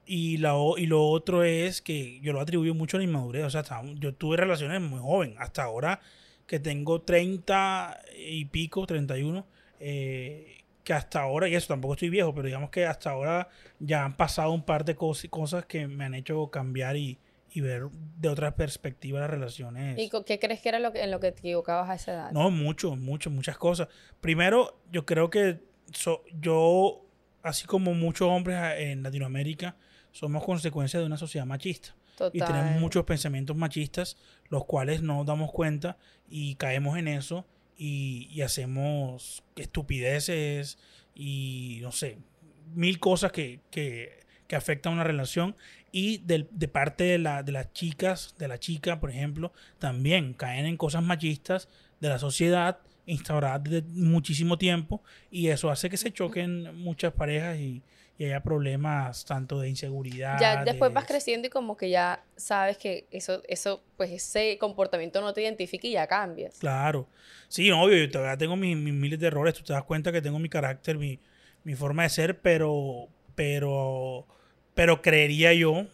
Y, 0.08 0.36
la, 0.36 0.54
y 0.76 0.86
lo 0.86 1.04
otro 1.04 1.42
es 1.42 1.82
que 1.82 2.20
yo 2.20 2.32
lo 2.32 2.40
atribuyo 2.40 2.74
mucho 2.74 2.96
a 2.96 3.00
la 3.00 3.04
inmadurez. 3.04 3.44
O 3.44 3.50
sea, 3.50 3.62
hasta- 3.62 3.82
yo 3.94 4.14
tuve 4.14 4.36
relaciones 4.36 4.80
muy 4.80 5.00
joven. 5.00 5.34
Hasta 5.38 5.64
ahora 5.64 6.00
que 6.46 6.60
tengo 6.60 7.00
30 7.00 8.00
y 8.16 8.44
pico, 8.44 8.86
31, 8.86 9.46
eh, 9.80 10.62
que 10.84 10.92
hasta 10.92 11.22
ahora, 11.22 11.48
y 11.48 11.56
eso 11.56 11.66
tampoco 11.68 11.94
estoy 11.94 12.08
viejo, 12.10 12.32
pero 12.32 12.46
digamos 12.46 12.70
que 12.70 12.86
hasta 12.86 13.10
ahora 13.10 13.48
ya 13.80 14.04
han 14.04 14.16
pasado 14.16 14.52
un 14.52 14.62
par 14.62 14.84
de 14.84 14.96
cos- 14.96 15.28
cosas 15.28 15.66
que 15.66 15.88
me 15.88 16.04
han 16.04 16.14
hecho 16.14 16.48
cambiar 16.52 16.96
y, 16.96 17.18
y 17.56 17.60
ver 17.62 17.84
de 18.18 18.28
otra 18.28 18.54
perspectiva 18.54 19.20
las 19.20 19.30
relaciones. 19.30 19.98
¿Y 19.98 20.10
qué 20.26 20.38
crees 20.38 20.60
que 20.60 20.68
era 20.68 20.78
lo 20.78 20.92
que, 20.92 21.02
en 21.02 21.10
lo 21.10 21.20
que 21.20 21.32
te 21.32 21.38
equivocabas 21.38 21.88
a 21.88 21.94
esa 21.94 22.12
edad? 22.12 22.30
No, 22.32 22.50
mucho, 22.50 22.96
mucho, 22.96 23.30
muchas 23.30 23.56
cosas. 23.56 23.88
Primero, 24.20 24.78
yo 24.92 25.06
creo 25.06 25.30
que 25.30 25.60
so- 25.92 26.22
yo, 26.38 27.06
así 27.42 27.66
como 27.66 27.94
muchos 27.94 28.28
hombres 28.28 28.56
a- 28.58 28.78
en 28.78 29.02
Latinoamérica, 29.02 29.74
somos 30.12 30.44
consecuencia 30.44 31.00
de 31.00 31.06
una 31.06 31.16
sociedad 31.16 31.46
machista. 31.46 31.94
Y 32.32 32.40
tenemos 32.40 32.80
muchos 32.80 33.04
pensamientos 33.04 33.56
machistas, 33.56 34.16
los 34.48 34.64
cuales 34.66 35.00
no 35.02 35.16
nos 35.18 35.26
damos 35.26 35.50
cuenta 35.52 35.96
y 36.28 36.56
caemos 36.56 36.98
en 36.98 37.08
eso 37.08 37.46
y, 37.78 38.28
y 38.32 38.42
hacemos 38.42 39.42
estupideces 39.90 40.78
y 41.14 41.78
no 41.82 41.92
sé, 41.92 42.18
mil 42.74 42.98
cosas 42.98 43.32
que, 43.32 43.60
que, 43.70 44.24
que 44.46 44.56
afectan 44.56 44.92
una 44.94 45.04
relación. 45.04 45.56
Y 45.98 46.18
del- 46.18 46.46
de 46.50 46.68
parte 46.68 47.04
de, 47.04 47.18
la, 47.18 47.42
de 47.42 47.52
las 47.52 47.72
chicas, 47.72 48.34
de 48.36 48.48
la 48.48 48.58
chica, 48.58 49.00
por 49.00 49.08
ejemplo, 49.10 49.50
también 49.78 50.34
caen 50.34 50.66
en 50.66 50.76
cosas 50.76 51.02
machistas 51.02 51.68
de 52.00 52.10
la 52.10 52.18
sociedad 52.18 52.80
instauradas 53.06 53.64
desde 53.64 53.82
muchísimo 53.94 54.58
tiempo 54.58 55.02
y 55.30 55.48
eso 55.48 55.70
hace 55.70 55.88
que 55.88 55.96
se 55.96 56.12
choquen 56.12 56.76
muchas 56.76 57.14
parejas 57.14 57.56
y, 57.58 57.82
y 58.18 58.24
haya 58.26 58.42
problemas 58.42 59.24
tanto 59.24 59.58
de 59.58 59.70
inseguridad. 59.70 60.38
Ya 60.38 60.62
después 60.64 60.92
vas 60.92 61.06
creciendo 61.06 61.46
y 61.46 61.50
como 61.50 61.78
que 61.78 61.88
ya 61.88 62.22
sabes 62.36 62.76
que 62.76 63.06
eso, 63.10 63.42
eso, 63.48 63.82
pues 63.96 64.10
ese 64.10 64.58
comportamiento 64.58 65.22
no 65.22 65.32
te 65.32 65.40
identifica 65.40 65.86
y 65.86 65.92
ya 65.92 66.06
cambias. 66.06 66.58
Claro. 66.58 67.08
Sí, 67.48 67.70
obvio, 67.70 67.96
yo 67.96 68.10
todavía 68.10 68.36
tengo 68.36 68.54
mis, 68.56 68.76
mis 68.76 68.92
miles 68.92 69.18
de 69.18 69.28
errores. 69.28 69.54
Tú 69.54 69.62
te 69.62 69.72
das 69.72 69.84
cuenta 69.84 70.12
que 70.12 70.20
tengo 70.20 70.38
mi 70.38 70.50
carácter, 70.50 70.98
mi, 70.98 71.18
mi 71.64 71.74
forma 71.74 72.02
de 72.02 72.10
ser, 72.10 72.38
pero, 72.40 73.08
pero, 73.34 74.26
pero 74.76 75.00
creería 75.00 75.54
yo, 75.54 75.86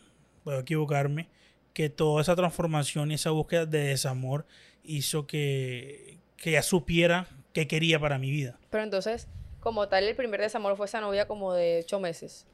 puedo 0.43 0.59
equivocarme, 0.59 1.29
que 1.73 1.89
toda 1.89 2.21
esa 2.21 2.35
transformación 2.35 3.13
y 3.13 3.15
esa 3.15 3.31
búsqueda 3.31 3.65
de 3.65 3.79
desamor 3.79 4.45
hizo 4.83 5.27
que, 5.29 6.19
que 6.37 6.51
ya 6.51 6.63
supiera 6.63 7.29
qué 7.53 7.69
quería 7.69 8.01
para 8.01 8.19
mi 8.19 8.33
vida. 8.33 8.59
Pero 8.71 8.83
entonces, 8.83 9.29
como 9.61 9.89
tal, 9.89 10.03
el 10.03 10.17
primer 10.17 10.41
desamor 10.41 10.77
fue 10.77 10.87
esa 10.87 11.01
novia 11.01 11.29
como 11.29 11.55
de 11.55 11.83
ocho 11.85 12.01
meses. 12.01 12.45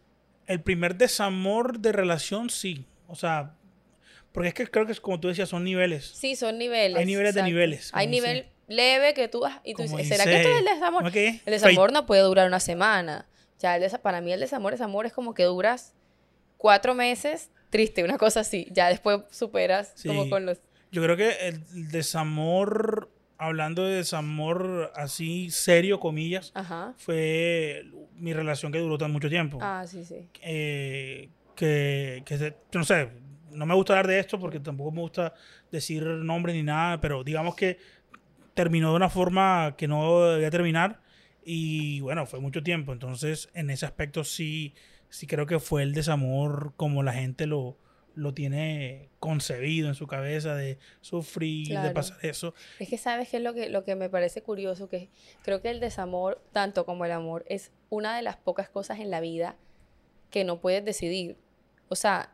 El 0.46 0.60
primer 0.60 0.96
desamor 0.96 1.78
de 1.80 1.92
relación, 1.92 2.50
sí. 2.50 2.84
O 3.06 3.14
sea, 3.14 3.54
porque 4.32 4.48
es 4.48 4.54
que 4.54 4.66
creo 4.66 4.84
que 4.84 4.92
es 4.92 5.00
como 5.00 5.18
tú 5.18 5.28
decías, 5.28 5.48
son 5.48 5.64
niveles. 5.64 6.04
Sí, 6.14 6.36
son 6.36 6.58
niveles. 6.58 6.98
Hay 6.98 7.06
niveles 7.06 7.34
de 7.34 7.42
niveles, 7.42 7.90
Hay 7.94 8.06
nivel 8.06 8.36
dice- 8.42 8.52
leve 8.68 9.14
que 9.14 9.28
tú, 9.28 9.46
ah, 9.46 9.62
y 9.64 9.72
tú 9.72 9.82
dices, 9.82 10.08
¿será 10.08 10.24
que 10.24 10.36
esto 10.36 10.50
es 10.50 10.58
el 10.58 10.64
desamor? 10.66 11.10
El 11.16 11.40
desamor 11.46 11.90
no 11.90 12.04
puede 12.04 12.20
durar 12.20 12.46
una 12.46 12.60
semana. 12.60 13.26
Ya 13.58 13.76
el 13.76 13.90
para 14.00 14.20
mí 14.20 14.30
el 14.30 14.40
desamor, 14.40 14.72
desamor 14.72 15.06
es 15.06 15.14
como 15.14 15.32
que 15.32 15.44
duras 15.44 15.94
cuatro 16.58 16.94
meses, 16.94 17.50
triste, 17.70 18.04
una 18.04 18.18
cosa 18.18 18.40
así. 18.40 18.68
Ya 18.70 18.88
después 18.88 19.22
superas 19.30 19.94
como 20.06 20.28
con 20.28 20.44
los... 20.44 20.60
Yo 20.90 21.02
creo 21.02 21.16
que 21.16 21.48
el 21.48 21.90
desamor, 21.90 23.10
hablando 23.38 23.86
de 23.86 23.96
desamor 23.96 24.92
así 24.94 25.50
serio, 25.50 26.00
comillas, 26.00 26.52
Ajá. 26.54 26.94
fue 26.98 27.84
mi 28.14 28.34
relación 28.34 28.72
que 28.72 28.78
duró 28.78 28.98
tan 28.98 29.12
mucho 29.12 29.30
tiempo. 29.30 29.58
Ah, 29.62 29.84
sí, 29.86 30.04
sí. 30.04 30.28
Eh, 30.42 31.30
que, 31.54 32.22
que 32.26 32.54
no 32.72 32.84
sé, 32.84 33.08
no 33.50 33.66
me 33.66 33.74
gusta 33.74 33.94
hablar 33.94 34.06
de 34.06 34.18
esto 34.18 34.38
porque 34.38 34.60
tampoco 34.60 34.92
me 34.92 35.00
gusta 35.00 35.34
decir 35.70 36.02
nombre 36.02 36.52
ni 36.52 36.62
nada, 36.62 37.00
pero 37.00 37.24
digamos 37.24 37.54
que 37.54 37.78
terminó 38.54 38.90
de 38.90 38.96
una 38.96 39.08
forma 39.10 39.74
que 39.76 39.86
no 39.88 40.24
debía 40.24 40.50
terminar 40.50 41.00
y 41.44 42.00
bueno, 42.00 42.26
fue 42.26 42.40
mucho 42.40 42.62
tiempo, 42.62 42.92
entonces 42.92 43.48
en 43.54 43.70
ese 43.70 43.86
aspecto 43.86 44.24
sí, 44.24 44.74
sí 45.10 45.26
creo 45.26 45.46
que 45.46 45.58
fue 45.58 45.82
el 45.82 45.92
desamor 45.92 46.72
como 46.76 47.02
la 47.02 47.12
gente 47.12 47.46
lo, 47.46 47.76
lo 48.14 48.34
tiene 48.34 49.10
concebido 49.20 49.88
en 49.88 49.94
su 49.94 50.06
cabeza 50.06 50.54
de 50.54 50.78
sufrir, 51.00 51.78
de 51.78 51.90
pasar 51.90 52.18
eso. 52.22 52.54
Es 52.78 52.88
que 52.88 52.98
sabes 52.98 53.28
qué 53.28 53.38
es 53.38 53.42
lo 53.42 53.54
que, 53.54 53.68
lo 53.68 53.84
que 53.84 53.94
me 53.94 54.10
parece 54.10 54.42
curioso, 54.42 54.88
que 54.88 55.08
creo 55.42 55.62
que 55.62 55.70
el 55.70 55.80
desamor, 55.80 56.42
tanto 56.52 56.84
como 56.84 57.04
el 57.04 57.12
amor, 57.12 57.44
es 57.48 57.70
una 57.90 58.16
de 58.16 58.22
las 58.22 58.36
pocas 58.36 58.68
cosas 58.68 58.98
en 58.98 59.10
la 59.10 59.20
vida 59.20 59.56
que 60.30 60.44
no 60.44 60.60
puedes 60.60 60.84
decidir. 60.84 61.36
O 61.88 61.94
sea, 61.94 62.32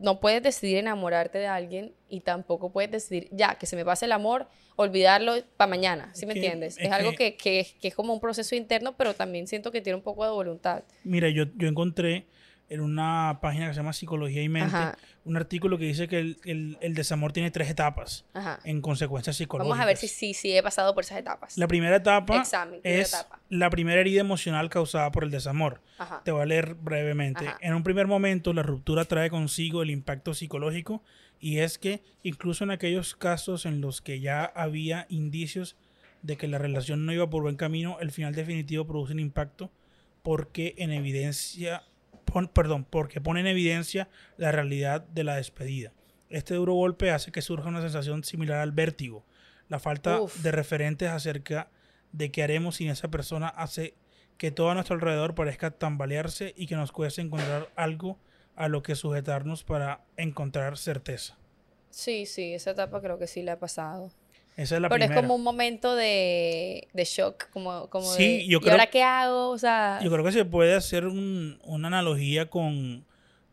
no 0.00 0.18
puedes 0.18 0.42
decidir 0.42 0.78
enamorarte 0.78 1.38
de 1.38 1.46
alguien 1.46 1.92
y 2.08 2.20
tampoco 2.20 2.72
puedes 2.72 2.90
decidir, 2.90 3.28
ya, 3.30 3.54
que 3.56 3.66
se 3.66 3.76
me 3.76 3.84
pase 3.84 4.06
el 4.06 4.12
amor, 4.12 4.48
olvidarlo 4.76 5.34
para 5.56 5.68
mañana, 5.68 6.10
¿sí 6.14 6.26
me 6.26 6.32
que- 6.34 6.40
entiendes? 6.40 6.78
es 6.78 6.86
Es, 6.86 6.92
algo 6.92 7.10
que- 7.12 7.36
que, 7.36 7.36
que, 7.36 7.60
es- 7.60 7.74
que 7.74 7.88
es 7.88 7.94
como 7.94 8.12
un 8.14 8.20
proceso 8.20 8.54
interno, 8.56 8.96
pero 8.96 9.14
también 9.14 9.46
siento 9.46 9.70
que 9.70 9.80
tiene 9.80 9.96
un 9.96 10.02
poco 10.02 10.24
de 10.24 10.30
voluntad. 10.30 10.82
Mira, 11.04 11.28
yo, 11.28 11.44
yo 11.56 11.68
encontré 11.68 12.26
en 12.70 12.80
una 12.80 13.40
página 13.42 13.66
que 13.66 13.74
se 13.74 13.80
llama 13.80 13.92
Psicología 13.92 14.42
y 14.42 14.48
Mente 14.48 14.74
Ajá. 14.76 14.96
un 15.24 15.36
artículo 15.36 15.76
que 15.76 15.84
dice 15.84 16.08
que 16.08 16.18
el, 16.20 16.36
el- 16.44 16.78
el 16.80 16.94
desamor 16.94 17.32
tiene 17.32 17.50
tres 17.50 17.68
etapas 17.68 18.24
Ajá. 18.32 18.60
en 18.64 18.80
consecuencias 18.80 19.36
psicológicas. 19.36 19.68
Vamos 19.70 19.82
a 19.82 19.86
ver 19.86 19.96
si 19.96 20.08
sí 20.08 20.32
si, 20.34 20.56
he 20.56 20.62
pasado 20.62 20.94
por 20.94 21.04
esas 21.04 21.18
etapas. 21.18 21.58
La 21.58 21.66
primera 21.68 21.96
etapa 21.96 22.38
Examen, 22.40 22.80
es 22.84 23.12
etapa. 23.12 23.40
la 23.50 23.68
primera 23.70 24.00
herida 24.00 24.20
emocional 24.20 24.70
causada 24.70 25.10
por 25.12 25.24
el 25.24 25.30
desamor. 25.30 25.82
Ajá. 25.98 26.22
Te 26.24 26.30
voy 26.32 26.42
a 26.42 26.46
leer 26.46 26.74
brevemente. 26.74 27.44
En 27.60 27.74
un 27.74 27.82
primer 27.82 28.06
momento, 28.06 28.52
la 28.52 28.62
ruptura 28.62 29.04
trae 29.04 29.28
consigo 29.30 29.82
el 29.82 29.90
impacto 29.90 30.32
psicológico 30.32 31.02
y 31.40 31.58
es 31.58 31.76
que 31.76 32.02
incluso 32.22 32.64
en 32.64 32.70
aquellos 32.70 33.16
casos 33.16 33.66
en 33.66 33.80
los 33.80 34.00
que 34.00 34.20
ya 34.20 34.44
había 34.44 35.06
indicios 35.08 35.76
de 36.22 36.36
que 36.36 36.46
la 36.46 36.58
relación 36.58 37.04
no 37.04 37.12
iba 37.12 37.28
por 37.30 37.42
buen 37.42 37.56
camino, 37.56 37.98
el 38.00 38.12
final 38.12 38.34
definitivo 38.34 38.86
produce 38.86 39.12
un 39.12 39.20
impacto 39.20 39.70
porque 40.22 40.74
en 40.76 40.92
evidencia, 40.92 41.82
pon- 42.30 42.48
perdón, 42.48 42.84
porque 42.88 43.20
pone 43.20 43.40
en 43.40 43.46
evidencia 43.46 44.08
la 44.36 44.52
realidad 44.52 45.02
de 45.02 45.24
la 45.24 45.36
despedida. 45.36 45.92
Este 46.28 46.54
duro 46.54 46.74
golpe 46.74 47.10
hace 47.10 47.32
que 47.32 47.42
surja 47.42 47.68
una 47.68 47.80
sensación 47.82 48.22
similar 48.24 48.58
al 48.58 48.72
vértigo. 48.72 49.24
La 49.68 49.78
falta 49.78 50.20
Uf. 50.20 50.42
de 50.42 50.52
referentes 50.52 51.08
acerca 51.08 51.68
de 52.12 52.30
qué 52.30 52.42
haremos 52.42 52.76
sin 52.76 52.90
esa 52.90 53.08
persona 53.10 53.48
hace 53.48 53.94
que 54.36 54.50
todo 54.50 54.70
a 54.70 54.74
nuestro 54.74 54.94
alrededor 54.94 55.34
parezca 55.34 55.70
tambalearse 55.70 56.54
y 56.56 56.66
que 56.66 56.74
nos 56.76 56.92
cueste 56.92 57.20
encontrar 57.20 57.68
algo 57.76 58.18
a 58.56 58.68
lo 58.68 58.82
que 58.82 58.94
sujetarnos 58.94 59.64
para 59.64 60.02
encontrar 60.16 60.76
certeza. 60.78 61.36
Sí, 61.90 62.26
sí, 62.26 62.54
esa 62.54 62.70
etapa 62.70 63.00
creo 63.00 63.18
que 63.18 63.26
sí 63.26 63.42
la 63.42 63.52
he 63.52 63.56
pasado. 63.56 64.10
Esa 64.56 64.76
es 64.76 64.82
la 64.82 64.88
Pero 64.88 64.98
primera. 65.00 65.14
es 65.14 65.20
como 65.22 65.34
un 65.36 65.42
momento 65.42 65.94
de, 65.96 66.88
de 66.92 67.04
shock, 67.04 67.48
como, 67.50 67.88
como 67.88 68.06
Sí, 68.12 68.38
de, 68.38 68.46
yo 68.46 68.58
¿y 68.58 68.60
creo- 68.60 68.72
ahora 68.72 68.88
qué 68.88 69.02
hago? 69.02 69.50
O 69.50 69.58
sea, 69.58 70.00
Yo 70.02 70.10
creo 70.10 70.24
que 70.24 70.32
se 70.32 70.44
puede 70.44 70.74
hacer 70.74 71.06
un- 71.06 71.58
una 71.64 71.88
analogía 71.88 72.50
con, 72.50 73.04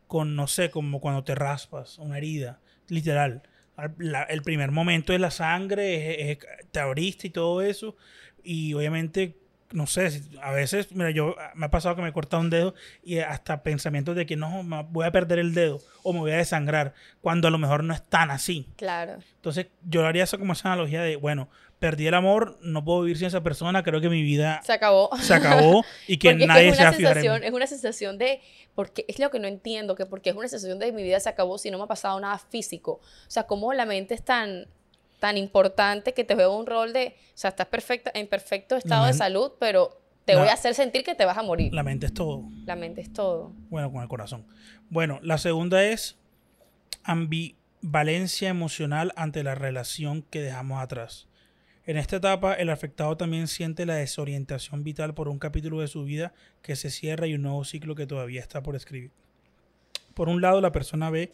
con, 0.08 0.36
no 0.36 0.48
sé, 0.48 0.70
como 0.70 1.00
cuando 1.00 1.24
te 1.24 1.36
raspas, 1.36 1.98
una 1.98 2.18
herida, 2.18 2.60
literal. 2.90 3.44
Al- 3.78 3.96
la- 4.00 4.24
el 4.24 4.42
primer 4.42 4.72
momento 4.72 5.14
es 5.14 5.20
la 5.22 5.32
sangre, 5.32 6.32
es- 6.32 6.38
es- 6.40 6.72
te 6.72 6.80
abriste 6.80 7.28
y 7.28 7.30
todo 7.30 7.62
eso. 7.62 7.96
Y 8.44 8.74
obviamente, 8.74 9.38
no 9.72 9.86
sé, 9.88 10.22
a 10.42 10.52
veces, 10.52 10.92
mira, 10.94 11.12
yo 11.12 11.36
me 11.56 11.66
ha 11.66 11.70
pasado 11.70 11.96
que 11.96 12.02
me 12.02 12.10
he 12.10 12.14
cortado 12.14 12.42
un 12.42 12.50
dedo 12.50 12.74
y 13.04 13.20
hasta 13.20 13.64
pensamientos 13.64 14.16
de 14.16 14.26
que 14.26 14.36
no, 14.36 14.64
voy 14.90 15.06
a 15.06 15.12
perder 15.12 15.40
el 15.40 15.54
dedo 15.54 15.80
o 16.04 16.14
me 16.14 16.20
voy 16.20 16.32
a 16.32 16.38
desangrar, 16.38 16.94
cuando 17.22 17.48
a 17.48 17.52
lo 17.52 17.58
mejor 17.58 17.84
no 17.84 17.94
es 17.94 18.02
tan 18.02 18.32
así. 18.32 18.70
claro. 18.78 19.18
Entonces, 19.36 19.68
yo 19.84 20.06
haría 20.06 20.24
eso 20.24 20.40
como 20.40 20.54
esa 20.54 20.70
analogía 20.72 21.02
de, 21.02 21.16
bueno, 21.18 21.50
perdí 21.80 22.08
el 22.08 22.14
amor, 22.14 22.58
no 22.62 22.84
puedo 22.84 23.02
vivir 23.02 23.18
sin 23.18 23.28
esa 23.28 23.44
persona, 23.44 23.84
creo 23.84 24.02
que 24.02 24.10
mi 24.10 24.22
vida 24.22 24.62
Se 24.64 24.74
acabó. 24.74 25.10
se 25.22 25.34
acabó 25.34 25.84
y 26.08 26.18
que 26.18 26.30
es 26.32 26.48
nadie 26.48 26.70
es 26.70 26.78
se 26.78 26.84
va 26.84 26.92
mí. 26.92 26.98
sensación, 26.98 27.44
es 27.44 27.52
una 27.52 27.68
sensación 27.68 28.18
de, 28.18 28.42
porque 28.74 29.06
es 29.08 29.20
lo 29.20 29.30
que 29.30 29.40
no 29.40 29.48
entiendo, 29.48 29.96
que 29.96 30.06
porque 30.06 30.32
es 30.32 30.36
una 30.36 30.48
sensación 30.48 30.80
de 30.80 30.92
mi 30.92 31.04
vida 31.04 31.20
se 31.20 31.30
acabó 31.30 31.58
si 31.58 31.70
no 31.72 31.78
me 31.78 31.84
ha 31.84 31.88
pasado 31.88 32.20
nada 32.20 32.38
físico. 32.40 32.94
O 32.94 33.30
sea, 33.30 33.44
cómo 33.44 33.74
la 33.74 33.86
mente 33.86 34.16
es 34.16 34.24
tan, 34.24 34.68
tan 35.20 35.38
importante 35.38 36.14
que 36.14 36.24
te 36.24 36.36
juega 36.36 36.50
un 36.56 36.66
rol 36.68 36.94
de, 36.94 37.16
o 37.30 37.32
sea, 37.38 37.50
estás 37.50 37.68
perfecta, 37.68 38.12
en 38.14 38.28
perfecto 38.28 38.76
estado 38.76 39.06
de 39.08 39.14
salud, 39.14 39.54
pero 39.60 40.00
te 40.26 40.34
la- 40.34 40.42
voy 40.42 40.50
a 40.50 40.54
hacer 40.54 40.74
sentir 40.76 41.04
que 41.04 41.16
te 41.16 41.26
vas 41.26 41.38
a 41.38 41.44
morir. 41.44 41.74
La 41.74 41.84
mente 41.84 42.06
es 42.06 42.14
todo. 42.14 42.44
La 42.66 42.76
mente 42.76 43.02
es 43.02 43.12
todo. 43.14 43.54
Bueno, 43.70 43.92
con 43.92 44.02
el 44.04 44.08
corazón. 44.08 44.46
Bueno, 44.90 45.20
la 45.24 45.38
segunda 45.38 45.84
es 45.84 46.18
ambivalencia 47.04 48.50
emocional 48.50 49.14
ante 49.16 49.44
la 49.44 49.56
relación 49.56 50.22
que 50.24 50.42
dejamos 50.42 50.82
atrás. 50.82 51.28
En 51.86 51.96
esta 51.98 52.18
etapa, 52.18 52.54
el 52.54 52.70
afectado 52.70 53.16
también 53.16 53.48
siente 53.48 53.86
la 53.86 53.96
desorientación 53.96 54.84
vital 54.84 55.14
por 55.14 55.30
un 55.30 55.40
capítulo 55.40 55.80
de 55.80 55.88
su 55.88 56.04
vida 56.04 56.34
que 56.62 56.76
se 56.76 56.90
cierra 56.90 57.28
y 57.28 57.34
un 57.36 57.44
nuevo 57.44 57.64
ciclo 57.64 57.96
que 57.96 58.06
todavía 58.06 58.42
está 58.42 58.62
por 58.62 58.76
escribir. 58.76 59.12
Por 60.14 60.28
un 60.28 60.42
lado, 60.42 60.60
la 60.60 60.72
persona 60.74 61.10
ve 61.10 61.32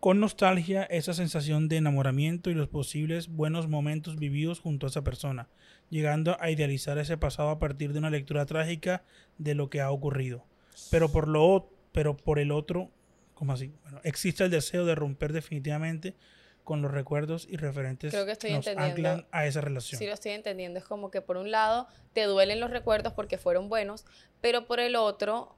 con 0.00 0.20
nostalgia 0.20 0.84
esa 0.84 1.12
sensación 1.12 1.68
de 1.68 1.76
enamoramiento 1.76 2.50
y 2.50 2.54
los 2.54 2.68
posibles 2.68 3.28
buenos 3.28 3.68
momentos 3.68 4.16
vividos 4.16 4.60
junto 4.60 4.86
a 4.86 4.90
esa 4.90 5.02
persona, 5.02 5.48
llegando 5.90 6.36
a 6.40 6.50
idealizar 6.50 6.98
ese 6.98 7.16
pasado 7.16 7.50
a 7.50 7.58
partir 7.58 7.92
de 7.92 7.98
una 7.98 8.10
lectura 8.10 8.46
trágica 8.46 9.02
de 9.38 9.54
lo 9.54 9.70
que 9.70 9.80
ha 9.80 9.90
ocurrido. 9.90 10.44
Pero 10.90 11.10
por 11.10 11.26
lo 11.28 11.70
pero 11.90 12.16
por 12.16 12.38
el 12.38 12.52
otro, 12.52 12.90
¿cómo 13.34 13.52
así? 13.52 13.72
Bueno, 13.82 14.00
existe 14.04 14.44
el 14.44 14.50
deseo 14.50 14.84
de 14.84 14.94
romper 14.94 15.32
definitivamente 15.32 16.14
con 16.62 16.82
los 16.82 16.92
recuerdos 16.92 17.48
y 17.50 17.56
referentes 17.56 18.12
Creo 18.12 18.26
que 18.26 18.32
estoy 18.32 18.52
nos 18.52 18.66
entendiendo. 18.66 19.10
anclan 19.10 19.28
a 19.32 19.46
esa 19.46 19.62
relación. 19.62 19.98
Sí, 19.98 20.06
lo 20.06 20.12
estoy 20.12 20.32
entendiendo. 20.32 20.78
Es 20.78 20.84
como 20.84 21.10
que 21.10 21.22
por 21.22 21.38
un 21.38 21.50
lado 21.50 21.88
te 22.12 22.24
duelen 22.24 22.60
los 22.60 22.70
recuerdos 22.70 23.14
porque 23.14 23.38
fueron 23.38 23.68
buenos, 23.68 24.04
pero 24.40 24.66
por 24.66 24.78
el 24.78 24.94
otro, 24.94 25.56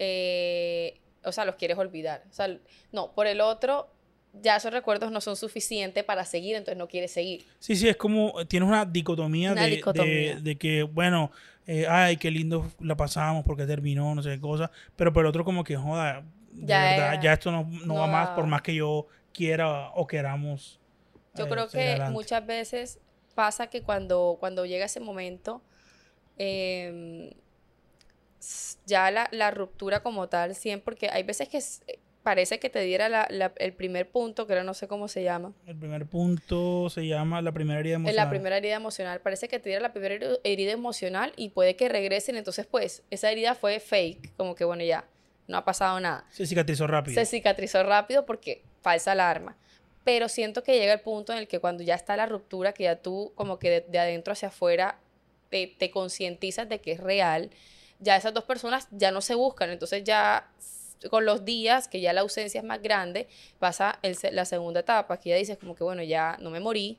eh, 0.00 0.99
o 1.24 1.32
sea, 1.32 1.44
los 1.44 1.56
quieres 1.56 1.78
olvidar. 1.78 2.24
O 2.30 2.32
sea, 2.32 2.58
no, 2.92 3.12
por 3.12 3.26
el 3.26 3.40
otro, 3.40 3.88
ya 4.32 4.56
esos 4.56 4.72
recuerdos 4.72 5.10
no 5.10 5.20
son 5.20 5.36
suficientes 5.36 6.04
para 6.04 6.24
seguir, 6.24 6.54
entonces 6.56 6.78
no 6.78 6.88
quieres 6.88 7.12
seguir. 7.12 7.44
Sí, 7.58 7.76
sí, 7.76 7.88
es 7.88 7.96
como 7.96 8.32
tienes 8.46 8.68
una 8.68 8.84
dicotomía, 8.84 9.52
Una 9.52 9.64
de, 9.64 9.76
dicotomía. 9.76 10.34
de- 10.36 10.40
de 10.40 10.56
que, 10.56 10.82
bueno, 10.84 11.30
eh, 11.66 11.86
ay, 11.88 12.16
qué 12.16 12.30
lindo 12.30 12.70
la 12.80 12.96
pasamos 12.96 13.44
porque 13.44 13.66
terminó, 13.66 14.14
no 14.14 14.22
sé 14.22 14.30
qué 14.30 14.40
cosa, 14.40 14.70
pero 14.96 15.12
por 15.12 15.24
el 15.24 15.28
otro 15.28 15.44
como 15.44 15.64
que, 15.64 15.76
joda, 15.76 16.24
de 16.52 16.66
Ya 16.66 16.82
verdad, 16.90 17.12
era- 17.14 17.22
ya 17.22 17.32
esto 17.32 17.50
no, 17.50 17.64
no 17.64 17.86
no 17.86 17.94
va 18.00 18.06
más 18.06 18.30
por 18.30 18.46
más 18.46 18.62
que 18.62 18.74
yo 18.74 19.06
quiera 19.32 19.90
o 19.90 20.06
queramos. 20.06 20.80
Yo 21.34 21.44
eh, 21.44 21.48
creo 21.48 21.68
que 21.68 21.78
adelante. 21.90 22.12
muchas 22.12 22.46
veces 22.46 22.98
pasa 23.34 23.68
que 23.68 23.82
cuando, 23.82 24.36
cuando 24.40 24.64
llega 24.66 24.84
ese 24.86 25.00
momento, 25.00 25.62
s- 26.36 27.36
ya 28.86 29.10
la, 29.10 29.28
la 29.32 29.50
ruptura 29.50 30.02
como 30.02 30.28
tal, 30.28 30.54
siempre, 30.54 30.84
porque 30.84 31.08
hay 31.10 31.22
veces 31.22 31.48
que 31.48 31.58
eh, 31.58 31.98
parece 32.22 32.58
que 32.58 32.70
te 32.70 32.80
diera 32.80 33.08
la- 33.08 33.26
la- 33.30 33.52
el 33.56 33.72
primer 33.72 34.08
punto, 34.10 34.46
que 34.46 34.52
ahora 34.52 34.64
no 34.64 34.74
sé 34.74 34.88
cómo 34.88 35.08
se 35.08 35.22
llama, 35.22 35.52
El 35.66 35.76
primer 35.76 36.06
punto 36.06 36.88
se 36.90 37.06
llama 37.06 37.40
la 37.42 37.52
primera 37.52 37.80
herida 37.80 37.94
en 37.96 38.02
emocional. 38.02 38.24
la 38.26 38.30
primera 38.30 38.56
herida 38.58 38.74
emocional, 38.76 39.20
parece 39.20 39.48
que 39.48 39.58
te 39.58 39.68
diera 39.70 39.82
la 39.82 39.92
primera 39.92 40.14
heri- 40.14 40.38
herida 40.44 40.72
emocional 40.72 41.32
y 41.36 41.50
puede 41.50 41.76
que 41.76 41.88
regresen, 41.88 42.36
entonces 42.36 42.66
pues 42.66 43.02
esa 43.10 43.30
herida 43.30 43.54
fue 43.54 43.80
fake, 43.80 44.36
como 44.36 44.54
que 44.54 44.64
bueno 44.64 44.84
ya, 44.84 45.04
no 45.48 45.56
ha 45.56 45.64
pasado 45.64 45.98
nada. 46.00 46.24
Se 46.30 46.46
cicatrizó 46.46 46.86
rápido. 46.86 47.14
Se 47.14 47.26
cicatrizó 47.26 47.82
rápido 47.82 48.24
porque 48.26 48.62
falsa 48.82 49.12
alarma. 49.12 49.56
Pero 50.04 50.28
siento 50.30 50.62
que 50.62 50.78
llega 50.78 50.92
el 50.94 51.00
punto 51.00 51.32
en 51.32 51.38
el 51.40 51.48
que 51.48 51.58
cuando 51.58 51.82
ya 51.82 51.94
está 51.94 52.16
la 52.16 52.24
ruptura, 52.26 52.72
que 52.72 52.84
ya 52.84 52.96
tú 52.96 53.32
como 53.34 53.58
que 53.58 53.68
de, 53.70 53.80
de 53.82 53.98
adentro 53.98 54.32
hacia 54.32 54.48
afuera 54.48 54.98
te, 55.50 55.66
te 55.66 55.90
concientizas 55.90 56.68
de 56.68 56.80
que 56.80 56.92
es 56.92 57.00
real, 57.00 57.50
ya 58.00 58.16
esas 58.16 58.34
dos 58.34 58.44
personas 58.44 58.88
ya 58.90 59.10
no 59.10 59.20
se 59.20 59.34
buscan. 59.34 59.70
Entonces 59.70 60.04
ya 60.04 60.50
con 61.08 61.24
los 61.24 61.44
días, 61.44 61.88
que 61.88 62.00
ya 62.00 62.12
la 62.12 62.20
ausencia 62.20 62.60
es 62.60 62.66
más 62.66 62.82
grande, 62.82 63.28
pasa 63.58 63.98
la 64.32 64.44
segunda 64.44 64.80
etapa, 64.80 65.18
que 65.18 65.30
ya 65.30 65.36
dices 65.36 65.56
como 65.56 65.74
que 65.74 65.84
bueno, 65.84 66.02
ya 66.02 66.36
no 66.40 66.50
me 66.50 66.60
morí, 66.60 66.98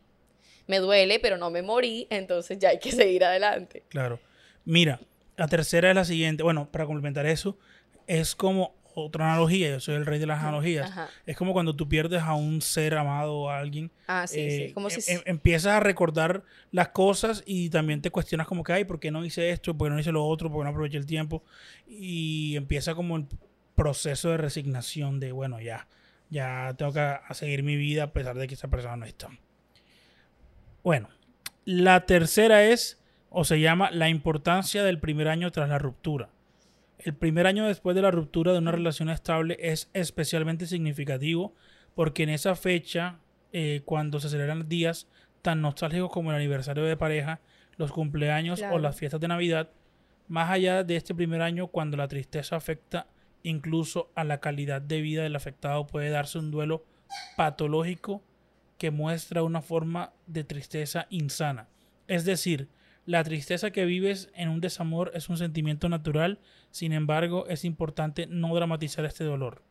me 0.68 0.80
duele, 0.80 1.20
pero 1.20 1.38
no 1.38 1.52
me 1.52 1.62
morí, 1.62 2.08
entonces 2.10 2.58
ya 2.58 2.70
hay 2.70 2.80
que 2.80 2.92
seguir 2.92 3.24
adelante. 3.24 3.84
Claro. 3.90 4.20
Mira, 4.66 5.00
la 5.38 5.48
tercera 5.48 5.90
es 5.90 5.96
la 5.96 6.06
siguiente. 6.06 6.44
Bueno, 6.44 6.70
para 6.72 6.86
complementar 6.86 7.26
eso, 7.26 7.58
es 8.08 8.36
como 8.36 8.74
otra 8.96 9.26
analogía. 9.32 9.70
Yo 9.70 9.80
soy 9.80 9.96
el 9.96 10.06
rey 10.06 10.20
de 10.20 10.26
las 10.26 10.40
analogías. 10.42 10.90
Ajá. 10.92 11.10
Es 11.26 11.38
como 11.38 11.54
cuando 11.54 11.76
tú 11.76 11.88
pierdes 11.88 12.22
a 12.22 12.34
un 12.34 12.62
ser 12.62 12.96
amado 12.96 13.34
o 13.36 13.50
a 13.50 13.60
alguien. 13.60 13.92
Ah, 14.08 14.26
sí, 14.28 14.40
eh, 14.40 14.66
sí. 14.68 14.74
Como 14.74 14.90
si... 14.90 15.12
em- 15.12 15.18
em- 15.18 15.24
empiezas 15.26 15.74
a 15.74 15.80
recordar 15.80 16.44
las 16.72 16.90
cosas 16.90 17.44
y 17.46 17.70
también 17.70 18.02
te 18.02 18.12
cuestionas 18.12 18.48
como 18.48 18.64
que, 18.64 18.74
ay, 18.74 18.86
¿por 18.86 19.00
qué 19.00 19.12
no 19.12 19.24
hice 19.26 19.50
esto? 19.52 19.78
¿Por 19.78 19.88
qué 19.88 19.94
no 19.94 20.00
hice 20.00 20.12
lo 20.12 20.26
otro? 20.26 20.50
¿Por 20.52 20.62
qué 20.62 20.64
no 20.66 20.70
aproveché 20.70 20.98
el 20.98 21.06
tiempo? 21.06 21.44
Y 21.88 22.56
empieza 22.56 22.96
como 22.96 23.18
el 23.18 23.26
proceso 23.76 24.30
de 24.30 24.38
resignación 24.38 25.20
de, 25.20 25.32
bueno, 25.32 25.60
ya, 25.60 25.88
ya 26.30 26.74
tengo 26.78 26.94
que 26.94 27.16
seguir 27.34 27.64
mi 27.64 27.76
vida 27.76 28.04
a 28.04 28.12
pesar 28.14 28.38
de 28.38 28.48
que 28.48 28.54
esa 28.56 28.68
persona 28.68 28.96
no 28.98 29.06
está. 29.06 29.30
Bueno, 30.84 31.10
la 31.66 32.06
tercera 32.06 32.64
es, 32.64 33.00
o 33.30 33.44
se 33.46 33.60
llama, 33.60 33.92
la 33.92 34.10
importancia 34.10 34.84
del 34.84 35.00
primer 35.00 35.28
año 35.28 35.52
tras 35.52 35.70
la 35.70 35.78
ruptura. 35.78 36.30
El 37.04 37.16
primer 37.16 37.48
año 37.48 37.66
después 37.66 37.96
de 37.96 38.04
la 38.04 38.12
ruptura 38.12 38.52
de 38.52 38.60
una 38.60 38.72
relación 38.72 39.10
estable 39.10 39.58
es 39.60 39.90
especialmente 39.94 40.68
significativo 40.68 41.56
porque 41.96 42.24
en 42.24 42.30
esa 42.30 42.56
fecha, 42.56 43.20
eh, 43.54 43.82
cuando 43.86 44.20
se 44.20 44.30
celebran 44.30 44.70
días 44.70 45.08
tan 45.42 45.62
nostálgicos 45.62 46.12
como 46.12 46.30
el 46.30 46.38
aniversario 46.38 46.84
de 46.84 46.96
pareja, 46.98 47.42
los 47.78 47.92
cumpleaños 47.92 48.62
o 48.72 48.78
las 48.78 48.96
fiestas 48.96 49.20
de 49.20 49.28
Navidad, 49.28 49.72
más 50.28 50.52
allá 50.52 50.84
de 50.84 50.96
este 50.96 51.16
primer 51.16 51.42
año, 51.42 51.68
cuando 51.68 51.98
la 51.98 52.08
tristeza 52.08 52.56
afecta 52.56 53.08
incluso 53.42 54.12
a 54.14 54.24
la 54.24 54.40
calidad 54.40 54.80
de 54.82 55.02
vida 55.02 55.24
del 55.24 55.36
afectado, 55.36 55.88
puede 55.88 56.12
darse 56.12 56.38
un 56.38 56.52
duelo 56.52 56.86
patológico 57.36 58.22
que 58.78 58.92
muestra 58.92 59.42
una 59.42 59.62
forma 59.62 60.14
de 60.28 60.44
tristeza 60.44 61.08
insana. 61.10 61.68
Es 62.08 62.26
decir, 62.26 62.70
la 63.06 63.24
tristeza 63.24 63.72
que 63.72 63.86
vives 63.86 64.30
en 64.36 64.50
un 64.50 64.62
desamor 64.62 65.12
es 65.16 65.28
un 65.30 65.38
sentimiento 65.38 65.90
natural, 65.90 66.40
sin 66.72 66.94
embargo, 66.94 67.46
es 67.48 67.64
importante 67.66 68.26
no 68.28 68.54
dramatizar 68.56 69.06
este 69.06 69.24
dolor, 69.24 69.62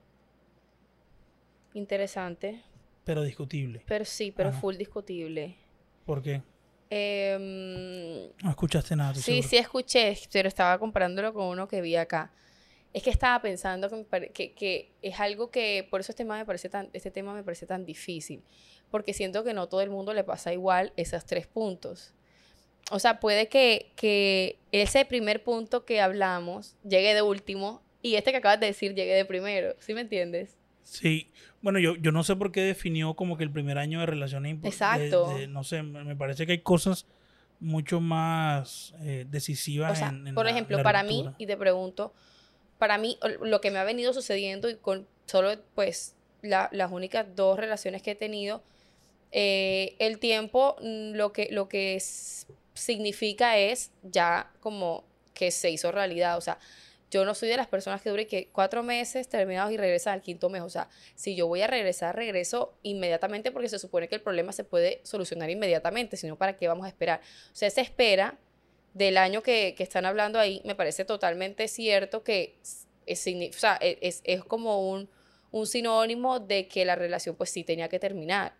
Interesante. 1.75 2.63
pero 3.05 3.23
discutible. 3.23 3.83
Pero 3.87 4.05
sí, 4.05 4.33
pero 4.33 4.53
full 4.53 4.77
discutible. 4.77 5.57
¿Por 6.05 6.23
qué? 6.23 6.43
Em, 6.91 8.29
No 8.43 8.51
escuchaste 8.51 8.97
nada. 8.97 9.15
sí, 9.15 9.23
seguro. 9.23 9.49
sí 9.49 9.57
escuché, 9.57 10.19
pero 10.33 10.49
estaba 10.49 10.79
comparándolo 10.79 11.33
con 11.33 11.47
uno 11.47 11.69
que 11.69 11.81
vi 11.81 11.97
acá. 11.97 12.33
Es 12.93 13.05
que 13.05 13.11
estaba 13.11 13.41
pensando 13.41 13.89
que, 13.89 14.31
que, 14.33 14.53
que 14.53 14.91
es 15.01 15.21
algo 15.21 15.51
que, 15.53 15.87
por 15.89 16.01
eso 16.01 16.11
este 16.11 16.25
tema, 16.25 16.37
me 16.37 16.45
parece 16.45 16.69
tan, 16.69 16.91
este 16.93 17.13
tema 17.13 17.33
me 17.33 17.45
parece 17.45 17.65
tan 17.65 17.85
difícil, 17.87 18.43
porque 18.91 19.13
siento 19.15 19.45
que 19.45 19.55
no 19.55 19.69
todo 19.69 19.81
el 19.83 19.91
mundo 19.91 20.13
le 20.13 20.25
pasa 20.25 20.53
igual 20.53 20.93
esos 20.97 21.25
tres 21.25 21.47
puntos. 21.47 22.13
O 22.91 22.99
sea, 22.99 23.21
puede 23.21 23.49
que, 23.49 23.93
que 23.97 24.59
ese 24.73 25.05
primer 25.05 25.43
punto 25.45 25.85
que 25.85 26.01
hablamos 26.01 26.77
llegue 26.83 27.15
de 27.15 27.23
último 27.23 27.83
y 28.03 28.15
este 28.17 28.31
que 28.33 28.39
acabas 28.39 28.61
de 28.61 28.67
decir 28.67 28.95
llegue 28.95 29.15
de 29.15 29.25
primero, 29.25 29.75
¿sí 29.79 29.95
me 29.95 30.01
entiendes? 30.01 30.57
Sí, 30.83 31.31
bueno, 31.63 31.79
yo, 31.79 31.95
yo 31.97 32.11
no 32.11 32.25
sé 32.25 32.35
por 32.37 32.51
qué 32.51 32.63
definió 32.63 33.15
como 33.15 33.37
que 33.37 33.45
el 33.45 33.51
primer 33.53 33.79
año 33.79 34.01
de 34.01 34.07
relación 34.07 34.45
es 34.47 34.55
impo- 34.57 34.63
de- 34.63 34.69
Exacto. 34.69 35.37
de- 35.37 35.47
no 35.47 35.63
sé, 35.63 35.83
me 35.83 36.17
parece 36.17 36.47
que 36.47 36.53
hay 36.53 36.61
cosas 36.63 37.07
mucho 37.61 38.01
más 38.01 38.95
eh, 39.03 39.27
decisivas 39.29 39.93
O 39.93 39.95
sea, 39.95 40.09
en, 40.09 40.27
en 40.29 40.35
por 40.35 40.47
la- 40.47 40.51
ejemplo, 40.51 40.79
la 40.79 40.83
para 40.83 41.03
mí, 41.03 41.25
y 41.39 41.47
te 41.47 41.57
pregunto, 41.57 42.13
para 42.79 42.97
mí, 42.99 43.19
lo 43.43 43.61
que 43.61 43.71
me 43.71 43.79
ha 43.79 43.85
venido 43.85 44.13
sucediendo 44.13 44.69
y 44.71 44.77
con 44.77 45.07
solo, 45.27 45.51
pues, 45.75 46.17
la- 46.43 46.71
las 46.73 46.91
únicas 46.91 47.27
dos 47.37 47.59
relaciones 47.59 48.03
que 48.03 48.13
he 48.13 48.15
tenido, 48.17 48.65
eh, 49.33 49.95
el 49.99 50.19
tiempo 50.19 50.77
mm, 50.83 51.13
lo 51.15 51.33
que, 51.33 51.49
lo 51.53 51.69
que 51.69 51.95
s- 51.97 52.47
significa 52.81 53.59
es 53.59 53.91
ya 54.03 54.51
como 54.61 55.05
que 55.35 55.51
se 55.51 55.71
hizo 55.71 55.93
realidad. 55.93 56.37
O 56.37 56.41
sea, 56.41 56.59
yo 57.11 57.25
no 57.25 57.35
soy 57.35 57.49
de 57.49 57.57
las 57.57 57.67
personas 57.67 58.03
que 58.03 58.11
dure 58.11 58.27
que 58.27 58.49
cuatro 58.53 58.83
meses 58.83 59.29
terminados 59.29 59.73
y 59.73 59.77
regresan 59.77 60.15
al 60.15 60.23
quinto 60.23 60.49
mes. 60.49 60.63
O 60.63 60.71
sea, 60.71 60.89
si 61.17 61.35
yo 61.35 61.47
voy 61.49 61.61
a 61.63 61.67
regresar, 61.67 62.15
regreso 62.15 62.75
inmediatamente 62.83 63.51
porque 63.51 63.69
se 63.69 63.79
supone 63.79 64.09
que 64.09 64.15
el 64.17 64.21
problema 64.23 64.53
se 64.53 64.65
puede 64.65 65.01
solucionar 65.03 65.51
inmediatamente, 65.51 66.17
sino 66.17 66.37
para 66.37 66.57
qué 66.57 66.69
vamos 66.69 66.87
a 66.87 66.89
esperar. 66.89 67.21
O 67.53 67.57
sea, 67.57 67.69
esa 67.69 67.81
espera 67.81 68.39
del 68.95 69.19
año 69.19 69.43
que, 69.43 69.75
que 69.77 69.83
están 69.83 70.05
hablando 70.07 70.39
ahí, 70.39 70.63
me 70.65 70.75
parece 70.75 71.05
totalmente 71.05 71.69
cierto 71.69 72.23
que 72.23 72.57
es, 73.07 73.27
e- 73.27 73.99
es, 74.01 74.21
es 74.25 74.45
como 74.45 74.89
un, 74.91 75.09
un 75.51 75.67
sinónimo 75.67 76.41
de 76.41 76.69
que 76.69 76.85
la 76.85 76.97
relación 76.97 77.35
pues 77.37 77.51
sí 77.51 77.65
tenía 77.65 77.89
que 77.89 77.99
terminar. 77.99 78.55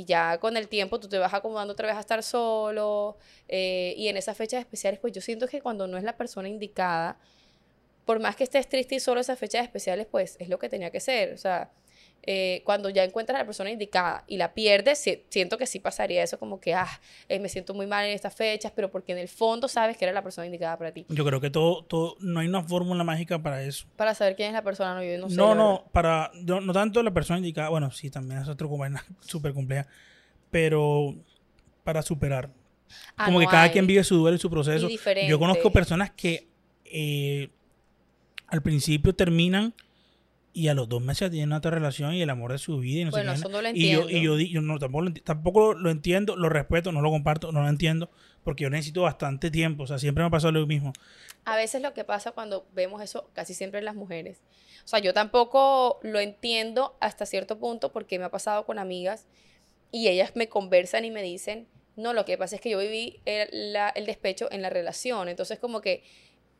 Y 0.00 0.04
ya 0.06 0.38
con 0.38 0.56
el 0.56 0.68
tiempo 0.68 0.98
tú 0.98 1.08
te 1.08 1.18
vas 1.18 1.34
acomodando 1.34 1.72
otra 1.74 1.86
vez 1.88 1.96
a 1.96 2.00
estar 2.00 2.22
solo. 2.22 3.18
eh, 3.48 3.94
y 3.98 4.08
en 4.08 4.16
esas 4.16 4.36
fechas 4.36 4.60
especiales, 4.60 4.98
pues 5.00 5.12
yo 5.12 5.20
siento 5.20 5.46
que 5.46 5.60
cuando 5.60 5.86
no 5.86 5.98
es 5.98 6.04
la 6.04 6.16
persona 6.16 6.48
indicada, 6.48 7.18
por 8.06 8.18
más 8.20 8.34
que 8.36 8.44
estés 8.44 8.68
triste 8.68 8.94
y 8.96 9.00
solo 9.00 9.20
esas 9.20 9.38
fechas 9.38 9.62
especiales, 9.62 10.06
pues 10.10 10.36
es 10.40 10.48
lo 10.48 10.58
que 10.58 10.68
tenía 10.70 10.90
que 10.90 11.00
ser. 11.00 11.34
O 11.34 11.38
sea, 11.38 11.70
eh, 12.24 12.62
cuando 12.64 12.90
ya 12.90 13.02
encuentras 13.04 13.36
a 13.36 13.38
la 13.40 13.46
persona 13.46 13.70
indicada 13.70 14.24
y 14.26 14.36
la 14.36 14.52
pierdes, 14.54 14.98
si- 14.98 15.22
siento 15.30 15.56
que 15.58 15.66
sí 15.66 15.80
pasaría 15.80 16.22
eso 16.22 16.38
como 16.38 16.60
que, 16.60 16.74
ah, 16.74 16.88
eh, 17.28 17.38
me 17.40 17.48
siento 17.48 17.72
muy 17.74 17.86
mal 17.86 18.04
en 18.06 18.12
estas 18.12 18.34
fechas, 18.34 18.72
pero 18.74 18.90
porque 18.90 19.12
en 19.12 19.18
el 19.18 19.28
fondo 19.28 19.68
sabes 19.68 19.96
que 19.96 20.04
era 20.04 20.12
la 20.12 20.22
persona 20.22 20.46
indicada 20.46 20.76
para 20.76 20.92
ti. 20.92 21.06
Yo 21.08 21.24
creo 21.24 21.40
que 21.40 21.50
todo, 21.50 21.82
todo, 21.84 22.16
no 22.20 22.40
hay 22.40 22.48
una 22.48 22.62
fórmula 22.62 23.04
mágica 23.04 23.42
para 23.42 23.62
eso. 23.62 23.86
Para 23.96 24.14
saber 24.14 24.36
quién 24.36 24.48
es 24.48 24.54
la 24.54 24.62
persona, 24.62 24.94
no, 24.94 25.02
yo 25.02 25.16
no 25.18 25.28
sé. 25.30 25.36
No, 25.36 25.54
no, 25.54 25.84
para, 25.92 26.30
yo- 26.44 26.60
no 26.60 26.72
tanto 26.72 27.02
la 27.02 27.12
persona 27.12 27.38
indicada, 27.38 27.68
bueno, 27.70 27.90
sí, 27.90 28.10
también 28.10 28.40
es 28.42 28.48
otro 28.48 28.68
vaina 28.68 29.04
súper 29.20 29.54
compleja, 29.54 29.86
pero 30.50 31.14
para 31.84 32.02
superar. 32.02 32.50
Ah, 33.16 33.26
como 33.26 33.38
no 33.38 33.46
que 33.46 33.50
cada 33.50 33.64
hay. 33.64 33.70
quien 33.70 33.86
vive 33.86 34.02
su 34.04 34.16
duelo 34.16 34.36
y 34.36 34.40
su 34.40 34.50
proceso. 34.50 34.88
Yo 35.28 35.38
conozco 35.38 35.70
personas 35.72 36.10
que 36.10 36.48
eh, 36.84 37.48
al 38.48 38.62
principio 38.62 39.14
terminan 39.14 39.72
y 40.52 40.68
a 40.68 40.74
los 40.74 40.88
dos 40.88 41.00
meses 41.00 41.30
tienen 41.30 41.52
otra 41.52 41.70
relación 41.70 42.12
y 42.14 42.22
el 42.22 42.30
amor 42.30 42.52
de 42.52 42.58
su 42.58 42.78
vida 42.78 43.00
y 43.02 43.04
no 43.04 43.10
Bueno, 43.12 43.32
sé 43.32 43.38
eso 43.38 43.48
no 43.48 43.62
lo 43.62 43.68
y 43.68 43.88
yo, 43.90 44.00
y 44.08 44.14
entiendo. 44.14 44.38
yo, 44.38 44.38
yo 44.38 44.60
no, 44.62 44.78
tampoco, 44.78 45.02
lo 45.04 45.12
tampoco 45.14 45.74
lo 45.74 45.90
entiendo, 45.90 46.36
lo 46.36 46.48
respeto, 46.48 46.90
no 46.92 47.00
lo 47.02 47.10
comparto, 47.10 47.52
no 47.52 47.62
lo 47.62 47.68
entiendo, 47.68 48.10
porque 48.42 48.64
yo 48.64 48.70
necesito 48.70 49.02
bastante 49.02 49.50
tiempo. 49.50 49.84
O 49.84 49.86
sea, 49.86 49.98
siempre 49.98 50.22
me 50.24 50.28
ha 50.28 50.30
pasado 50.30 50.52
lo 50.52 50.66
mismo. 50.66 50.92
A 51.44 51.56
veces 51.56 51.82
lo 51.82 51.94
que 51.94 52.04
pasa 52.04 52.32
cuando 52.32 52.66
vemos 52.74 53.00
eso, 53.02 53.30
casi 53.32 53.54
siempre 53.54 53.78
en 53.78 53.84
las 53.84 53.94
mujeres. 53.94 54.40
O 54.84 54.88
sea, 54.88 54.98
yo 54.98 55.14
tampoco 55.14 56.00
lo 56.02 56.18
entiendo 56.20 56.96
hasta 57.00 57.26
cierto 57.26 57.58
punto 57.58 57.92
porque 57.92 58.18
me 58.18 58.24
ha 58.24 58.30
pasado 58.30 58.66
con 58.66 58.78
amigas 58.78 59.26
y 59.92 60.08
ellas 60.08 60.32
me 60.34 60.48
conversan 60.48 61.04
y 61.04 61.10
me 61.10 61.22
dicen, 61.22 61.66
no, 61.96 62.12
lo 62.12 62.24
que 62.24 62.38
pasa 62.38 62.56
es 62.56 62.60
que 62.60 62.70
yo 62.70 62.78
viví 62.78 63.20
el, 63.24 63.72
la- 63.72 63.90
el 63.90 64.06
despecho 64.06 64.48
en 64.50 64.62
la 64.62 64.70
relación. 64.70 65.28
Entonces, 65.28 65.58
como 65.58 65.80
que 65.80 66.02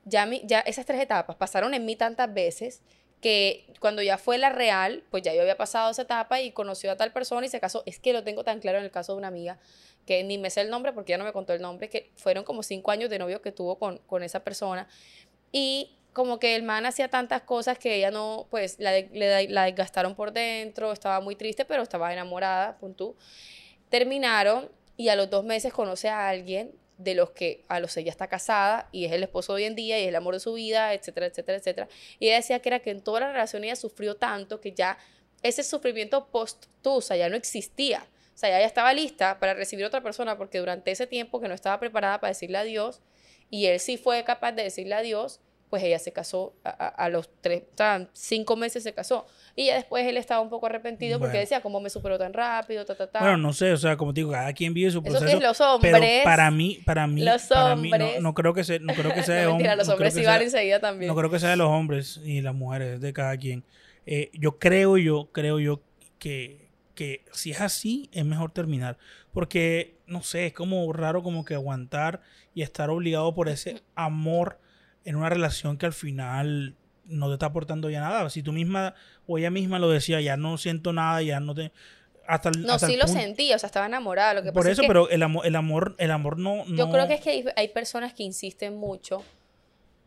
ya, 0.04 0.26
mi- 0.26 0.42
ya 0.44 0.60
esas 0.60 0.86
tres 0.86 1.00
etapas 1.00 1.36
pasaron 1.36 1.74
en 1.74 1.84
mí 1.84 1.96
tantas 1.96 2.32
veces 2.32 2.82
que 3.20 3.66
cuando 3.80 4.02
ya 4.02 4.18
fue 4.18 4.38
la 4.38 4.50
real, 4.50 5.04
pues 5.10 5.22
ya 5.22 5.34
yo 5.34 5.42
había 5.42 5.56
pasado 5.56 5.90
esa 5.90 6.02
etapa 6.02 6.40
y 6.40 6.52
conoció 6.52 6.90
a 6.90 6.96
tal 6.96 7.12
persona 7.12 7.46
y 7.46 7.48
se 7.48 7.60
casó. 7.60 7.82
Es 7.86 7.98
que 7.98 8.12
lo 8.12 8.24
tengo 8.24 8.44
tan 8.44 8.60
claro 8.60 8.78
en 8.78 8.84
el 8.84 8.90
caso 8.90 9.12
de 9.12 9.18
una 9.18 9.28
amiga 9.28 9.58
que 10.06 10.24
ni 10.24 10.38
me 10.38 10.50
sé 10.50 10.62
el 10.62 10.70
nombre 10.70 10.92
porque 10.92 11.10
ya 11.10 11.18
no 11.18 11.24
me 11.24 11.32
contó 11.32 11.52
el 11.52 11.60
nombre, 11.60 11.88
que 11.88 12.10
fueron 12.16 12.44
como 12.44 12.62
cinco 12.62 12.90
años 12.90 13.10
de 13.10 13.18
novio 13.18 13.42
que 13.42 13.52
tuvo 13.52 13.78
con, 13.78 13.98
con 13.98 14.22
esa 14.22 14.42
persona. 14.42 14.88
Y 15.52 15.96
como 16.12 16.38
que 16.38 16.56
el 16.56 16.62
man 16.62 16.86
hacía 16.86 17.08
tantas 17.08 17.42
cosas 17.42 17.78
que 17.78 17.94
ella 17.94 18.10
no, 18.10 18.46
pues 18.50 18.76
la, 18.78 18.92
le 18.92 19.48
la 19.48 19.64
desgastaron 19.64 20.14
por 20.14 20.32
dentro, 20.32 20.92
estaba 20.92 21.20
muy 21.20 21.36
triste, 21.36 21.64
pero 21.64 21.82
estaba 21.82 22.12
enamorada, 22.12 22.78
punto. 22.78 23.14
Terminaron 23.88 24.70
y 24.96 25.08
a 25.08 25.16
los 25.16 25.30
dos 25.30 25.44
meses 25.44 25.72
conoce 25.72 26.08
a 26.08 26.28
alguien 26.28 26.72
de 27.02 27.14
los 27.14 27.30
que 27.30 27.64
a 27.68 27.80
los 27.80 27.96
ella 27.96 28.10
está 28.10 28.28
casada 28.28 28.88
y 28.92 29.06
es 29.06 29.12
el 29.12 29.22
esposo 29.22 29.54
hoy 29.54 29.64
en 29.64 29.74
día 29.74 29.98
y 29.98 30.02
es 30.02 30.08
el 30.08 30.16
amor 30.16 30.34
de 30.34 30.40
su 30.40 30.52
vida, 30.52 30.92
etcétera, 30.92 31.26
etcétera, 31.26 31.58
etcétera. 31.58 31.88
Y 32.18 32.26
ella 32.26 32.36
decía 32.36 32.60
que 32.60 32.68
era 32.68 32.80
que 32.80 32.90
en 32.90 33.00
toda 33.00 33.20
la 33.20 33.32
relación 33.32 33.64
ella 33.64 33.76
sufrió 33.76 34.16
tanto 34.16 34.60
que 34.60 34.72
ya 34.72 34.98
ese 35.42 35.62
sufrimiento 35.62 36.28
post-tusa 36.30 37.16
ya 37.16 37.28
no 37.28 37.36
existía. 37.36 38.06
O 38.34 38.38
sea, 38.40 38.50
ya 38.50 38.64
estaba 38.64 38.92
lista 38.92 39.38
para 39.38 39.54
recibir 39.54 39.84
otra 39.84 40.02
persona 40.02 40.36
porque 40.36 40.58
durante 40.58 40.90
ese 40.90 41.06
tiempo 41.06 41.40
que 41.40 41.48
no 41.48 41.54
estaba 41.54 41.80
preparada 41.80 42.20
para 42.20 42.30
decirle 42.30 42.58
adiós 42.58 43.00
y 43.48 43.66
él 43.66 43.80
sí 43.80 43.96
fue 43.96 44.22
capaz 44.24 44.52
de 44.52 44.62
decirle 44.62 44.94
adiós, 44.94 45.40
pues 45.70 45.82
ella 45.84 45.98
se 45.98 46.12
casó 46.12 46.52
a, 46.64 46.70
a- 46.70 46.88
a 46.88 47.08
los 47.08 47.30
tres, 47.40 47.62
o 47.72 47.76
sea, 47.76 48.08
cinco 48.12 48.56
meses 48.56 48.82
se 48.82 48.92
casó. 48.92 49.26
Y 49.56 49.66
ya 49.66 49.76
después 49.76 50.04
él 50.06 50.16
estaba 50.16 50.40
un 50.40 50.50
poco 50.50 50.66
arrepentido 50.66 51.18
porque 51.20 51.38
decía, 51.38 51.60
¿cómo 51.62 51.80
me 51.80 51.88
superó 51.90 52.18
tan 52.18 52.32
rápido? 52.32 52.84
Ta, 52.84 52.94
ta, 52.96 53.06
ta. 53.10 53.20
Bueno, 53.20 53.36
no 53.36 53.52
sé, 53.52 53.72
o 53.72 53.76
sea, 53.76 53.96
como 53.96 54.12
te 54.12 54.20
digo, 54.20 54.32
cada 54.32 54.52
quien 54.52 54.74
vive 54.74 54.90
su 54.90 54.98
Eso 54.98 55.10
proceso. 55.10 55.26
sí 55.30 55.36
es 55.36 55.42
los 55.42 55.58
pero 55.80 55.96
hombres. 55.96 56.24
para 56.24 56.50
mí, 56.50 56.78
para 56.84 57.06
mí, 57.06 57.22
Los 57.22 57.42
para 57.44 57.76
mí, 57.76 57.90
no, 57.90 58.20
no 58.20 58.34
creo 58.34 58.52
que 58.52 58.64
sea, 58.64 58.78
no 58.80 58.92
creo 58.94 59.14
que 59.14 59.22
sea 59.24 59.36
de 59.36 59.44
no, 59.44 59.50
mentira, 59.52 59.74
hom- 59.74 59.76
los 59.78 59.88
hombres 59.88 60.14
sí 60.14 60.24
van 60.24 60.42
enseguida 60.42 60.80
también. 60.80 61.08
No 61.08 61.16
creo 61.16 61.30
que 61.30 61.38
sea 61.38 61.50
de 61.50 61.56
los 61.56 61.68
hombres 61.68 62.20
y 62.24 62.40
las 62.40 62.54
mujeres, 62.54 62.94
es 62.94 63.00
de 63.00 63.12
cada 63.12 63.36
quien. 63.36 63.64
Eh, 64.06 64.30
yo 64.34 64.58
creo 64.58 64.96
yo, 64.98 65.28
creo 65.32 65.60
yo 65.60 65.80
que, 66.18 66.68
que 66.94 67.24
si 67.32 67.52
es 67.52 67.60
así, 67.60 68.08
es 68.12 68.24
mejor 68.24 68.50
terminar. 68.52 68.98
Porque, 69.32 69.94
no 70.06 70.22
sé, 70.22 70.46
es 70.46 70.52
como 70.52 70.92
raro 70.92 71.22
como 71.22 71.44
que 71.44 71.54
aguantar 71.54 72.20
y 72.54 72.62
estar 72.62 72.90
obligado 72.90 73.32
por 73.34 73.48
ese 73.48 73.82
amor 73.94 74.58
en 75.04 75.16
una 75.16 75.28
relación 75.28 75.76
que 75.78 75.86
al 75.86 75.92
final 75.92 76.74
no 77.06 77.28
te 77.28 77.32
está 77.34 77.46
aportando 77.46 77.90
ya 77.90 78.00
nada. 78.00 78.28
Si 78.30 78.42
tú 78.42 78.52
misma 78.52 78.94
o 79.26 79.38
ella 79.38 79.50
misma 79.50 79.78
lo 79.78 79.88
decía, 79.90 80.20
ya 80.20 80.36
no 80.36 80.58
siento 80.58 80.92
nada, 80.92 81.22
ya 81.22 81.40
no 81.40 81.54
te... 81.54 81.72
Hasta 82.26 82.50
el, 82.50 82.62
no, 82.62 82.74
hasta 82.74 82.86
el 82.86 82.92
sí 82.92 82.98
lo 82.98 83.06
punto- 83.06 83.20
sentí, 83.20 83.52
o 83.52 83.58
sea, 83.58 83.66
estaba 83.66 83.86
enamorada. 83.86 84.34
Lo 84.34 84.42
que 84.42 84.52
Por 84.52 84.62
pasa 84.62 84.70
eso, 84.72 84.82
es 84.82 84.86
que 84.86 84.88
pero 84.88 85.08
el 85.10 85.22
amor, 85.22 85.44
el 85.46 85.56
amor, 85.56 85.94
el 85.98 86.10
amor 86.12 86.38
no, 86.38 86.64
yo 86.66 86.86
no- 86.86 86.92
creo 86.92 87.08
que 87.08 87.14
es 87.14 87.20
que 87.20 87.30
hay, 87.30 87.44
hay 87.56 87.68
personas 87.68 88.14
que 88.14 88.22
insisten 88.22 88.76
mucho 88.76 89.24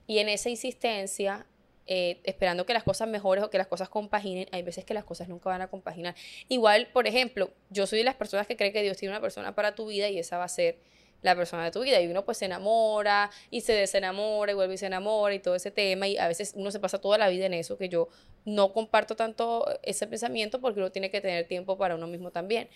y 0.08 0.20
en 0.20 0.30
esa 0.30 0.50
insistencia, 0.50 1.46
eh, 1.86 2.22
esperando 2.24 2.66
que 2.66 2.74
las 2.74 2.84
cosas 2.84 3.10
mejoren 3.10 3.44
o 3.44 3.50
que 3.50 3.58
las 3.58 3.68
cosas 3.68 3.90
compaginen, 3.90 4.48
hay 4.54 4.62
veces 4.64 4.86
que 4.86 4.94
las 4.94 5.04
cosas 5.04 5.28
nunca 5.28 5.50
van 5.50 5.62
a 5.64 5.68
compaginar. 5.68 6.16
Igual, 6.48 6.88
por 6.94 7.08
ejemplo, 7.08 7.52
yo 7.70 7.88
soy 7.88 7.98
de 8.00 8.06
las 8.06 8.16
personas 8.16 8.48
que 8.48 8.56
cree 8.56 8.72
que 8.72 8.82
Dios 8.84 8.96
tiene 8.96 9.12
una 9.14 9.22
persona 9.22 9.54
para 9.54 9.76
tu 9.76 9.88
vida 9.88 10.08
y 10.08 10.18
esa 10.18 10.38
va 10.38 10.46
a 10.46 10.50
ser 10.50 10.78
la 11.24 11.36
persona 11.36 11.66
de 11.66 11.72
tu 11.72 11.82
vida. 11.82 12.00
Y 12.00 12.08
uno 12.08 12.24
pues 12.24 12.38
se 12.38 12.46
enamora 12.46 13.32
y 13.50 13.62
se 13.62 13.74
desenamora 13.74 14.52
y 14.52 14.56
vuelve 14.56 14.76
y 14.76 14.78
se 14.78 14.86
enamora 14.86 15.34
y 15.34 15.40
todo 15.40 15.56
ese 15.56 15.72
tema. 15.72 16.08
Y 16.08 16.18
a 16.18 16.28
veces 16.28 16.54
uno 16.56 16.70
se 16.70 16.80
pasa 16.80 17.00
toda 17.02 17.18
la 17.18 17.30
vida 17.30 17.48
en 17.48 17.56
eso 17.56 17.78
que 17.78 17.90
yo 17.90 18.10
no 18.46 18.72
comparto 18.74 19.16
tanto 19.16 19.66
ese 19.82 20.06
pensamiento 20.06 20.62
porque 20.62 20.80
uno 20.80 20.92
tiene 20.92 21.10
que 21.10 21.22
tener 21.22 21.48
tiempo 21.48 21.78
para 21.78 21.96
uno 21.96 22.06
mismo 22.06 22.30
también. 22.30 22.70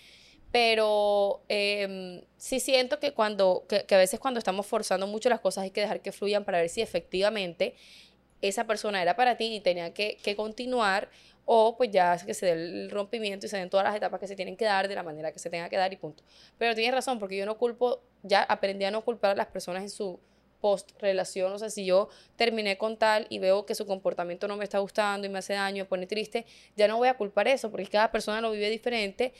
Pero 0.50 1.42
em, 1.48 2.22
sí 2.38 2.58
siento 2.58 2.98
que 2.98 3.12
cuando 3.12 3.66
que, 3.68 3.84
que 3.84 3.94
a 3.94 3.98
veces 3.98 4.18
cuando 4.18 4.38
estamos 4.38 4.66
forzando 4.66 5.06
mucho 5.06 5.28
las 5.28 5.40
cosas 5.40 5.64
hay 5.64 5.70
que 5.70 5.82
dejar 5.82 6.00
que 6.00 6.10
fluyan 6.10 6.44
para 6.44 6.58
ver 6.58 6.70
si 6.70 6.80
efectivamente 6.80 7.74
esa 8.40 8.66
persona 8.66 9.02
era 9.02 9.16
para 9.16 9.36
ti 9.36 9.56
y 9.56 9.60
tenía 9.60 9.92
que, 9.92 10.16
que 10.22 10.36
continuar, 10.36 11.10
o 11.50 11.78
pues 11.78 11.90
ya 11.90 12.14
que 12.18 12.34
se 12.34 12.44
dé 12.44 12.52
el 12.52 12.90
rompimiento 12.90 13.46
y 13.46 13.48
se 13.48 13.56
den 13.56 13.70
todas 13.70 13.82
las 13.86 13.96
etapas 13.96 14.20
que 14.20 14.28
se 14.28 14.36
tienen 14.36 14.54
que 14.54 14.66
dar 14.66 14.86
de 14.86 14.94
la 14.94 15.02
manera 15.02 15.32
que 15.32 15.38
se 15.38 15.48
tenga 15.48 15.70
que 15.70 15.78
dar 15.78 15.90
y 15.90 15.96
punto. 15.96 16.22
Pero 16.58 16.74
tienes 16.74 16.92
razón, 16.92 17.18
porque 17.18 17.38
yo 17.38 17.46
no 17.46 17.56
culpo, 17.56 18.02
ya 18.22 18.42
aprendí 18.42 18.84
a 18.84 18.90
no 18.90 19.02
culpar 19.02 19.30
a 19.30 19.34
las 19.34 19.46
personas 19.46 19.82
en 19.82 19.88
su 19.88 20.20
post 20.60 20.90
relación, 21.00 21.50
o 21.50 21.58
sea, 21.58 21.70
si 21.70 21.86
yo 21.86 22.10
terminé 22.36 22.76
con 22.76 22.98
tal 22.98 23.26
y 23.30 23.38
veo 23.38 23.64
que 23.64 23.74
su 23.74 23.86
comportamiento 23.86 24.46
no 24.46 24.58
me 24.58 24.64
está 24.64 24.78
gustando 24.80 25.26
y 25.26 25.30
me 25.30 25.38
hace 25.38 25.54
daño, 25.54 25.84
me 25.84 25.88
pone 25.88 26.06
triste, 26.06 26.44
ya 26.76 26.86
no 26.86 26.98
voy 26.98 27.08
a 27.08 27.16
culpar 27.16 27.48
eso, 27.48 27.70
porque 27.70 27.86
cada 27.86 28.12
persona 28.12 28.42
lo 28.42 28.50
vive 28.50 28.68
diferente, 28.68 29.32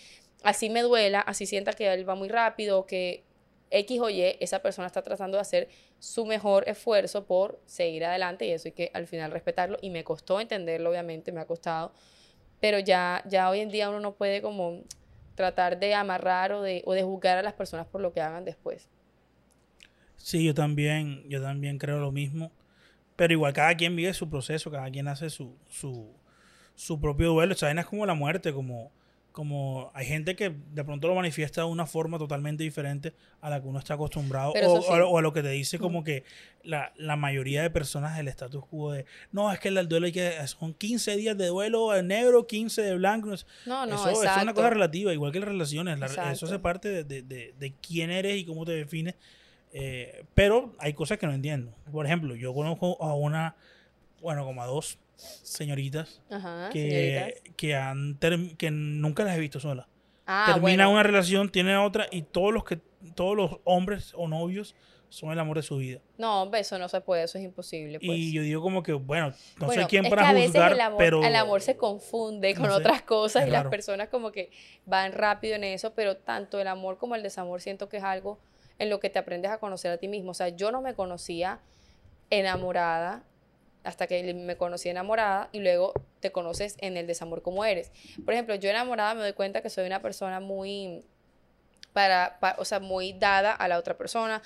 así 0.42 0.71
me 0.71 0.81
duela, 0.81 1.21
así 1.21 1.44
sienta 1.44 1.75
que 1.75 1.92
él 1.92 2.09
va 2.09 2.14
muy 2.14 2.29
rápido, 2.29 2.87
que 2.87 3.23
X 3.71 4.01
o 4.01 4.11
Y, 4.11 4.37
esa 4.41 4.61
persona 4.61 4.87
está 4.87 5.03
tratando 5.03 5.37
de 5.37 5.43
hacer 5.43 5.69
su 5.99 6.27
mejor 6.27 6.69
esfuerzo 6.69 7.27
por 7.27 7.61
seguir 7.67 8.05
adelante 8.05 8.47
y 8.47 8.51
eso 8.51 8.69
hay 8.69 8.73
que 8.73 8.91
al 8.95 9.07
final 9.07 9.31
respetarlo 9.31 9.79
y 9.83 9.91
me 9.91 10.05
costó 10.05 10.41
entenderlo, 10.41 10.91
obviamente, 10.91 11.33
me 11.33 11.41
ha 11.41 11.47
costado, 11.47 11.93
pero 12.61 12.79
ya, 12.79 13.23
ya 13.27 13.51
hoy 13.51 13.61
en 13.61 13.71
día 13.71 13.89
uno 13.89 14.01
no 14.01 14.15
puede 14.15 14.43
como 14.43 14.83
tratar 15.35 15.79
de 15.79 15.95
amarrar 15.95 16.53
o 16.53 16.63
de, 16.63 16.83
o 16.85 16.93
de 16.95 17.03
juzgar 17.03 17.39
a 17.39 17.43
las 17.43 17.55
personas 17.55 17.87
por 17.87 18.01
lo 18.01 18.13
que 18.13 18.21
hagan 18.21 18.45
después. 18.45 18.89
Sí, 20.17 20.45
yo 20.45 20.53
también, 20.53 21.25
yo 21.29 21.41
también 21.41 21.79
creo 21.79 22.01
lo 22.01 22.11
mismo. 22.11 22.51
Pero 23.17 23.33
igual 23.33 23.53
cada 23.53 23.75
quien 23.75 23.97
vive 23.97 24.13
su 24.15 24.29
proceso, 24.29 24.71
cada 24.71 24.91
quien 24.91 25.09
hace 25.09 25.31
su, 25.31 25.57
su, 25.69 26.13
su 26.75 27.01
propio 27.01 27.31
duelo. 27.31 27.55
Esa 27.55 27.71
es 27.71 27.87
como 27.87 28.07
la 28.07 28.15
muerte, 28.15 28.53
como, 28.53 28.93
como 29.38 29.92
hay 29.94 30.05
gente 30.05 30.35
que 30.35 30.53
de 30.72 30.83
pronto 30.83 31.07
lo 31.07 31.14
manifiesta 31.14 31.61
de 31.61 31.68
una 31.68 31.87
forma 31.87 32.18
totalmente 32.18 32.64
diferente 32.64 33.14
a 33.40 33.48
la 33.48 33.62
que 33.62 33.68
uno 33.68 33.79
está 33.79 33.94
acostumbrado 33.94 34.53
o, 34.53 35.16
a 35.16 35.22
lo 35.22 35.33
que 35.33 35.44
te 35.44 35.51
dice 35.51 35.79
como 35.79 36.03
que 36.03 36.24
la, 36.64 36.92
la 36.96 37.14
mayoría 37.14 37.62
de 37.62 37.70
personas 37.70 38.16
del 38.16 38.27
status 38.27 38.64
quo 38.66 38.90
de 38.90 39.07
no, 39.31 39.53
es 39.53 39.61
que 39.61 39.68
el 39.68 39.88
duelo 39.88 40.07
hay 40.07 40.12
que 40.12 40.44
son 40.48 40.74
15 40.74 41.14
días 41.14 41.38
de 41.38 41.46
duelo 41.46 41.94
en 41.94 42.09
negro, 42.09 42.48
15 42.48 42.83
de 42.83 42.96
blanco. 42.96 43.29
No, 43.64 43.87
no, 43.87 43.94
eso, 43.94 44.24
es 44.24 44.42
una 44.42 44.55
cosa 44.55 44.70
relativa, 44.70 45.12
igual 45.12 45.31
que 45.31 45.38
las 45.38 45.51
relaciones. 45.51 46.01
eso 46.03 46.46
hace 46.46 46.59
parte 46.59 47.05
de, 47.05 47.22
de, 47.22 47.55
de, 47.57 47.74
quién 47.81 48.11
eres 48.11 48.38
y 48.38 48.44
cómo 48.44 48.64
te 48.64 48.72
defines 48.72 49.14
eh, 49.72 50.24
pero 50.35 50.74
hay 50.81 50.94
cosas 50.94 51.18
que 51.18 51.29
no 51.29 51.33
entiendo. 51.33 51.72
Por 51.92 52.07
ejemplo, 52.07 52.35
yo 52.35 52.53
conozco 52.53 53.01
a 53.01 53.14
una, 53.14 53.55
bueno, 54.20 54.44
como 54.44 54.64
a 54.64 54.66
dos 54.66 54.98
señoritas, 55.19 56.21
que, 56.73 57.43
que, 57.57 57.75
han 57.75 58.19
que 58.57 58.71
nunca 58.71 59.25
las 59.25 59.37
he 59.37 59.41
visto 59.41 59.61
solas. 59.61 59.87
Ah, 60.27 60.53
Termina 60.55 60.89
una 60.89 61.03
relación, 61.03 61.51
tiene 61.51 61.77
otra 61.77 62.07
y 62.11 62.23
todos 62.23 62.53
los 62.53 62.65
que 62.65 62.81
todos 63.15 63.37
los 63.37 63.59
hombres 63.65 64.13
o 64.15 64.29
novios 64.29 64.75
son 65.09 65.31
el 65.31 65.39
amor 65.39 65.57
de 65.57 65.63
su 65.63 65.79
vida. 65.79 66.01
No, 66.19 66.43
hombre, 66.43 66.61
eso 66.61 66.79
no 66.79 66.89
se 66.89 67.01
puede, 67.01 67.25
eso 67.25 67.39
es 67.39 67.45
imposible. 67.45 67.99
Pues. 67.99 68.19
Y 68.19 68.33
yo 68.33 68.43
digo 68.43 68.63
como 68.63 68.83
que, 68.83 68.93
bueno, 68.93 69.33
no 69.59 69.73
sé 69.73 69.87
quién 69.89 70.09
para 70.09 70.29
juzgar, 70.35 70.73
el 70.73 70.81
amor, 70.81 70.99
pero... 70.99 71.25
El 71.25 71.35
amor 71.35 71.63
se 71.63 71.77
confunde 71.77 72.55
con 72.55 72.71
otras 72.71 73.03
cosas 73.03 73.47
y 73.47 73.51
las 73.51 73.67
personas 73.69 74.09
como 74.09 74.33
que 74.33 74.51
van 74.85 75.13
rápido 75.13 75.57
en 75.57 75.65
eso, 75.65 75.95
pero 75.95 76.17
tanto 76.17 76.61
el 76.61 76.69
amor 76.69 76.99
como 76.99 77.15
el 77.15 77.23
desamor 77.23 77.61
siento 77.61 77.89
que 77.89 77.97
es 77.97 78.05
algo 78.05 78.39
en 78.79 78.91
lo 78.91 79.01
que 79.01 79.11
te 79.11 79.19
aprendes 79.19 79.51
a 79.51 79.59
conocer 79.59 79.91
a 79.91 79.97
ti 79.97 80.09
mismo. 80.09 80.33
O 80.33 80.35
sea, 80.35 80.49
yo 80.49 80.71
no 80.71 80.83
me 80.83 80.95
conocía 80.95 81.61
enamorada 82.31 83.25
hasta 83.88 84.07
que 84.07 84.35
me 84.35 84.57
conocí 84.57 84.90
enamorada 84.90 85.48
y 85.51 85.61
luego 85.61 85.94
te 86.20 86.31
conoces 86.31 86.77
en 86.81 86.98
el 86.98 87.07
desamor 87.07 87.40
como 87.40 87.64
eres. 87.64 87.90
Por 88.22 88.35
ejemplo, 88.35 88.55
yo 88.55 88.68
enamorada 88.68 89.14
me 89.14 89.22
doy 89.22 89.33
cuenta 89.33 89.62
que 89.62 89.70
soy 89.70 89.87
una 89.87 90.03
persona 90.03 90.40
muy 90.40 91.05
para, 91.94 92.38
o 92.59 92.66
sea, 92.66 92.81
muy 92.81 93.14
dada 93.14 93.53
a 93.53 93.66
la 93.66 93.79
otra 93.79 93.96
persona, 93.96 94.42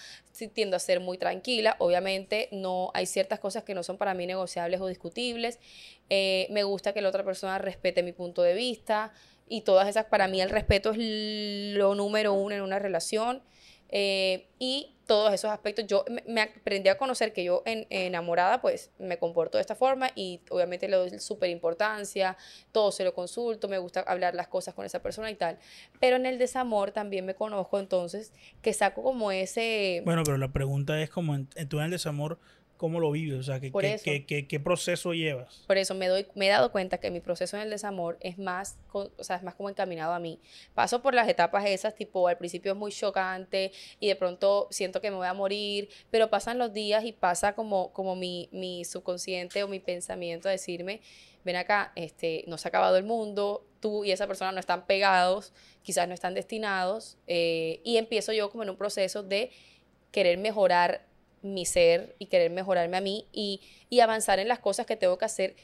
tiendo 0.55 0.77
a 0.77 0.79
ser 0.79 1.01
muy 1.01 1.19
tranquila, 1.19 1.75
obviamente 1.81 2.49
no 2.53 2.93
hay 2.95 3.05
ciertas 3.05 3.41
cosas 3.41 3.65
que 3.65 3.75
no 3.75 3.83
son 3.83 3.99
para 3.99 4.15
mí 4.15 4.27
negociables 4.27 4.81
o 4.81 4.87
discutibles, 4.87 5.59
eh, 6.09 6.47
me 6.51 6.63
gusta 6.63 6.93
que 6.93 7.03
la 7.03 7.09
otra 7.09 7.25
persona 7.25 7.59
respete 7.59 8.05
mi 8.05 8.13
punto 8.13 8.43
de 8.43 8.55
vista 8.55 9.13
y 9.49 9.63
todas 9.63 9.89
esas, 9.89 10.07
para 10.07 10.29
mí 10.29 10.41
el 10.41 10.51
respeto 10.51 10.93
es 10.93 10.99
lo 10.99 11.97
número 11.97 12.33
uno 12.33 12.55
en 12.55 12.63
una 12.63 12.79
relación, 12.79 13.43
eh, 13.89 14.47
y 14.59 14.95
todos 15.13 15.35
esos 15.35 15.51
aspectos, 15.51 15.87
yo 15.87 16.07
me, 16.27 16.41
aprendí 16.41 16.89
a 16.89 16.97
conocer 16.97 17.35
que 17.35 17.45
yo 17.45 17.63
en, 17.67 17.87
enamorada 17.91 18.63
pues 18.63 18.93
me 18.99 19.19
comporto 19.19 19.59
de 19.59 19.61
esta 19.61 19.75
forma 19.75 20.09
y 20.15 20.41
obviamente 20.49 20.89
le 20.89 20.97
doy 20.97 21.19
súper 21.19 21.51
importancia, 21.51 22.39
todo 22.73 22.91
se 22.93 23.05
lo 23.05 23.13
consulto, 23.13 23.69
me 23.69 23.77
gusta 23.77 24.01
hablar 24.01 24.35
las 24.35 24.49
cosas 24.49 24.73
con 24.73 24.87
esa 24.87 25.03
persona 25.03 25.31
y 25.31 25.35
tal. 25.35 25.59
Pero 26.01 26.17
en 26.17 26.25
el 26.25 26.39
desamor 26.39 26.93
también 26.93 27.27
me 27.27 27.35
conozco 27.35 27.79
entonces 27.79 28.33
que 28.63 28.73
saco 28.73 29.03
como 29.03 29.31
ese... 29.31 30.01
Bueno, 30.07 30.23
pero 30.25 30.39
la 30.39 30.51
pregunta 30.51 30.99
es 31.03 31.11
como 31.11 31.35
en, 31.35 31.47
tú 31.69 31.81
en 31.81 31.85
el 31.85 31.91
desamor 31.91 32.39
cómo 32.83 32.99
lo 32.99 33.13
vives, 33.13 33.39
o 33.39 33.43
sea, 33.45 33.61
¿qué, 33.61 33.71
qué, 34.49 34.59
proceso 34.61 35.15
llevas? 35.15 35.63
Por 35.69 35.79
eso 35.79 35.95
me, 35.95 36.09
doy, 36.09 36.27
me 36.35 36.49
he 36.49 36.51
dado 36.51 36.73
cuenta 36.73 36.99
que 36.99 37.13
mi 37.13 37.21
proceso 37.21 37.57
en 37.57 37.63
el 37.63 37.71
desamor 37.71 38.19
es 38.21 38.39
más, 38.39 38.77
o 38.93 39.09
sea, 39.21 39.37
es 39.37 39.45
más 39.45 39.55
como 39.55 39.71
encaminado 39.71 40.13
a 40.13 40.19
mí. 40.19 40.41
Paso 40.75 41.01
por 41.01 41.15
las 41.15 41.29
etapas 41.29 41.65
esas, 41.65 41.95
tipo, 41.95 42.27
al 42.27 42.39
principio 42.39 42.73
es 42.73 42.77
muy 42.77 42.91
chocante 42.91 43.71
y 44.01 44.09
de 44.09 44.17
pronto 44.17 44.67
siento 44.73 45.01
que 45.01 45.13
me 45.13 45.17
voy 45.17 45.29
a 45.29 45.33
morir, 45.33 45.91
pero 46.11 46.29
pasan 46.29 46.59
los 46.59 46.73
días 46.73 47.05
y 47.05 47.13
pasa 47.13 47.55
como, 47.55 47.93
como 47.93 48.17
mi, 48.17 48.49
mi 48.51 48.85
subconsciente 48.85 49.63
o 49.63 49.69
mi 49.69 49.79
pensamiento 49.79 50.49
a 50.49 50.51
decirme, 50.51 51.03
ven 51.45 51.55
acá, 51.55 51.93
este, 51.95 52.43
no 52.49 52.59
se 52.59 52.67
ha 52.67 52.71
acabado 52.71 52.97
el 52.97 53.05
mundo, 53.05 53.65
tú 53.79 54.05
y 54.05 54.11
esa 54.11 54.27
persona 54.27 54.51
no 54.51 54.59
están 54.59 54.87
pegados, 54.87 55.53
quizás 55.85 56.09
no 56.09 56.15
están 56.15 56.35
destinados, 56.35 57.17
eh, 57.29 57.81
y 57.85 57.97
empiezo 57.99 58.33
yo 58.33 58.51
como 58.51 58.65
en 58.65 58.71
un 58.71 58.77
proceso 58.77 59.23
de 59.23 59.53
querer 60.11 60.37
mejorar 60.39 61.12
mi 61.43 61.67
ser 61.67 62.15
y 62.19 62.27
querer 62.27 62.51
mejorarme 62.51 62.97
a 62.97 63.01
mí 63.01 63.27
y, 63.33 63.61
avanzar 64.01 64.39
en 64.39 64.49
las 64.49 64.59
cosas 64.59 64.87
que 64.87 64.97
tengo 64.97 65.19
que 65.19 65.25
hacer 65.25 65.55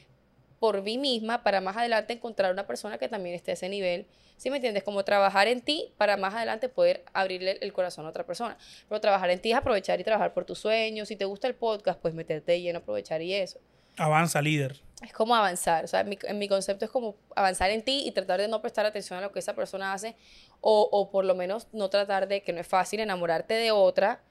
por 0.59 0.81
mí 0.81 0.97
misma 0.97 1.43
para 1.43 1.61
más 1.61 1.77
adelante 1.77 2.13
encontrar 2.13 2.51
una 2.51 2.67
persona 2.67 2.97
que 2.97 3.07
también 3.07 3.35
esté 3.35 3.51
a 3.51 3.53
ese 3.55 3.69
nivel. 3.69 4.05
¿Sí 4.37 4.49
me 4.49 4.57
entiendes? 4.57 4.83
Como 4.83 5.03
trabajar 5.03 5.47
en 5.47 5.61
ti 5.61 5.91
para 5.97 6.15
más 6.15 6.33
adelante 6.33 6.69
poder 6.69 7.03
abrirle 7.13 7.57
el 7.61 7.73
corazón 7.73 8.05
a 8.05 8.09
otra 8.09 8.25
persona. 8.25 8.57
Pero 8.87 9.01
trabajar 9.01 9.29
en 9.29 9.39
ti 9.39 9.51
es 9.51 9.57
aprovechar 9.57 9.99
y 9.99 10.03
trabajar 10.03 10.33
por 10.33 10.45
tus 10.45 10.59
sueños. 10.59 11.07
Si 11.07 11.15
te 11.15 11.25
gusta 11.25 11.47
el 11.47 11.55
podcast, 11.55 11.99
pues 11.99 12.13
meterte 12.13 12.55
y 12.57 12.61
lleno, 12.61 12.79
aprovechar 12.79 13.21
y 13.21 13.33
eso. 13.33 13.59
Avanza, 13.97 14.41
líder. 14.41 14.79
Es 15.01 15.11
como 15.11 15.35
avanzar. 15.35 15.83
O 15.83 15.87
sea, 15.87 16.05
mi, 16.05 16.17
en 16.23 16.39
mi, 16.39 16.47
concepto 16.47 16.85
es 16.85 16.91
como 16.91 17.17
avanzar 17.35 17.69
en 17.71 17.83
ti 17.83 18.03
y 18.05 18.11
tratar 18.11 18.39
de 18.39 18.47
no 18.47 18.61
prestar 18.61 18.85
atención 18.85 19.19
a 19.19 19.21
lo 19.21 19.33
que 19.33 19.39
esa 19.39 19.55
persona 19.55 19.91
hace. 19.91 20.15
O, 20.61 20.87
o 20.89 21.09
por 21.09 21.25
lo 21.25 21.35
menos 21.35 21.67
no 21.73 21.89
tratar 21.89 22.29
de, 22.29 22.41
que 22.41 22.53
no 22.53 22.61
es 22.61 22.67
fácil 22.67 23.01
enamorarte 23.01 23.55
de 23.55 23.71
otra 23.71 24.21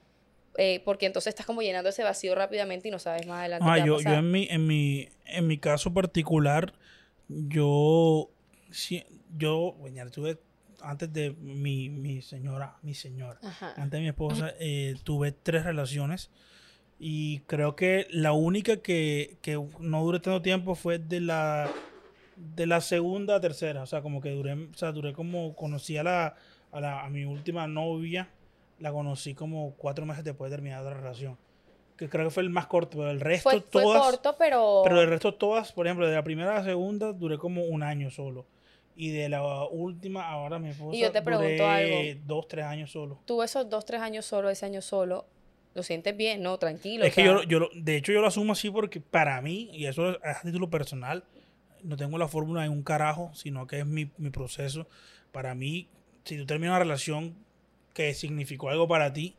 eh, 0.61 0.81
porque 0.83 1.05
entonces 1.05 1.31
estás 1.31 1.45
como 1.45 1.61
llenando 1.61 1.89
ese 1.89 2.03
vacío 2.03 2.35
rápidamente 2.35 2.89
y 2.89 2.91
no 2.91 2.99
sabes 2.99 3.25
más 3.25 3.39
adelante. 3.39 3.65
Ah, 3.65 3.77
yo, 3.77 4.01
yo 4.01 4.13
en 4.13 4.29
mi, 4.29 4.45
en 4.49 4.67
mi, 4.67 5.07
en 5.25 5.47
mi 5.47 5.57
caso 5.57 5.93
particular, 5.93 6.73
yo, 7.29 8.29
yo, 9.37 9.75
bueno, 9.79 10.11
tuve 10.11 10.37
antes 10.81 11.13
de 11.13 11.31
mi, 11.31 11.87
mi 11.89 12.21
señora, 12.21 12.75
mi 12.81 12.93
señora, 12.93 13.39
antes 13.77 13.91
de 13.91 13.99
mi 14.01 14.09
esposa, 14.09 14.53
eh, 14.59 14.95
tuve 15.05 15.31
tres 15.31 15.63
relaciones 15.63 16.29
y 16.99 17.39
creo 17.47 17.77
que 17.77 18.07
la 18.09 18.33
única 18.33 18.81
que, 18.81 19.37
que 19.41 19.53
no 19.79 20.03
duré 20.03 20.19
tanto 20.19 20.41
tiempo 20.41 20.75
fue 20.75 20.99
de 20.99 21.21
la 21.21 21.69
de 22.35 22.65
la 22.65 22.81
segunda 22.81 23.35
a 23.35 23.39
tercera, 23.39 23.81
o 23.81 23.85
sea, 23.85 24.01
como 24.01 24.19
que 24.19 24.31
duré, 24.31 24.55
o 24.55 24.73
sea, 24.73 24.91
duré 24.91 25.13
como 25.13 25.55
conocí 25.55 25.95
a 25.95 26.03
la, 26.03 26.35
a, 26.73 26.81
la, 26.81 27.05
a 27.05 27.09
mi 27.09 27.23
última 27.23 27.65
novia 27.65 28.29
la 28.79 28.91
conocí 28.91 29.33
como 29.33 29.73
cuatro 29.77 30.05
meses 30.05 30.23
después 30.23 30.49
de 30.49 30.57
terminar 30.57 30.83
la 30.83 30.93
relación. 30.93 31.37
Que 31.97 32.07
creo 32.07 32.25
que 32.25 32.31
fue 32.31 32.43
el 32.43 32.49
más 32.49 32.67
corto, 32.67 32.97
pero 32.97 33.11
el 33.11 33.19
resto 33.19 33.49
fue, 33.49 33.59
todas. 33.59 34.01
Fue 34.01 34.11
corto, 34.11 34.35
pero. 34.39 34.81
Pero 34.85 35.01
el 35.01 35.09
resto 35.09 35.33
todas, 35.33 35.73
por 35.73 35.85
ejemplo, 35.85 36.07
de 36.07 36.15
la 36.15 36.23
primera 36.23 36.51
a 36.51 36.59
la 36.59 36.63
segunda 36.63 37.11
duré 37.11 37.37
como 37.37 37.63
un 37.63 37.83
año 37.83 38.09
solo. 38.09 38.45
Y 38.95 39.11
de 39.11 39.29
la 39.29 39.65
última, 39.65 40.29
ahora 40.29 40.59
mi 40.59 40.69
esposa. 40.69 40.95
Y 40.95 41.01
yo 41.01 41.11
te 41.11 41.21
pregunto 41.21 41.67
algo. 41.67 41.95
Dos, 42.25 42.47
tres 42.47 42.65
años 42.65 42.91
solo. 42.91 43.19
Tú 43.25 43.43
esos 43.43 43.69
dos, 43.69 43.85
tres 43.85 44.01
años 44.01 44.25
solo, 44.25 44.49
ese 44.49 44.65
año 44.65 44.81
solo, 44.81 45.25
¿lo 45.73 45.83
sientes 45.83 46.15
bien? 46.15 46.41
No, 46.41 46.57
tranquilo. 46.57 47.03
Es 47.03 47.13
que 47.13 47.23
yo, 47.23 47.43
yo, 47.43 47.69
de 47.73 47.97
hecho, 47.97 48.13
yo 48.13 48.21
lo 48.21 48.27
asumo 48.27 48.53
así 48.53 48.69
porque 48.69 49.01
para 49.01 49.41
mí, 49.41 49.69
y 49.73 49.85
eso 49.85 50.11
es 50.11 50.17
a 50.23 50.41
título 50.41 50.69
personal, 50.69 51.25
no 51.83 51.97
tengo 51.97 52.17
la 52.17 52.27
fórmula 52.27 52.65
en 52.65 52.71
un 52.71 52.83
carajo, 52.83 53.31
sino 53.33 53.67
que 53.67 53.79
es 53.79 53.85
mi, 53.85 54.09
mi 54.17 54.29
proceso. 54.29 54.87
Para 55.31 55.53
mí, 55.53 55.87
si 56.23 56.37
tú 56.37 56.45
terminas 56.45 56.71
una 56.71 56.79
relación 56.79 57.35
que 57.99 58.13
significó 58.13 58.69
algo 58.69 58.87
para 58.87 59.11
ti, 59.11 59.35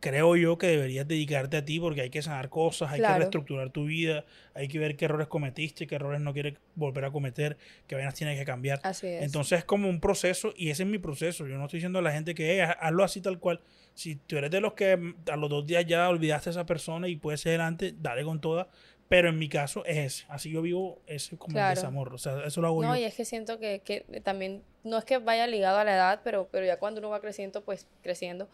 creo 0.00 0.34
yo 0.34 0.58
que 0.58 0.66
deberías 0.66 1.06
dedicarte 1.06 1.56
a 1.56 1.64
ti 1.64 1.78
porque 1.78 2.00
hay 2.00 2.10
que 2.10 2.20
sanar 2.20 2.48
cosas, 2.48 2.90
hay 2.90 3.00
que 3.00 3.06
reestructurar 3.06 3.70
tu 3.70 3.84
vida, 3.84 4.24
hay 4.54 4.66
que 4.66 4.80
ver 4.80 4.96
qué 4.96 5.04
errores 5.04 5.28
cometiste, 5.28 5.86
qué 5.86 5.94
errores 5.94 6.20
no 6.20 6.32
quieres 6.32 6.54
volver 6.74 7.04
a 7.04 7.12
cometer, 7.12 7.56
qué 7.86 7.94
vainas 7.94 8.14
tienes 8.14 8.36
que 8.36 8.44
cambiar. 8.44 8.80
Así 8.82 9.06
es. 9.06 9.22
Entonces 9.22 9.60
es 9.60 9.64
como 9.64 9.88
un 9.88 10.00
proceso 10.00 10.52
y 10.56 10.70
ese 10.70 10.82
es 10.82 10.88
mi 10.88 10.98
proceso. 10.98 11.46
Yo 11.46 11.58
no 11.58 11.66
estoy 11.66 11.78
diciendo 11.78 12.00
a 12.00 12.02
la 12.02 12.10
gente 12.10 12.34
que 12.34 12.60
hazlo 12.60 13.04
así 13.04 13.20
tal 13.20 13.38
cual. 13.38 13.60
Si 13.94 14.16
tú 14.16 14.36
eres 14.36 14.50
de 14.50 14.60
los 14.60 14.72
que 14.72 15.14
a 15.30 15.36
los 15.36 15.48
dos 15.48 15.64
días 15.64 15.86
ya 15.86 16.08
olvidaste 16.08 16.50
a 16.50 16.52
esa 16.52 16.66
persona 16.66 17.06
y 17.06 17.14
puedes 17.14 17.40
ser 17.40 17.60
adelante, 17.60 17.94
dale 17.96 18.24
con 18.24 18.40
toda. 18.40 18.68
Pero 19.08 19.28
en 19.28 19.38
mi 19.38 19.48
caso 19.48 19.84
es 19.84 19.98
ese. 19.98 20.26
Así 20.28 20.50
yo 20.50 20.62
vivo 20.62 21.00
ese 21.06 21.36
como 21.36 21.58
el 21.58 21.74
desamor. 21.74 22.12
O 22.12 22.18
sea, 22.18 22.44
eso 22.44 22.60
lo 22.60 22.66
hago 22.68 22.82
yo. 22.82 22.88
No, 22.88 22.96
y 22.96 23.04
es 23.04 23.14
que 23.14 23.24
siento 23.24 23.58
que, 23.58 23.80
que, 23.84 24.00
también, 24.22 24.62
no 24.82 24.98
es 24.98 25.04
que 25.04 25.18
vaya 25.18 25.46
ligado 25.46 25.78
a 25.78 25.84
la 25.84 25.94
edad, 25.94 26.20
pero, 26.24 26.48
pero 26.50 26.66
ya 26.66 26.78
cuando 26.78 26.98
uno 27.00 27.10
va 27.10 27.20
creciendo, 27.20 27.62
pues 27.62 27.86
creciendo, 28.02 28.48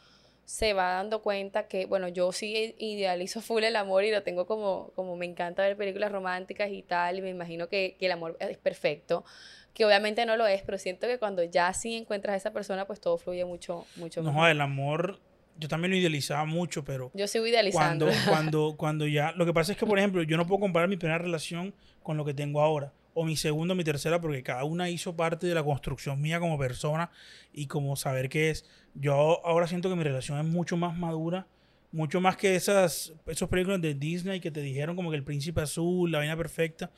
se 0.45 0.75
va 0.75 0.95
dando 0.95 1.23
cuenta 1.23 1.69
que, 1.69 1.87
bueno, 1.87 2.09
yo 2.09 2.33
sí 2.33 2.75
idealizo 2.79 3.41
full 3.41 3.63
el 3.63 3.77
amor 3.77 4.05
y 4.05 4.11
lo 4.11 4.23
tengo 4.23 4.47
como, 4.47 4.91
como 4.95 5.17
me 5.17 5.25
encanta 5.25 5.63
ver 5.63 5.77
películas 5.77 6.13
románticas 6.13 6.71
y 6.71 6.83
tal, 6.83 7.19
y 7.19 7.23
me 7.23 7.31
imagino 7.31 7.69
que, 7.69 7.97
que 7.99 8.07
el 8.07 8.13
amor 8.13 8.37
es 8.41 8.59
perfecto, 8.59 9.25
que 9.73 9.87
obviamente 9.87 10.27
no 10.27 10.37
lo 10.37 10.47
es, 10.47 10.63
pero 10.63 10.77
siento 10.79 11.07
que 11.07 11.19
cuando 11.19 11.43
ya 11.45 11.73
sí 11.73 11.97
encuentras 11.97 12.35
a 12.35 12.37
esa 12.37 12.53
persona, 12.53 12.87
pues 12.87 13.01
todo 13.01 13.17
fluye 13.17 13.45
mucho, 13.45 13.87
mucho 13.97 14.21
No, 14.23 14.33
mejor. 14.33 14.51
el 14.51 14.61
amor, 14.61 15.21
yo 15.59 15.69
también 15.69 15.91
lo 15.93 15.97
idealizaba 15.97 16.45
mucho, 16.45 16.85
pero 16.85 17.11
Yo 17.15 17.27
sigo 17.29 17.47
idealizando. 17.47 18.07
cuando, 18.07 18.21
cuando, 18.31 18.77
cuando 18.77 19.07
ya, 19.07 19.33
lo 19.33 19.47
que 19.47 19.53
pasa 19.53 19.73
es 19.73 19.79
que, 19.79 19.87
por 19.87 19.99
ejemplo, 19.99 20.23
yo 20.23 20.37
no 20.37 20.47
puedo 20.47 20.61
comparar 20.61 20.89
mi 20.89 20.97
primera 20.97 21.19
relación 21.19 21.75
con 22.03 22.17
lo 22.17 22.25
que 22.25 22.35
tengo 22.35 22.61
ahora, 22.61 22.93
o 23.15 23.25
mi 23.25 23.37
segunda 23.37 23.75
o 23.75 23.77
mi 23.77 23.85
tercera, 23.85 24.21
porque 24.21 24.43
cada 24.43 24.65
una 24.65 24.89
hizo 24.89 25.15
parte 25.15 25.47
de 25.47 25.55
la 25.55 25.63
construcción 25.63 26.21
mía 26.21 26.41
como 26.41 26.59
persona 26.59 27.11
y 27.53 27.67
como 27.67 27.97
saber 27.97 28.29
qué 28.29 28.51
es. 28.51 28.65
Yo 28.95 29.45
ahora 29.47 29.67
siento 29.67 29.89
que 29.89 29.97
mi 29.97 30.05
relación 30.05 30.39
es 30.39 30.45
mucho 30.45 30.77
más 30.77 30.97
madura, 30.97 31.47
mucho 31.93 32.21
más 32.21 32.37
que 32.37 32.57
esas, 32.57 33.13
esos 33.27 33.49
películas 33.49 33.81
de 33.81 33.95
Disney 33.95 34.41
que 34.41 34.51
te 34.51 34.63
dijeron 34.63 34.97
como 34.97 35.11
que 35.11 35.17
el 35.17 35.25
príncipe 35.25 35.61
azul, 35.61 36.11
la 36.11 36.19
vaina 36.19 36.37
perfecta. 36.37 36.91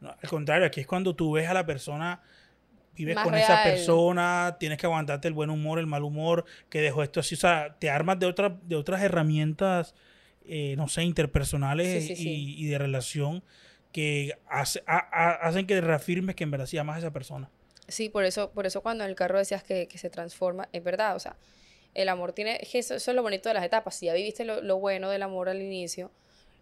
No, 0.00 0.10
al 0.10 0.28
contrario, 0.28 0.66
aquí 0.66 0.80
es 0.80 0.86
cuando 0.86 1.14
tú 1.14 1.32
ves 1.32 1.48
a 1.48 1.54
la 1.54 1.64
persona, 1.64 2.20
vives 2.94 3.14
Más 3.14 3.24
con 3.24 3.34
esa 3.34 3.62
persona, 3.62 4.56
tienes 4.60 4.78
que 4.78 4.86
aguantarte 4.86 5.28
el 5.28 5.34
buen 5.34 5.50
humor, 5.50 5.78
el 5.78 5.86
mal 5.86 6.02
humor, 6.04 6.44
que 6.68 6.80
dejó 6.80 7.02
esto 7.02 7.20
así, 7.20 7.34
o 7.34 7.38
sea, 7.38 7.76
te 7.78 7.90
armas 7.90 8.18
de, 8.18 8.26
otras 8.26 8.52
de 8.64 8.76
otras 8.76 9.02
herramientas, 9.02 9.94
eh, 10.44 10.74
no 10.76 10.88
sé, 10.88 11.02
interpersonales 11.04 12.04
Sí, 12.04 12.16
sí, 12.16 12.22
sí. 12.22 12.28
Y, 12.58 12.64
y 12.66 12.68
de 12.68 12.78
relación 12.78 13.42
que 13.92 14.38
hace- 14.48 14.82
a- 14.86 14.96
a- 14.98 15.48
hacen 15.48 15.66
que 15.66 15.80
reafirmes 15.80 16.34
que 16.36 16.44
en 16.44 16.50
verdad 16.50 16.66
sí 16.66 16.78
amas 16.78 16.96
a 16.96 16.98
esa 17.00 17.12
persona. 17.12 17.50
Sí, 17.88 18.08
por 18.08 18.24
eso, 18.24 18.50
por 18.52 18.66
eso 18.66 18.80
cuando 18.82 19.04
en 19.04 19.10
el 19.10 19.16
carro 19.16 19.38
decías 19.38 19.62
que, 19.64 19.86
que 19.88 19.98
se 19.98 20.08
transforma, 20.08 20.68
es 20.72 20.82
verdad, 20.82 21.14
o 21.16 21.18
sea, 21.18 21.36
el 21.94 22.08
amor 22.08 22.32
tiene, 22.32 22.58
es 22.60 22.70
que 22.70 22.78
eso, 22.78 22.94
eso 22.94 23.10
es 23.10 23.14
lo 23.14 23.22
bonito 23.22 23.48
de 23.50 23.54
las 23.54 23.64
etapas, 23.64 23.94
si 23.96 24.06
ya 24.06 24.14
viviste 24.14 24.44
lo, 24.44 24.62
lo 24.62 24.78
bueno 24.78 25.10
del 25.10 25.22
amor 25.22 25.48
al 25.48 25.60
inicio, 25.60 26.10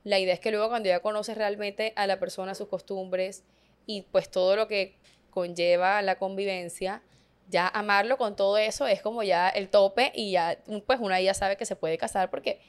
la 0.03 0.19
idea 0.19 0.35
es 0.35 0.41
que 0.41 0.51
luego 0.51 0.69
cuando 0.69 0.89
ya 0.89 1.01
conoces 1.01 1.37
realmente 1.37 1.93
a 1.95 2.07
la 2.07 2.19
persona, 2.19 2.55
sus 2.55 2.69
costumbres 2.69 3.45
y 3.87 4.03
pues 4.11 4.31
todo 4.31 4.57
lo 4.57 4.67
que 4.67 4.97
conlleva 5.31 6.03
la 6.03 6.17
convivencia, 6.17 7.03
ya 7.49 7.67
amarlo 7.69 8.17
con 8.17 8.37
todo 8.37 8.59
eso 8.59 8.87
es 8.87 9.03
como 9.03 9.23
ya 9.23 9.49
el 9.49 9.69
tope 9.71 10.13
y 10.15 10.33
ya, 10.33 10.59
pues 10.87 11.01
una 11.01 11.21
ya 11.21 11.35
sabe 11.35 11.57
que 11.57 11.65
se 11.67 11.75
puede 11.77 11.99
casar 11.99 12.31
porque 12.31 12.61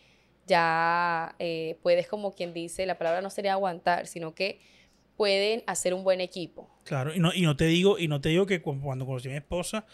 ya 0.47 1.35
eh, 1.39 1.77
puedes 1.83 2.07
como 2.07 2.33
quien 2.33 2.53
dice, 2.53 2.85
la 2.85 2.97
palabra 2.97 3.21
no 3.21 3.29
sería 3.29 3.53
aguantar, 3.53 4.07
sino 4.07 4.33
que 4.33 4.59
pueden 5.17 5.63
hacer 5.67 5.93
un 5.93 6.03
buen 6.03 6.19
equipo. 6.19 6.67
Claro, 6.83 7.13
y 7.13 7.19
no, 7.19 7.31
y 7.33 7.41
no 7.41 7.55
te 7.55 7.65
digo, 7.65 7.99
y 7.99 8.07
no 8.07 8.21
te 8.21 8.29
digo 8.29 8.45
que 8.45 8.61
cu- 8.61 8.79
cuando 8.81 9.05
conocí 9.05 9.27
a 9.27 9.31
mi 9.31 9.37
esposa, 9.37 9.85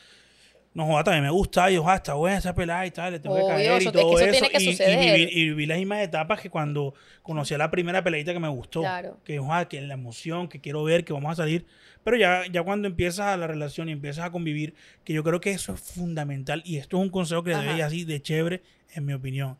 no 0.78 0.86
joda, 0.86 1.04
también 1.06 1.24
me 1.24 1.32
gustaba, 1.32 1.72
y 1.72 1.74
yo, 1.74 1.90
ah, 1.90 1.96
está 1.96 2.14
buena 2.14 2.38
esa 2.38 2.54
pelada 2.54 2.86
y 2.86 2.92
tal, 2.92 3.12
le 3.14 3.20
tengo 3.20 3.34
Obvio, 3.36 3.48
que 3.48 3.54
caer 3.54 3.66
eso- 3.66 3.74
y 3.74 3.78
es 3.78 3.84
que 3.86 3.92
todo 4.00 4.20
eso 4.20 4.32
tiene 4.32 4.50
que 4.50 4.64
y, 4.64 4.70
y 4.70 4.96
viví, 5.18 5.30
y 5.32 5.44
viví 5.50 5.66
las 5.66 5.78
mismas 5.80 6.02
etapas 6.04 6.40
que 6.40 6.52
cuando 6.52 6.94
conocí 7.24 7.56
a 7.56 7.58
la 7.58 7.72
primera 7.72 8.04
peladita 8.04 8.32
que 8.32 8.40
me 8.40 8.48
gustó. 8.48 8.82
Claro. 8.82 9.18
Que, 9.24 9.40
joda, 9.40 9.68
que 9.68 9.82
la 9.82 9.96
emoción, 9.96 10.48
que 10.48 10.62
quiero 10.62 10.84
ver, 10.84 11.04
que 11.04 11.14
vamos 11.14 11.32
a 11.32 11.36
salir. 11.36 11.66
Pero 12.04 12.16
ya, 12.16 12.44
ya 12.52 12.62
cuando 12.62 12.88
empiezas 12.88 13.38
la 13.40 13.48
relación 13.48 13.90
y 13.90 13.92
empiezas 13.94 14.24
a 14.26 14.32
convivir, 14.32 14.76
que 15.04 15.14
yo 15.14 15.24
creo 15.24 15.42
que 15.42 15.50
eso 15.52 15.74
es 15.74 15.82
fundamental, 15.82 16.62
y 16.64 16.78
esto 16.78 16.98
es 16.98 17.04
un 17.04 17.10
consejo 17.10 17.44
que 17.44 17.56
le 17.56 17.66
doy 17.66 17.82
así 17.82 18.06
de 18.06 18.22
chévere, 18.22 18.62
en 18.94 19.04
mi 19.04 19.14
opinión. 19.14 19.58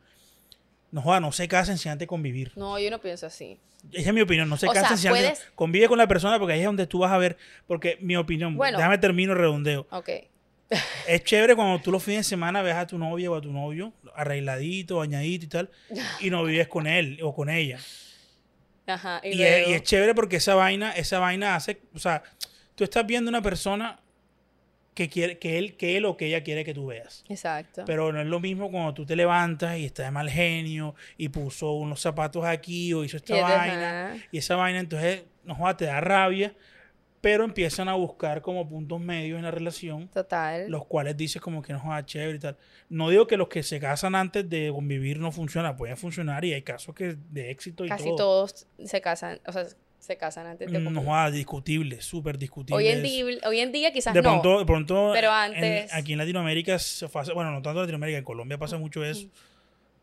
No 0.92 1.02
joda, 1.02 1.20
no 1.20 1.32
se 1.32 1.48
casen 1.48 1.78
sin 1.80 1.92
antes 1.92 2.08
convivir. 2.08 2.52
No, 2.56 2.78
yo 2.80 2.90
no 2.92 3.02
pienso 3.02 3.26
así. 3.26 3.60
Esa 3.92 4.10
es 4.10 4.14
mi 4.14 4.22
opinión, 4.22 4.48
no 4.50 4.56
se 4.58 4.68
O 4.68 4.72
sea, 4.72 4.84
casen 4.84 4.98
antes- 4.98 5.10
puedes- 5.10 5.52
Convive 5.56 5.88
con 5.88 5.98
la 5.98 6.08
persona 6.08 6.38
porque 6.40 6.54
ahí 6.54 6.60
es 6.60 6.66
donde 6.66 6.88
tú 6.88 7.00
vas 7.00 7.12
a 7.12 7.18
ver, 7.18 7.38
porque 7.66 7.98
mi 8.02 8.16
opinión, 8.16 8.56
Bueno. 8.56 8.78
déjame 8.78 8.98
termino 9.00 9.34
redondeo. 9.34 9.88
Ok. 9.92 10.10
Es 11.08 11.24
chévere 11.24 11.56
cuando 11.56 11.80
tú 11.82 11.92
los 11.92 12.04
fines 12.04 12.20
de 12.20 12.30
semana 12.30 12.62
ves 12.62 12.76
a 12.76 12.86
tu 12.86 12.98
novia 12.98 13.32
o 13.32 13.36
a 13.36 13.42
tu 13.42 13.52
novio 13.54 13.94
arregladito, 14.16 14.98
bañadito 14.98 15.46
y 15.46 15.48
tal, 15.50 15.70
y 16.20 16.30
no 16.30 16.44
vives 16.44 16.68
con 16.68 16.88
él 16.88 17.20
o 17.24 17.34
con 17.34 17.50
ella. 17.50 17.80
Ajá. 18.86 19.22
Y, 19.24 19.38
Y, 19.38 19.44
es, 19.44 19.68
y 19.70 19.74
es 19.74 19.84
chévere 19.84 20.14
porque 20.14 20.38
esa 20.38 20.56
vaina, 20.56 20.92
esa 20.92 21.20
vaina 21.20 21.56
hace, 21.56 21.80
o 21.94 22.00
sea, 22.00 22.24
tú 22.76 22.84
estás 22.84 23.06
viendo 23.06 23.30
una 23.30 23.42
persona 23.42 24.00
que 24.94 25.10
quiere, 25.10 25.38
que 25.38 25.58
él, 25.60 25.78
que 25.78 25.96
él 25.96 26.06
o 26.06 26.18
que 26.18 26.26
ella 26.26 26.44
quiere 26.44 26.66
que 26.66 26.74
tú 26.74 26.88
veas. 26.88 27.24
Exacto. 27.30 27.84
Pero 27.86 28.12
no 28.12 28.20
es 28.20 28.28
lo 28.28 28.40
mismo 28.40 28.72
cuando 28.72 28.94
tú 28.94 29.06
te 29.06 29.16
levantas 29.16 29.78
y 29.78 29.86
está 29.86 30.04
de 30.04 30.12
mal 30.12 30.30
genio 30.30 30.96
y 31.18 31.30
puso 31.30 31.74
unos 31.74 32.02
zapatos 32.02 32.44
aquí 32.46 32.94
o 32.94 33.04
hizo 33.04 33.18
esta 33.18 33.38
Y 33.38 33.42
vaina. 33.42 34.08
ajá. 34.12 34.18
Y 34.32 34.38
esa 34.40 34.56
vaina 34.56 34.80
entonces, 34.80 35.24
no 35.44 35.54
joda, 35.56 35.78
te 35.78 35.86
da 35.86 36.02
rabia, 36.02 36.54
pero 37.22 37.44
empiezan 37.44 37.90
a 37.90 37.94
buscar 37.96 38.42
como 38.42 38.68
puntos 38.70 39.00
medios 39.02 39.38
en 39.38 39.44
la 39.44 39.52
relación, 39.52 40.08
Total. 40.10 40.70
los 40.70 40.86
cuales 40.86 41.18
dices 41.18 41.42
como 41.42 41.62
que 41.62 41.74
no 41.74 41.80
joda, 41.80 42.06
chévere 42.06 42.36
y 42.38 42.40
tal. 42.40 42.58
No 42.90 43.10
digo 43.10 43.26
que 43.28 43.38
los 43.38 43.48
que 43.48 43.64
se 43.64 43.80
casan 43.80 44.14
antes 44.16 44.48
de 44.50 44.70
convivir 44.74 45.20
no 45.20 45.32
funcionan, 45.32 45.76
pueden 45.76 45.98
funcionar 45.98 46.46
y 46.46 46.54
hay 46.54 46.62
casos 46.62 46.94
que 46.96 47.16
de 47.32 47.50
éxito 47.52 47.84
y 47.86 47.90
Casi 47.90 48.06
todo. 48.06 48.16
todos 48.16 48.68
se 48.86 49.02
casan, 49.02 49.40
o 49.48 49.52
sea, 49.52 49.66
se 50.00 50.16
casan 50.16 50.46
antes 50.46 50.72
de 50.72 50.78
No 50.80 50.86
convivir. 50.86 51.08
joda, 51.10 51.32
discutible, 51.32 52.02
súper 52.02 52.38
discutible. 52.38 52.78
Hoy 52.78 52.88
en, 52.88 53.02
día, 53.04 53.26
hoy 53.48 53.60
en 53.62 53.72
día 53.72 53.92
quizás 53.92 54.14
de 54.14 54.22
no. 54.22 54.30
pronto, 54.30 54.60
de 54.60 54.66
pronto 54.66 55.10
pero 55.14 55.30
en- 55.30 55.34
antes- 55.56 55.94
aquí 55.94 56.14
en 56.14 56.20
Latinoamérica, 56.20 56.78
se 56.78 57.10
pasa- 57.10 57.34
bueno, 57.34 57.50
no 57.52 57.58
tanto 57.64 57.80
en 57.80 57.86
Latinoamérica, 57.86 58.20
en 58.20 58.24
Colombia 58.24 58.58
pasa 58.60 58.78
mucho 58.78 59.04
eso, 59.04 59.28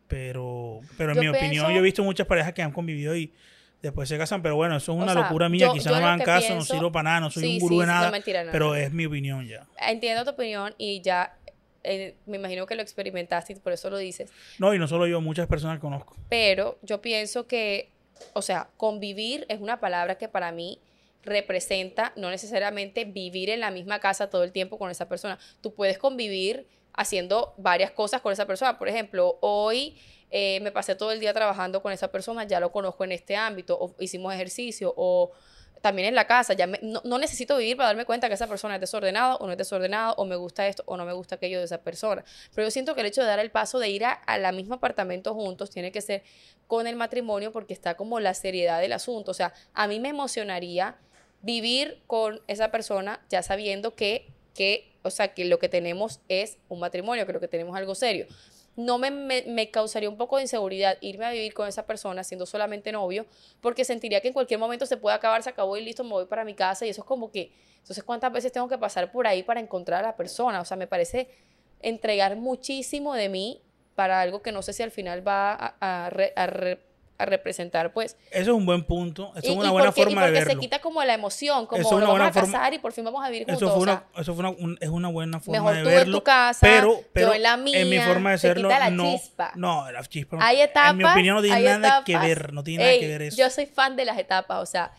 pero, 0.07 0.81
pero 0.97 1.11
en 1.11 1.15
Yo 1.15 1.21
mi 1.21 1.27
opinión 1.29 1.71
yo 1.71 1.79
he 1.79 1.81
visto 1.81 2.03
muchas 2.03 2.27
parejas 2.27 2.53
que 2.53 2.61
han 2.61 2.71
convivido 2.71 3.15
y 3.15 3.31
después 3.85 4.09
se 4.09 4.17
casan, 4.17 4.41
pero 4.41 4.55
bueno, 4.55 4.75
eso 4.75 4.91
es 4.91 4.97
O 4.99 5.01
una 5.01 5.13
sea, 5.13 5.23
locura 5.23 5.49
mía, 5.49 5.69
quizás 5.73 5.91
no 5.93 5.99
me 5.99 6.05
hagan 6.05 6.19
caso, 6.21 6.53
no 6.53 6.61
sirvo 6.61 6.91
para 6.91 7.03
nada, 7.03 7.19
no 7.21 7.31
soy 7.31 7.43
Sí, 7.43 7.53
un 7.53 7.59
gurú 7.59 7.75
sí, 7.75 7.79
de 7.81 7.87
no, 7.87 7.93
nada, 7.93 8.11
mentira, 8.11 8.43
no, 8.43 8.51
pero 8.51 8.67
no. 8.69 8.75
es 8.75 8.91
mi 8.91 9.05
opinión 9.05 9.47
ya. 9.47 9.67
Entiendo 9.79 10.23
tu 10.23 10.31
opinión 10.31 10.73
y 10.77 11.01
ya 11.01 11.37
eh, 11.83 12.15
me 12.25 12.37
imagino 12.37 12.65
que 12.65 12.75
lo 12.75 12.81
experimentaste 12.81 13.53
y 13.53 13.55
por 13.57 13.71
eso 13.73 13.89
lo 13.89 13.97
dices. 13.97 14.31
No, 14.59 14.73
y 14.73 14.79
no 14.79 14.87
solo 14.87 15.07
yo, 15.07 15.21
muchas 15.21 15.47
personas 15.47 15.79
conozco. 15.79 16.15
Pero 16.29 16.77
yo 16.81 17.01
pienso 17.01 17.47
que, 17.47 17.91
o 18.33 18.41
sea, 18.41 18.69
convivir 18.77 19.45
es 19.49 19.59
una 19.61 19.79
palabra 19.79 20.15
que 20.17 20.27
para 20.27 20.51
mí 20.51 20.79
representa 21.23 22.13
no 22.15 22.29
necesariamente 22.29 23.05
vivir 23.05 23.49
en 23.49 23.59
la 23.59 23.71
misma 23.71 23.99
casa 23.99 24.29
todo 24.29 24.43
el 24.43 24.51
tiempo 24.51 24.77
con 24.77 24.91
esa 24.91 25.07
persona. 25.07 25.37
Tú 25.61 25.73
puedes 25.73 25.97
convivir 25.97 26.67
haciendo 26.93 27.53
varias 27.57 27.91
cosas 27.91 28.21
con 28.21 28.31
esa 28.31 28.45
persona. 28.45 28.77
Por 28.77 28.89
ejemplo, 28.89 29.37
hoy 29.41 29.97
eh, 30.37 30.59
me 30.61 30.71
pasé 30.71 30.95
todo 30.95 31.11
el 31.13 31.19
día 31.21 31.33
trabajando 31.33 31.81
con 31.81 31.93
esa 31.93 32.09
persona, 32.11 32.43
ya 32.43 32.59
lo 32.59 32.69
conozco 32.71 33.03
en 33.05 33.13
este 33.13 33.37
ámbito, 33.37 33.77
o 33.79 33.95
hicimos 33.99 34.33
ejercicio, 34.33 34.93
o 34.97 35.31
también 35.81 36.07
en 36.09 36.15
la 36.15 36.25
casa, 36.25 36.53
ya 36.53 36.67
me- 36.67 36.79
no, 36.81 36.99
no 37.05 37.17
necesito 37.19 37.55
vivir 37.57 37.77
para 37.77 37.87
darme 37.89 38.05
cuenta 38.05 38.27
que 38.27 38.33
esa 38.33 38.47
persona 38.47 38.75
es 38.75 38.81
desordenada 38.81 39.35
o 39.35 39.45
no 39.45 39.51
es 39.53 39.57
desordenada, 39.57 40.11
o 40.13 40.25
me 40.25 40.35
gusta 40.35 40.67
esto 40.67 40.83
o 40.87 40.97
no 40.97 41.05
me 41.05 41.13
gusta 41.13 41.35
aquello 41.35 41.59
de 41.59 41.65
esa 41.65 41.77
persona. 41.77 42.23
Pero 42.53 42.67
yo 42.67 42.71
siento 42.71 42.95
que 42.95 43.01
el 43.01 43.07
hecho 43.07 43.21
de 43.21 43.27
dar 43.27 43.39
el 43.39 43.49
paso 43.51 43.79
de 43.79 43.87
ir 43.89 44.03
a, 44.03 44.11
a 44.11 44.37
la 44.37 44.51
mismo 44.51 44.73
apartamento 44.75 45.33
juntos 45.33 45.69
tiene 45.69 45.91
que 45.91 46.01
ser 46.01 46.23
con 46.67 46.87
el 46.87 46.95
matrimonio 46.97 47.51
porque 47.51 47.73
está 47.73 47.95
como 47.95 48.19
la 48.19 48.33
seriedad 48.33 48.81
del 48.81 48.93
asunto. 48.93 49.31
O 49.31 49.33
sea, 49.35 49.53
a 49.73 49.87
mí 49.87 49.99
me 49.99 50.09
emocionaría 50.09 50.97
vivir 51.43 52.01
con 52.07 52.41
esa 52.47 52.71
persona 52.71 53.21
ya 53.29 53.41
sabiendo 53.43 53.93
que, 53.95 54.27
que, 54.55 54.91
o 55.03 55.11
sea, 55.11 55.33
que 55.35 55.45
lo 55.45 55.59
que 55.59 55.69
tenemos 55.69 56.19
es 56.27 56.57
un 56.67 56.79
matrimonio, 56.79 57.25
que 57.27 57.33
lo 57.33 57.39
que 57.39 57.47
tenemos 57.47 57.75
es 57.75 57.79
algo 57.79 57.93
serio. 57.95 58.25
No 58.75 58.97
me, 58.97 59.09
me, 59.11 59.43
me 59.47 59.71
causaría 59.71 60.09
un 60.09 60.17
poco 60.17 60.35
de 60.35 60.43
inseguridad 60.43 60.97
irme 61.01 61.25
a 61.25 61.31
vivir 61.31 61.53
con 61.53 61.67
esa 61.67 61.85
persona 61.85 62.23
siendo 62.23 62.45
solamente 62.45 62.91
novio, 62.91 63.25
porque 63.61 63.85
sentiría 63.85 64.19
que 64.21 64.27
en 64.29 64.33
cualquier 64.33 64.59
momento 64.59 64.85
se 64.85 64.97
puede 64.97 65.15
acabar, 65.15 65.41
se 65.43 65.49
acabó 65.49 65.77
y 65.77 65.83
listo, 65.83 66.03
me 66.03 66.11
voy 66.11 66.25
para 66.25 66.43
mi 66.43 66.53
casa 66.55 66.85
y 66.85 66.89
eso 66.89 67.01
es 67.01 67.07
como 67.07 67.31
que, 67.31 67.51
entonces, 67.77 68.03
¿cuántas 68.03 68.33
veces 68.33 68.51
tengo 68.51 68.67
que 68.67 68.77
pasar 68.77 69.11
por 69.11 69.27
ahí 69.27 69.43
para 69.43 69.59
encontrar 69.59 70.03
a 70.03 70.07
la 70.07 70.15
persona? 70.17 70.59
O 70.59 70.65
sea, 70.65 70.75
me 70.75 70.87
parece 70.87 71.29
entregar 71.81 72.35
muchísimo 72.35 73.13
de 73.13 73.29
mí 73.29 73.61
para 73.95 74.19
algo 74.21 74.41
que 74.41 74.51
no 74.51 74.61
sé 74.61 74.73
si 74.73 74.83
al 74.83 74.91
final 74.91 75.25
va 75.25 75.53
a, 75.79 76.09
re- 76.09 76.33
a 76.35 76.47
re- 76.47 76.79
a 77.17 77.25
representar, 77.25 77.93
pues, 77.93 78.17
Eso 78.29 78.41
es 78.51 78.57
un 78.57 78.65
buen 78.65 78.83
punto, 78.83 79.31
eso 79.37 79.47
y, 79.47 79.51
es 79.51 79.55
una 79.57 79.71
buena 79.71 79.87
porque, 79.87 80.01
y 80.01 80.03
forma 80.03 80.21
de 80.23 80.27
porque 80.27 80.39
se 80.41 80.45
verlo. 80.47 80.59
quita 80.61 80.79
como 80.79 81.01
la 81.03 81.13
emoción, 81.13 81.65
como 81.65 81.81
Eso 81.81 81.97
nos 81.99 82.09
vamos 82.09 82.21
a 82.27 82.33
forma- 82.33 82.51
casar 82.51 82.73
y 82.73 82.79
por 82.79 82.91
fin 82.91 83.05
vamos 83.05 83.23
a 83.23 83.29
vivir 83.29 83.45
juntos. 83.45 83.61
Eso 83.61 83.71
fue 83.71 83.79
o 83.79 83.83
una, 83.83 83.93
sea, 84.13 84.21
eso 84.21 84.33
fue 84.35 84.39
una, 84.41 84.49
un- 84.49 84.77
es 84.81 84.89
una 84.89 85.07
buena 85.07 85.39
forma 85.39 85.59
mejor 85.59 85.75
de 85.77 85.83
tú 85.83 85.89
en 85.89 85.95
verlo. 85.95 86.17
tu 86.17 86.23
casa, 86.25 86.59
pero, 86.61 86.99
pero 87.13 87.27
yo 87.27 87.33
en 87.35 87.43
la 87.43 87.55
mía, 87.55 87.85
mi 87.85 87.99
forma 87.99 88.31
de 88.31 88.37
se 88.37 88.47
serlo, 88.49 88.67
quita 88.67 88.79
la 88.79 88.89
no, 88.89 89.03
chispa. 89.13 89.51
no, 89.55 89.91
la 89.91 90.03
chispa. 90.03 90.37
hay 90.41 90.59
etapas. 90.61 90.91
en 90.91 90.97
mi 90.97 91.03
opinión 91.05 91.35
no 91.37 91.41
tiene 91.41 91.61
nada 91.79 92.03
que 92.03 92.11
etapas. 92.11 92.27
ver, 92.27 92.53
no 92.53 92.63
tiene 92.65 92.83
nada 92.83 92.99
que 92.99 93.07
ver 93.07 93.21
eso. 93.21 93.37
Yo 93.37 93.49
soy 93.49 93.65
fan 93.65 93.95
de 93.95 94.03
las 94.05 94.17
etapas, 94.17 94.61
o 94.61 94.65
sea, 94.65 94.91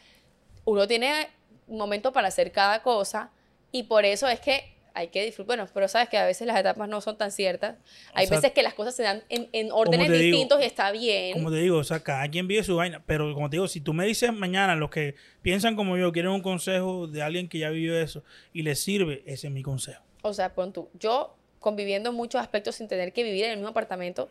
uno 0.65 0.87
tiene 0.89 1.29
un 1.67 1.77
momento 1.79 2.13
para 2.13 2.29
hacer 2.29 2.51
cada 2.51 2.83
cosa 2.83 3.31
y 3.73 3.83
por 3.83 4.05
eso 4.07 4.27
es 4.29 4.41
que 4.41 4.75
hay 4.97 5.09
que 5.09 5.23
disfrutar. 5.23 5.59
Bueno, 5.59 5.71
pero 5.75 5.89
sabes 5.89 6.09
que 6.09 6.17
a 6.17 6.25
veces 6.25 6.47
las 6.47 6.59
etapas 6.59 6.89
no 6.89 7.03
son 7.03 7.19
tan 7.19 7.31
ciertas. 7.31 7.77
Hay 8.15 8.27
sea, 8.27 8.39
veces 8.39 8.53
que 8.53 8.63
las 8.63 8.73
cosas 8.73 8.97
se 8.97 9.03
dan 9.03 9.23
en, 9.29 9.51
en 9.53 9.71
órdenes 9.71 10.11
digo, 10.11 10.23
distintos 10.23 10.61
y 10.63 10.65
está 10.65 10.91
bien. 10.91 11.35
Como 11.35 11.51
te 11.51 11.59
digo, 11.59 11.77
o 11.77 11.85
sea, 11.85 12.01
cada 12.01 12.27
quien 12.31 12.49
vive 12.49 12.65
su 12.65 12.77
vaina. 12.77 13.03
Pero 13.07 13.35
como 13.35 13.51
te 13.51 13.57
digo, 13.57 13.69
si 13.69 13.83
tú 13.83 13.93
me 13.93 14.07
dices 14.07 14.33
mañana, 14.33 14.75
los 14.75 14.89
que 14.91 15.15
piensan 15.43 15.77
como 15.77 15.99
yo, 15.99 16.13
quieren 16.13 16.31
un 16.31 16.41
consejo 16.41 17.07
de 17.07 17.23
alguien 17.23 17.47
que 17.47 17.59
ya 17.59 17.69
vivió 17.69 17.99
eso 18.01 18.25
y 18.55 18.63
les 18.63 18.81
sirve, 18.81 19.23
ese 19.27 19.49
es 19.49 19.53
mi 19.53 19.63
consejo. 19.63 20.03
O 20.23 20.33
sea, 20.33 20.55
pon 20.55 20.73
tú, 20.73 20.89
yo 20.95 21.37
conviviendo 21.61 22.11
en 22.11 22.17
muchos 22.17 22.41
aspectos 22.41 22.77
sin 22.77 22.89
tener 22.89 23.13
que 23.13 23.23
vivir 23.23 23.45
en 23.45 23.51
el 23.51 23.57
mismo 23.59 23.69
apartamento, 23.69 24.31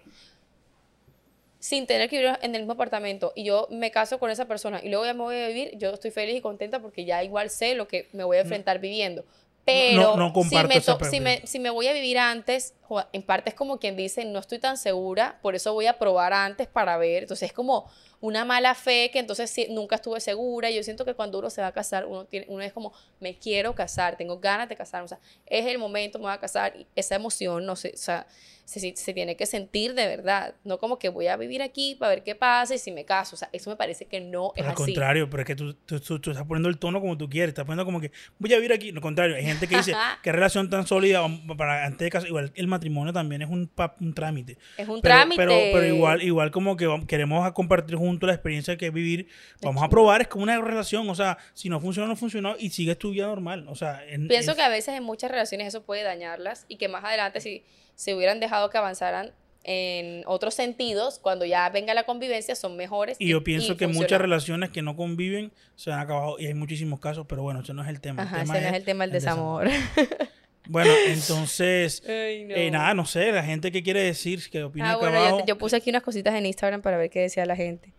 sin 1.59 1.85
tener 1.85 2.09
que 2.09 2.17
vivir 2.17 2.37
en 2.41 2.55
el 2.55 2.61
mismo 2.61 2.73
apartamento, 2.73 3.33
y 3.35 3.43
yo 3.43 3.67
me 3.69 3.91
caso 3.91 4.19
con 4.19 4.31
esa 4.31 4.47
persona 4.47 4.81
y 4.83 4.89
luego 4.89 5.05
ya 5.05 5.13
me 5.13 5.21
voy 5.21 5.35
a 5.35 5.47
vivir, 5.47 5.77
yo 5.77 5.91
estoy 5.91 6.11
feliz 6.11 6.37
y 6.37 6.41
contenta 6.41 6.81
porque 6.81 7.05
ya 7.05 7.23
igual 7.23 7.49
sé 7.49 7.75
lo 7.75 7.87
que 7.87 8.07
me 8.13 8.23
voy 8.23 8.37
a 8.37 8.41
enfrentar 8.41 8.79
viviendo. 8.79 9.25
Pero 9.65 10.15
no, 10.15 10.31
no 10.31 10.43
si, 10.43 10.55
me 10.55 10.77
esa 10.77 10.97
si, 11.09 11.19
me, 11.19 11.41
si 11.45 11.59
me 11.59 11.71
voy 11.71 11.87
a 11.87 11.93
vivir 11.93 12.19
antes, 12.19 12.75
en 13.13 13.23
parte 13.23 13.49
es 13.49 13.55
como 13.55 13.79
quien 13.79 13.95
dice, 13.95 14.23
no 14.23 14.37
estoy 14.37 14.59
tan 14.59 14.77
segura, 14.77 15.39
por 15.41 15.55
eso 15.55 15.73
voy 15.73 15.87
a 15.87 15.97
probar 15.97 16.33
antes 16.33 16.67
para 16.67 16.97
ver. 16.97 17.23
Entonces 17.23 17.49
es 17.49 17.53
como 17.53 17.89
una 18.25 18.43
mala 18.45 18.73
fe 18.75 19.09
que 19.11 19.19
entonces 19.19 19.49
sí, 19.49 19.67
nunca 19.69 19.95
estuve 19.95 20.19
segura. 20.19 20.69
Yo 20.71 20.81
siento 20.83 21.05
que 21.05 21.13
cuando 21.13 21.37
uno 21.39 21.49
se 21.49 21.61
va 21.61 21.67
a 21.67 21.71
casar, 21.71 22.05
uno, 22.05 22.25
tiene, 22.25 22.45
uno 22.49 22.61
es 22.63 22.73
como, 22.73 22.91
me 23.19 23.37
quiero 23.37 23.75
casar, 23.75 24.17
tengo 24.17 24.39
ganas 24.39 24.67
de 24.69 24.75
casarme. 24.75 25.05
O 25.05 25.09
sea, 25.09 25.19
es 25.45 25.65
el 25.65 25.77
momento, 25.77 26.17
me 26.17 26.23
voy 26.25 26.33
a 26.33 26.39
casar. 26.39 26.73
Y 26.75 26.87
esa 26.95 27.15
emoción, 27.15 27.65
no 27.65 27.75
sé, 27.75 27.91
o 27.93 27.97
sea, 27.97 28.25
se, 28.65 28.91
tiene 29.13 29.35
que 29.35 29.45
sentir 29.45 29.93
de 29.93 30.07
verdad. 30.07 30.55
No 30.63 30.79
como 30.79 30.97
que 30.97 31.09
voy 31.09 31.27
a 31.27 31.37
vivir 31.37 31.61
aquí 31.61 31.95
para 31.99 32.09
ver 32.09 32.23
qué 32.23 32.33
pasa 32.33 32.73
y 32.73 32.79
si 32.79 32.91
me 32.91 33.05
caso. 33.05 33.35
O 33.35 33.37
sea, 33.37 33.47
eso 33.51 33.69
me 33.69 33.75
parece 33.75 34.05
que 34.05 34.19
no 34.19 34.51
Pero 34.55 34.67
es 34.69 34.75
al 34.75 34.81
así. 34.83 34.91
contrario, 34.93 35.29
pero 35.29 35.41
es 35.43 35.47
que 35.47 35.55
tú, 35.55 35.73
tú, 35.75 35.99
tú- 35.99 36.19
tú 36.19 36.31
estás 36.31 36.47
poniendo 36.47 36.67
el 36.69 36.79
tono 36.79 36.99
como 36.99 37.15
tú 37.15 37.29
quieres, 37.29 37.49
estás 37.49 37.65
poniendo 37.65 37.85
como 37.85 38.01
que 38.01 38.11
voy 38.39 38.51
a 38.53 38.55
vivir 38.55 38.73
aquí. 38.73 38.91
Lo 38.91 39.01
contrario, 39.01 39.35
hay 39.35 39.43
gente 39.43 39.67
que 39.67 39.77
dice 39.77 39.93
qué 40.23 40.31
relación 40.31 40.67
tan 40.71 40.87
sólida 40.87 41.23
para 41.55 41.85
antes 41.85 41.99
de 42.05 42.09
casar. 42.09 42.27
Igual 42.27 42.51
el 42.55 42.67
matrimonio 42.67 43.13
también 43.13 43.43
es 43.43 43.49
un, 43.51 43.69
un 43.99 44.13
trámite. 44.15 44.57
Es 44.77 44.87
un 44.87 44.99
Pero, 45.01 45.15
trámite. 45.15 45.37
pero, 45.37 45.51
pero 45.71 45.85
igual, 45.85 46.23
igual 46.23 46.49
como 46.49 46.75
que 46.75 46.87
queremos 47.07 47.51
compartir 47.51 47.97
juntos 47.97 48.14
la 48.21 48.33
experiencia 48.33 48.77
que 48.77 48.87
es 48.87 48.93
vivir, 48.93 49.27
vamos 49.61 49.83
a 49.83 49.89
probar, 49.89 50.21
es 50.21 50.27
como 50.27 50.43
una 50.43 50.59
relación, 50.61 51.09
o 51.09 51.15
sea, 51.15 51.37
si 51.53 51.69
no 51.69 51.79
funciona, 51.79 52.07
no 52.07 52.15
funcionó 52.15 52.55
y 52.57 52.69
sigues 52.69 52.97
tu 52.97 53.11
vida 53.11 53.25
normal. 53.27 53.65
O 53.67 53.75
sea, 53.75 54.03
en- 54.07 54.27
Pienso 54.27 54.51
es- 54.51 54.57
que 54.57 54.63
a 54.63 54.69
veces 54.69 54.95
en 54.95 55.03
muchas 55.03 55.29
relaciones 55.31 55.67
eso 55.67 55.83
puede 55.83 56.03
dañarlas 56.03 56.65
y 56.67 56.77
que 56.77 56.87
más 56.87 57.03
adelante 57.03 57.41
si 57.41 57.63
se 57.95 58.13
hubieran 58.15 58.39
dejado 58.39 58.69
que 58.69 58.77
avanzaran 58.77 59.31
en 59.67 60.21
otros 60.27 60.53
sentidos, 60.53 61.17
cuando 61.17 61.43
ya 61.43 61.67
venga 61.69 61.95
la 61.95 62.03
convivencia, 62.03 62.53
son 62.55 62.77
mejores. 62.77 63.17
Y 63.19 63.29
yo 63.29 63.43
pienso 63.43 63.75
que 63.77 63.87
muchas 63.87 64.21
relaciones 64.21 64.69
que 64.69 64.83
no 64.83 64.95
conviven 64.95 65.51
se 65.75 65.91
han 65.91 65.99
acabado 65.99 66.37
y 66.39 66.45
hay 66.45 66.53
muchísimos 66.53 66.99
casos, 66.99 67.25
pero 67.27 67.41
bueno, 67.41 67.61
ese 67.61 67.73
no 67.73 67.81
es 67.81 67.89
el 67.89 67.99
tema. 67.99 68.23
Ajá, 68.23 68.41
el 68.41 68.43
ese 68.43 68.53
tema 68.53 68.61
no 68.61 68.67
es 68.67 68.73
el 68.75 68.83
tema 68.85 69.03
del 69.05 69.11
desamor. 69.11 69.67
Bueno, 70.67 70.91
entonces, 71.07 72.01
Ay, 72.09 72.45
no. 72.45 72.55
eh, 72.55 72.71
nada, 72.71 72.93
no 72.95 73.05
sé, 73.05 73.31
la 73.31 73.43
gente 73.43 73.71
que 73.71 73.83
quiere 73.83 74.01
decir, 74.01 74.49
que 74.49 74.63
opina 74.63 74.93
Ah, 74.93 74.97
bueno, 74.97 75.39
yo, 75.39 75.45
yo 75.45 75.57
puse 75.59 75.75
aquí 75.75 75.91
unas 75.91 76.01
cositas 76.01 76.33
en 76.33 76.45
Instagram 76.47 76.81
para 76.81 76.97
ver 76.97 77.09
qué 77.11 77.19
decía 77.21 77.45
la 77.45 77.55
gente 77.55 77.93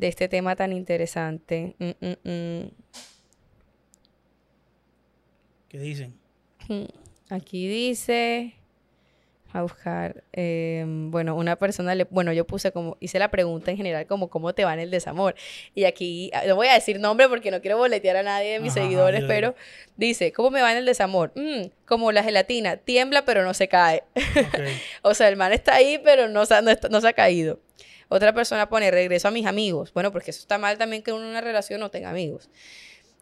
de 0.00 0.08
este 0.08 0.28
tema 0.28 0.56
tan 0.56 0.72
interesante. 0.72 1.76
Mm, 1.78 2.06
mm, 2.06 2.28
mm. 2.30 2.70
¿Qué 5.68 5.78
dicen? 5.78 6.14
Aquí 7.30 7.68
dice, 7.68 8.54
a 9.52 9.62
buscar, 9.62 10.24
em, 10.32 11.10
bueno, 11.10 11.34
una 11.36 11.56
persona, 11.56 11.94
le, 11.94 12.04
bueno, 12.04 12.32
yo 12.32 12.44
puse 12.46 12.72
como, 12.72 12.96
hice 13.00 13.18
la 13.18 13.30
pregunta 13.30 13.70
en 13.70 13.76
general 13.76 14.06
como 14.06 14.30
cómo 14.30 14.52
te 14.52 14.64
va 14.64 14.74
en 14.74 14.80
el 14.80 14.90
desamor. 14.90 15.34
Y 15.74 15.84
aquí, 15.84 16.30
ah, 16.34 16.42
no 16.46 16.56
voy 16.56 16.68
a 16.68 16.74
decir 16.74 16.98
nombre 16.98 17.28
porque 17.28 17.50
no 17.50 17.60
quiero 17.60 17.76
boletear 17.76 18.16
a 18.16 18.22
nadie 18.22 18.52
de 18.54 18.60
mis 18.60 18.72
Ajá, 18.76 18.82
seguidores, 18.82 19.20
yo- 19.22 19.26
pero 19.28 19.54
dice, 19.96 20.32
¿cómo 20.32 20.50
me 20.50 20.62
va 20.62 20.72
en 20.72 20.78
el 20.78 20.86
desamor? 20.86 21.32
"Mm, 21.36 21.68
como 21.86 22.10
la 22.12 22.22
gelatina, 22.24 22.76
tiembla 22.76 23.24
pero 23.24 23.44
no 23.44 23.54
se 23.54 23.68
cae. 23.68 24.02
O 25.02 25.14
sea, 25.14 25.28
el 25.28 25.36
man 25.36 25.52
está 25.52 25.74
ahí, 25.74 26.00
pero 26.02 26.28
no 26.28 26.42
no 26.90 27.00
se 27.00 27.08
ha 27.08 27.12
caído. 27.12 27.60
Otra 28.12 28.34
persona 28.34 28.68
pone, 28.68 28.90
regreso 28.90 29.28
a 29.28 29.30
mis 29.30 29.46
amigos. 29.46 29.92
Bueno, 29.92 30.10
porque 30.10 30.32
eso 30.32 30.40
está 30.40 30.58
mal 30.58 30.76
también 30.76 31.02
que 31.02 31.12
uno 31.12 31.22
en 31.22 31.30
una 31.30 31.40
relación 31.40 31.78
no 31.78 31.92
tenga 31.92 32.10
amigos. 32.10 32.50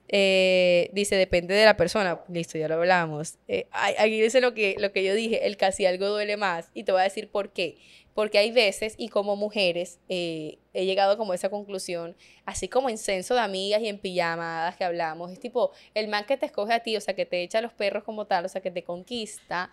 Eh, 0.09 0.89
dice, 0.95 1.15
depende 1.17 1.55
de 1.55 1.67
la 1.67 1.77
persona. 1.77 2.23
Listo, 2.29 2.57
ya 2.57 2.69
lo 2.69 2.77
hablamos. 2.77 3.37
Eh, 3.49 3.69
aquí 3.71 4.19
dice 4.19 4.41
lo 4.41 4.55
que, 4.55 4.77
lo 4.79 4.91
que 4.91 5.05
yo 5.05 5.15
dije, 5.15 5.47
el 5.47 5.59
casi 5.59 5.85
algo 5.85 6.09
duele 6.09 6.39
más. 6.39 6.71
Y 6.73 6.85
te 6.85 6.93
voy 6.93 7.03
a 7.03 7.05
decir 7.05 7.31
por 7.31 7.53
qué. 7.53 7.77
Porque 8.15 8.39
hay 8.39 8.51
veces, 8.51 8.95
y 8.97 9.11
como 9.11 9.37
mujeres, 9.37 10.01
eh, 10.09 10.57
he 10.73 10.87
llegado 10.87 11.19
como 11.19 11.33
a 11.33 11.35
esa 11.35 11.51
conclusión, 11.51 12.17
así 12.47 12.67
como 12.67 12.89
en 12.89 12.97
censo 12.97 13.35
de 13.35 13.41
amigas 13.41 13.83
y 13.83 13.89
en 13.89 13.99
pijamadas 13.99 14.75
que 14.75 14.85
hablamos, 14.85 15.31
es 15.31 15.39
tipo, 15.39 15.71
el 15.95 16.09
man 16.09 16.25
que 16.27 16.39
te 16.39 16.47
escoge 16.47 16.73
a 16.73 16.81
ti, 16.81 16.97
o 16.97 17.01
sea, 17.01 17.15
que 17.15 17.27
te 17.27 17.43
echa 17.43 17.61
los 17.61 17.75
perros 17.75 18.03
como 18.05 18.27
tal, 18.27 18.47
o 18.47 18.49
sea, 18.49 18.61
que 18.61 18.73
te 18.73 18.83
conquista, 18.83 19.71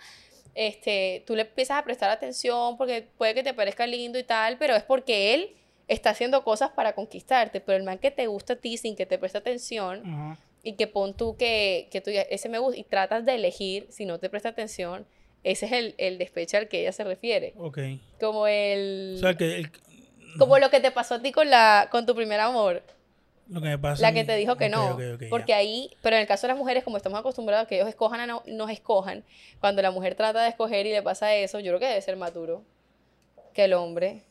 este, 0.55 1.23
tú 1.27 1.35
le 1.35 1.43
empiezas 1.43 1.77
a 1.77 1.83
prestar 1.83 2.09
atención 2.09 2.77
porque 2.77 3.07
puede 3.17 3.33
que 3.35 3.43
te 3.43 3.53
parezca 3.53 3.85
lindo 3.85 4.17
y 4.17 4.23
tal, 4.23 4.57
pero 4.57 4.75
es 4.75 4.83
porque 4.83 5.33
él 5.33 5.51
está 5.87 6.09
haciendo 6.11 6.43
cosas 6.43 6.71
para 6.71 6.93
conquistarte, 6.95 7.61
pero 7.61 7.77
el 7.77 7.83
man 7.83 7.99
que 7.99 8.09
te 8.11 8.25
gusta 8.27 8.53
a 8.53 8.55
ti 8.55 8.77
sin 8.77 8.95
que 8.95 9.05
te 9.05 9.17
preste 9.19 9.37
atención 9.37 10.01
Ajá. 10.05 10.39
y 10.63 10.73
que 10.73 10.87
pon 10.87 11.13
tú 11.15 11.37
que, 11.37 11.87
que 11.91 12.01
tú 12.01 12.09
ese 12.11 12.49
me 12.49 12.57
gusta 12.57 12.79
y 12.79 12.83
tratas 12.83 13.25
de 13.25 13.35
elegir 13.35 13.85
si 13.89 14.05
no 14.05 14.17
te 14.17 14.29
presta 14.29 14.49
atención, 14.49 15.05
ese 15.43 15.67
es 15.67 15.71
el, 15.73 15.93
el 15.99 16.17
despecho 16.17 16.57
al 16.57 16.67
que 16.67 16.79
ella 16.81 16.91
se 16.91 17.03
refiere. 17.03 17.53
Ok. 17.57 17.77
Como 18.19 18.47
el... 18.47 19.13
O 19.17 19.19
sea, 19.19 19.35
que 19.35 19.57
el- 19.57 19.71
como 20.39 20.57
lo 20.59 20.69
que 20.69 20.79
te 20.81 20.91
pasó 20.91 21.15
a 21.15 21.21
ti 21.21 21.31
con, 21.31 21.49
la, 21.49 21.87
con 21.91 22.05
tu 22.05 22.13
primer 22.15 22.39
amor. 22.39 22.81
Lo 23.47 23.61
que 23.61 23.67
me 23.67 23.77
pasa. 23.77 24.01
La 24.01 24.13
que 24.13 24.23
te 24.23 24.35
dijo 24.35 24.55
que 24.55 24.69
no. 24.69 24.91
ok, 24.91 25.01
ok, 25.15 25.21
ya. 25.21 25.29
porque 25.29 25.53
ahí, 25.53 25.91
pero 26.01 26.15
en 26.15 26.23
el 26.23 26.27
caso 26.27 26.47
de 26.47 26.53
las 26.53 26.57
mujeres, 26.57 26.83
como 26.83 26.97
estamos 26.97 27.19
acostumbrados 27.19 27.65
a 27.65 27.67
que 27.67 27.75
ellos 27.75 27.87
escojan 27.87 28.19
a 28.19 28.27
no, 28.27 28.43
nos 28.47 28.69
escojan, 28.71 29.23
cuando 29.59 29.81
la 29.81 29.91
mujer 29.91 30.15
trata 30.15 30.41
de 30.43 30.49
escoger 30.49 30.85
y 30.85 30.91
le 30.91 31.03
pasa 31.03 31.33
eso, 31.35 31.59
yo 31.59 31.71
creo 31.71 31.79
que 31.79 31.87
debe 31.87 32.01
ser 32.01 32.17
más 32.17 32.33
duro 32.33 32.63
que 33.53 33.65
el 33.65 33.73
hombre. 33.73 34.23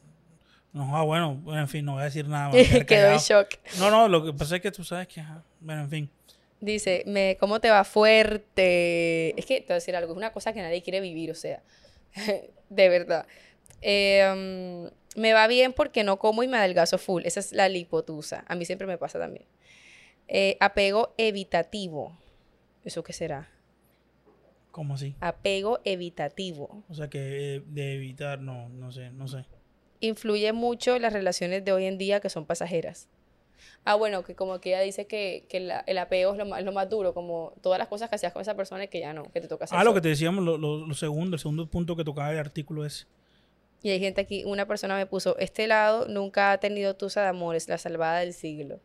No, 0.73 0.97
ah, 0.97 1.03
bueno, 1.05 1.41
en 1.47 1.69
fin, 1.69 1.85
no 1.85 1.93
voy 1.93 2.03
a 2.03 2.07
decir 2.07 2.27
nada. 2.29 2.51
quedar 2.53 2.87
Quedó 2.87 3.13
en 3.13 3.19
shock. 3.19 3.49
No, 3.79 3.91
no, 3.91 4.09
lo 4.09 4.25
que 4.25 4.33
pasa 4.33 4.57
es 4.57 4.63
que 4.63 4.73
tú 4.73 4.83
sabes 4.83 5.07
que. 5.07 5.21
ajá, 5.21 5.43
Bueno, 5.61 5.83
en 5.83 5.91
fin. 5.91 6.11
Dice, 6.61 7.05
me, 7.07 7.37
¿cómo 7.39 7.61
te 7.61 7.71
va 7.71 7.85
fuerte? 7.85 9.39
Es 9.39 9.47
que 9.47 9.61
te 9.61 9.67
voy 9.67 9.73
a 9.73 9.75
decir 9.75 9.95
algo, 9.95 10.13
es 10.13 10.17
una 10.17 10.33
cosa 10.33 10.53
que 10.53 10.63
nadie 10.63 10.83
quiere 10.83 11.01
vivir, 11.01 11.31
o 11.31 11.35
sea, 11.35 11.63
de 12.69 12.89
verdad. 12.89 13.27
Eh, 13.83 14.91
mm, 14.91 15.04
me 15.15 15.33
va 15.33 15.47
bien 15.47 15.73
porque 15.73 16.05
no 16.05 16.19
como 16.19 16.43
y 16.43 16.49
me 16.49 16.57
adelgazo 16.59 16.99
full. 16.99 17.23
Esa 17.25 17.41
es 17.41 17.53
la 17.53 17.69
lipotusa. 17.69 18.45
A 18.49 18.55
mí 18.55 18.65
siempre 18.65 18.87
me 18.87 18.99
pasa 18.99 19.19
también. 19.19 19.45
Eh, 20.29 20.57
apego 20.61 21.15
evitativo. 21.19 22.17
¿Eso 22.85 23.03
qué 23.03 23.13
será? 23.13 23.49
¿Cómo 24.71 24.95
así? 24.95 25.15
Apego 25.21 25.81
evitativo. 25.85 26.83
O 26.89 26.95
sea, 26.95 27.09
que 27.09 27.57
eh, 27.57 27.63
de 27.67 27.95
evitar, 27.95 28.41
no, 28.41 28.69
no 28.69 28.91
sé, 28.93 29.11
no 29.11 29.29
sé. 29.29 29.45
Influye 30.01 30.53
mucho 30.53 30.99
las 30.99 31.13
relaciones 31.13 31.65
de 31.65 31.73
hoy 31.73 31.85
en 31.87 31.97
día 31.99 32.21
que 32.21 32.29
son 32.29 32.45
pasajeras. 32.45 33.09
Ah, 33.85 33.95
bueno, 33.95 34.25
que 34.25 34.35
como 34.35 34.61
que 34.61 34.71
ella 34.71 34.81
dice 34.81 35.07
que, 35.07 35.47
que 35.49 35.61
la- 35.61 35.85
el 35.87 35.97
apego 35.99 36.33
es 36.33 36.39
lo, 36.39 36.45
más, 36.47 36.63
lo 36.65 36.73
más 36.73 36.91
duro, 36.91 37.15
como 37.15 37.55
todas 37.63 37.79
las 37.79 37.89
cosas 37.89 38.09
que 38.11 38.17
hacías 38.17 38.33
con 38.33 38.43
esa 38.43 38.57
persona 38.57 38.85
y 38.85 38.89
que 38.89 39.01
ya 39.01 39.13
no, 39.15 39.31
que 39.33 39.41
te 39.41 39.47
toca 39.49 39.65
hacer 39.65 39.79
Ah, 39.79 39.85
lo 39.85 39.91
solo. 39.91 39.95
que 39.95 40.01
te 40.03 40.09
decíamos, 40.09 40.45
lo, 40.45 40.59
lo- 40.59 40.87
lo 40.87 40.95
segundo, 40.95 41.37
el 41.37 41.41
segundo 41.41 41.67
punto 41.67 41.95
que 41.97 42.05
tocaba 42.05 42.33
el 42.33 42.39
artículo 42.39 42.85
es. 42.85 43.07
Y 43.85 43.91
hay 43.91 44.01
gente 44.01 44.23
aquí, 44.23 44.45
una 44.47 44.67
persona 44.67 44.97
me 44.97 45.05
puso, 45.05 45.37
este 45.39 45.67
lado 45.67 46.09
nunca 46.09 46.53
ha 46.53 46.59
tenido 46.59 46.97
tusa 46.97 47.21
de 47.21 47.29
amores, 47.29 47.69
la 47.69 47.77
salvada 47.77 48.21
del 48.21 48.33
siglo. 48.33 48.81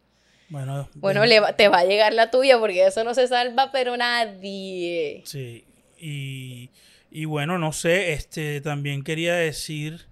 Bueno, 0.49 0.89
Bueno, 0.95 1.25
le 1.25 1.39
va- 1.39 1.55
te 1.55 1.69
va 1.69 1.79
a 1.79 1.85
llegar 1.85 2.13
la 2.13 2.29
tuya 2.31 2.59
porque 2.59 2.85
eso 2.85 3.05
no 3.05 3.13
se 3.13 3.25
salva, 3.29 3.71
pero 3.71 3.95
nadie. 3.95 5.21
Sí. 5.25 5.63
Y, 5.97 6.69
y 7.11 7.23
bueno, 7.23 7.57
no 7.57 7.71
sé, 7.71 8.11
este 8.11 8.59
también 8.59 9.03
quería 9.05 9.35
decir 9.35 10.07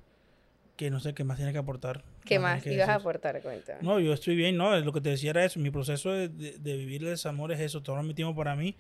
que 0.78 0.90
no 0.90 1.02
sé 1.02 1.14
qué 1.14 1.26
más 1.26 1.36
tiene 1.36 1.52
que 1.52 1.58
aportar. 1.58 2.06
¿Qué 2.24 2.40
más 2.40 2.66
ibas 2.66 2.88
a 2.88 2.96
aportar? 2.96 3.42
Cuéntame. 3.42 3.80
No, 3.82 4.00
yo 4.00 4.14
estoy 4.14 4.38
bien, 4.38 4.56
no, 4.56 4.74
lo 4.80 4.94
que 4.94 5.02
te 5.02 5.10
decía 5.10 5.32
era 5.32 5.44
eso, 5.44 5.60
mi 5.60 5.70
proceso 5.70 6.14
de, 6.14 6.30
de- 6.30 6.58
de 6.60 6.78
vivir 6.78 7.04
el 7.04 7.10
desamor 7.10 7.52
es 7.52 7.60
eso, 7.60 7.84
todo 7.84 8.02
mi 8.04 8.14
tiempo 8.14 8.34
para 8.36 8.56
mí, 8.56 8.74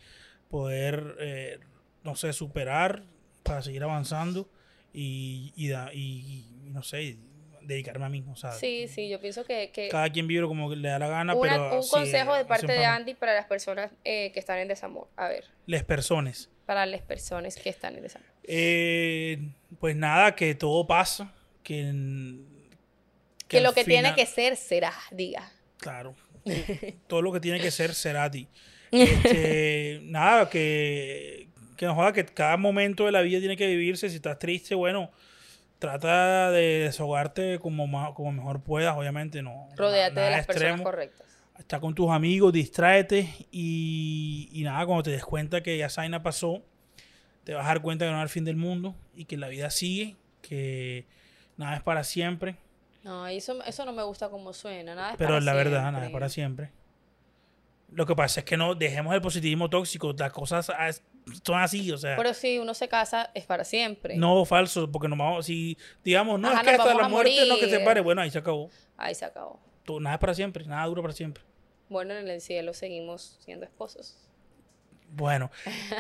poder, 0.49 1.16
eh, 1.20 1.60
no 2.03 2.16
sé, 2.16 2.32
superar, 2.32 3.03
para 3.43 3.62
seguir 3.62 3.84
avanzando 3.84 4.49
y, 4.94 5.54
y, 5.56 5.68
da- 5.70 5.92
y- 5.94 6.46
y, 6.66 6.70
no 6.70 6.84
sé, 6.84 7.18
dedicarme 7.62 8.06
a 8.06 8.10
mí, 8.10 8.24
o 8.30 8.36
sea, 8.36 8.52
Sí, 8.54 8.88
sí, 8.88 9.10
yo 9.10 9.20
pienso 9.20 9.44
que, 9.44 9.72
que 9.72 9.90
cada 9.90 10.10
quien 10.10 10.26
vive 10.28 10.48
como 10.48 10.74
le 10.74 10.88
da 10.88 11.00
la 11.00 11.08
gana, 11.10 11.36
una- 11.36 11.52
pero 11.52 11.76
un 11.76 11.84
sí, 11.84 11.90
consejo 11.92 12.34
de 12.34 12.46
parte 12.46 12.72
de 12.72 12.86
Andy 12.86 13.14
para 13.14 13.34
las 13.36 13.46
personas 13.46 13.92
eh, 14.06 14.32
que 14.34 14.40
están 14.40 14.60
en 14.60 14.68
desamor. 14.70 15.08
A 15.18 15.28
ver, 15.28 15.44
Las 15.66 15.84
personas. 15.84 16.50
para 16.66 16.86
las 16.86 17.02
personas 17.02 17.56
que 17.58 17.70
están 17.70 17.96
en 17.96 18.04
desamor. 18.04 18.28
Eh, 18.44 19.50
pues 19.80 19.96
nada, 19.96 20.34
que 20.36 20.56
todo 20.56 20.88
pasa, 20.88 21.34
que... 21.64 21.94
Que, 23.50 23.62
lo 23.62 23.74
que 23.74 23.84
tiene 23.86 24.14
que 24.16 24.26
ser 24.26 24.56
será, 24.58 24.94
diga. 25.12 25.50
Claro. 25.78 26.16
Todo 27.08 27.22
lo 27.22 27.32
que 27.34 27.40
tiene 27.40 27.60
que 27.60 27.72
ser 27.72 27.94
será 27.94 28.26
a 28.26 28.32
ti. 28.32 28.48
Este, 28.92 30.00
nada, 30.04 30.50
que, 30.50 31.50
que 31.78 31.86
no 31.86 31.95
joda 31.95 32.11
que 32.11 32.25
cada 32.25 32.57
momento 32.57 33.05
de 33.05 33.11
la 33.13 33.21
vida 33.21 33.39
tiene 33.39 33.55
que 33.55 33.67
vivirse. 33.67 34.09
Si 34.09 34.17
estás 34.17 34.38
triste, 34.39 34.75
bueno, 34.75 35.11
trata 35.80 36.51
de 36.51 36.80
desahogarte 36.86 37.59
como, 37.59 37.88
ma- 37.88 38.13
como 38.13 38.32
mejor 38.32 38.61
puedas, 38.61 38.95
obviamente. 38.97 39.41
No, 39.41 39.69
Rodéate 39.75 40.15
nada 40.15 40.30
de 40.30 40.36
las 40.38 40.45
personas 40.45 40.82
correctas. 40.82 41.28
Está 41.57 41.80
con 41.80 41.95
tus 41.95 42.11
amigos, 42.11 42.53
distráete 42.53 43.34
y, 43.51 44.49
y 44.51 44.63
nada, 44.63 44.86
cuando 44.86 45.03
te 45.03 45.11
des 45.11 45.23
cuenta 45.25 45.63
que 45.63 45.78
ya 45.78 45.88
esa 45.88 46.01
vaina 46.01 46.21
pasó, 46.21 46.61
te 47.43 47.53
vas 47.53 47.65
a 47.65 47.69
dar 47.69 47.82
cuenta 47.82 48.05
que 48.05 48.11
no 48.11 48.17
es 48.17 48.23
el 48.23 48.30
fin 48.30 48.45
del 48.45 48.57
mundo 48.57 48.95
y 49.15 49.25
que 49.25 49.38
la 49.38 49.47
vida 49.47 49.69
sigue, 49.71 50.15
que 50.41 51.05
nada 51.57 51.75
es 51.78 51.82
para 51.82 52.03
siempre. 52.03 52.57
No, 53.03 53.25
eso, 53.25 53.63
eso 53.63 53.86
no 53.86 53.93
me 53.93 54.03
gusta 54.03 54.30
como 54.30 54.53
suena. 54.53 54.93
Nada 54.93 55.11
es 55.11 55.17
Pero 55.17 55.30
para 55.30 55.39
es 55.39 55.45
la 55.45 55.53
verdad, 55.53 55.91
nada 55.91 56.05
es 56.05 56.11
para 56.11 56.30
siempre. 56.30 56.69
Lo 57.90 58.06
que 58.06 58.16
pasa 58.16 58.42
es 58.42 58.46
que 58.46 58.58
no 58.58 58.76
dejemos 58.76 59.14
el 59.16 59.22
positivismo 59.22 59.70
tóxico. 59.70 60.14
Las 60.18 60.32
cosas 60.34 60.72
son 61.44 61.60
así, 61.60 61.92
o 61.92 61.98
sea, 61.98 62.18
Pero 62.18 62.34
si 62.34 62.60
uno 62.60 62.74
se 62.74 62.88
casa, 62.90 63.32
es 63.34 63.46
para 63.46 63.64
siempre. 63.64 64.18
no 64.18 64.44
falso, 64.46 64.92
porque 64.92 65.08
nos 65.08 65.18
vamos, 65.18 65.46
si 65.46 65.78
digamos, 66.04 66.40
no 66.40 66.50
Ajá, 66.50 66.62
es 66.62 66.64
que 66.68 66.74
hasta 66.76 66.94
la 66.94 67.08
muerte 67.10 67.46
no 67.48 67.58
que 67.58 67.70
se 67.70 67.80
pare, 67.80 68.02
bueno, 68.02 68.22
ahí 68.22 68.30
se 68.30 68.40
acabó. 68.40 68.70
Ahí 68.98 69.16
se 69.16 69.26
acabó. 69.26 69.60
Todo- 69.86 70.00
nada 70.00 70.16
es 70.16 70.20
para 70.20 70.34
siempre, 70.34 70.66
nada 70.66 70.86
dura 70.86 71.02
para 71.02 71.14
siempre. 71.14 71.44
Bueno, 71.90 72.14
en 72.14 72.28
el 72.28 72.42
cielo 72.42 72.74
seguimos 72.74 73.38
siendo 73.40 73.66
esposos. 73.66 74.18
Bueno, 75.10 75.50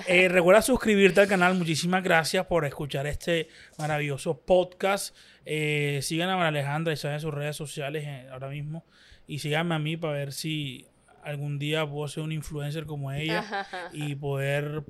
eh, 0.07 0.27
recuerda 0.29 0.61
suscribirte 0.61 1.21
al 1.21 1.27
canal. 1.29 1.53
Muchísimas 1.55 2.03
gracias 2.03 2.45
por 2.45 2.65
escuchar 2.65 3.07
este 3.07 3.47
maravilloso 3.77 4.37
podcast. 4.41 5.15
Eh, 5.45 5.99
sigan 6.03 6.29
a 6.29 6.35
María 6.35 6.49
Alejandra 6.49 6.93
y 6.93 7.07
en 7.07 7.19
sus 7.21 7.33
redes 7.33 7.55
sociales 7.55 8.03
eh, 8.05 8.27
ahora 8.29 8.49
mismo. 8.49 8.85
Y 9.25 9.39
síganme 9.39 9.75
a 9.75 9.79
mí 9.79 9.95
para 9.95 10.13
ver 10.13 10.33
si 10.33 10.87
algún 11.27 11.59
día 11.59 11.85
puedo 11.85 12.07
ser 12.07 12.23
un 12.23 12.31
influencer 12.31 12.85
como 12.85 13.11
ella 13.11 13.43
y 13.93 14.15
poder 14.15 14.83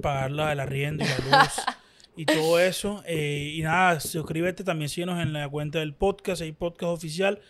pagar 0.00 0.30
la 0.30 0.48
del 0.48 0.60
arriendo 0.60 1.04
y 1.04 1.08
la 1.08 1.42
luz 1.42 1.52
y 2.16 2.24
todo 2.26 2.58
eso. 2.60 3.02
y 3.08 3.60
nada, 3.62 4.00
suscríbete. 4.00 4.64
También 4.64 4.88
síguenos 4.88 5.22
en 5.22 5.32
la 5.32 5.48
cuenta 5.48 5.78
del 5.80 5.94
podcast, 5.94 6.42
hay 6.42 6.52
podcast 6.52 6.92
oficial. 6.92 7.40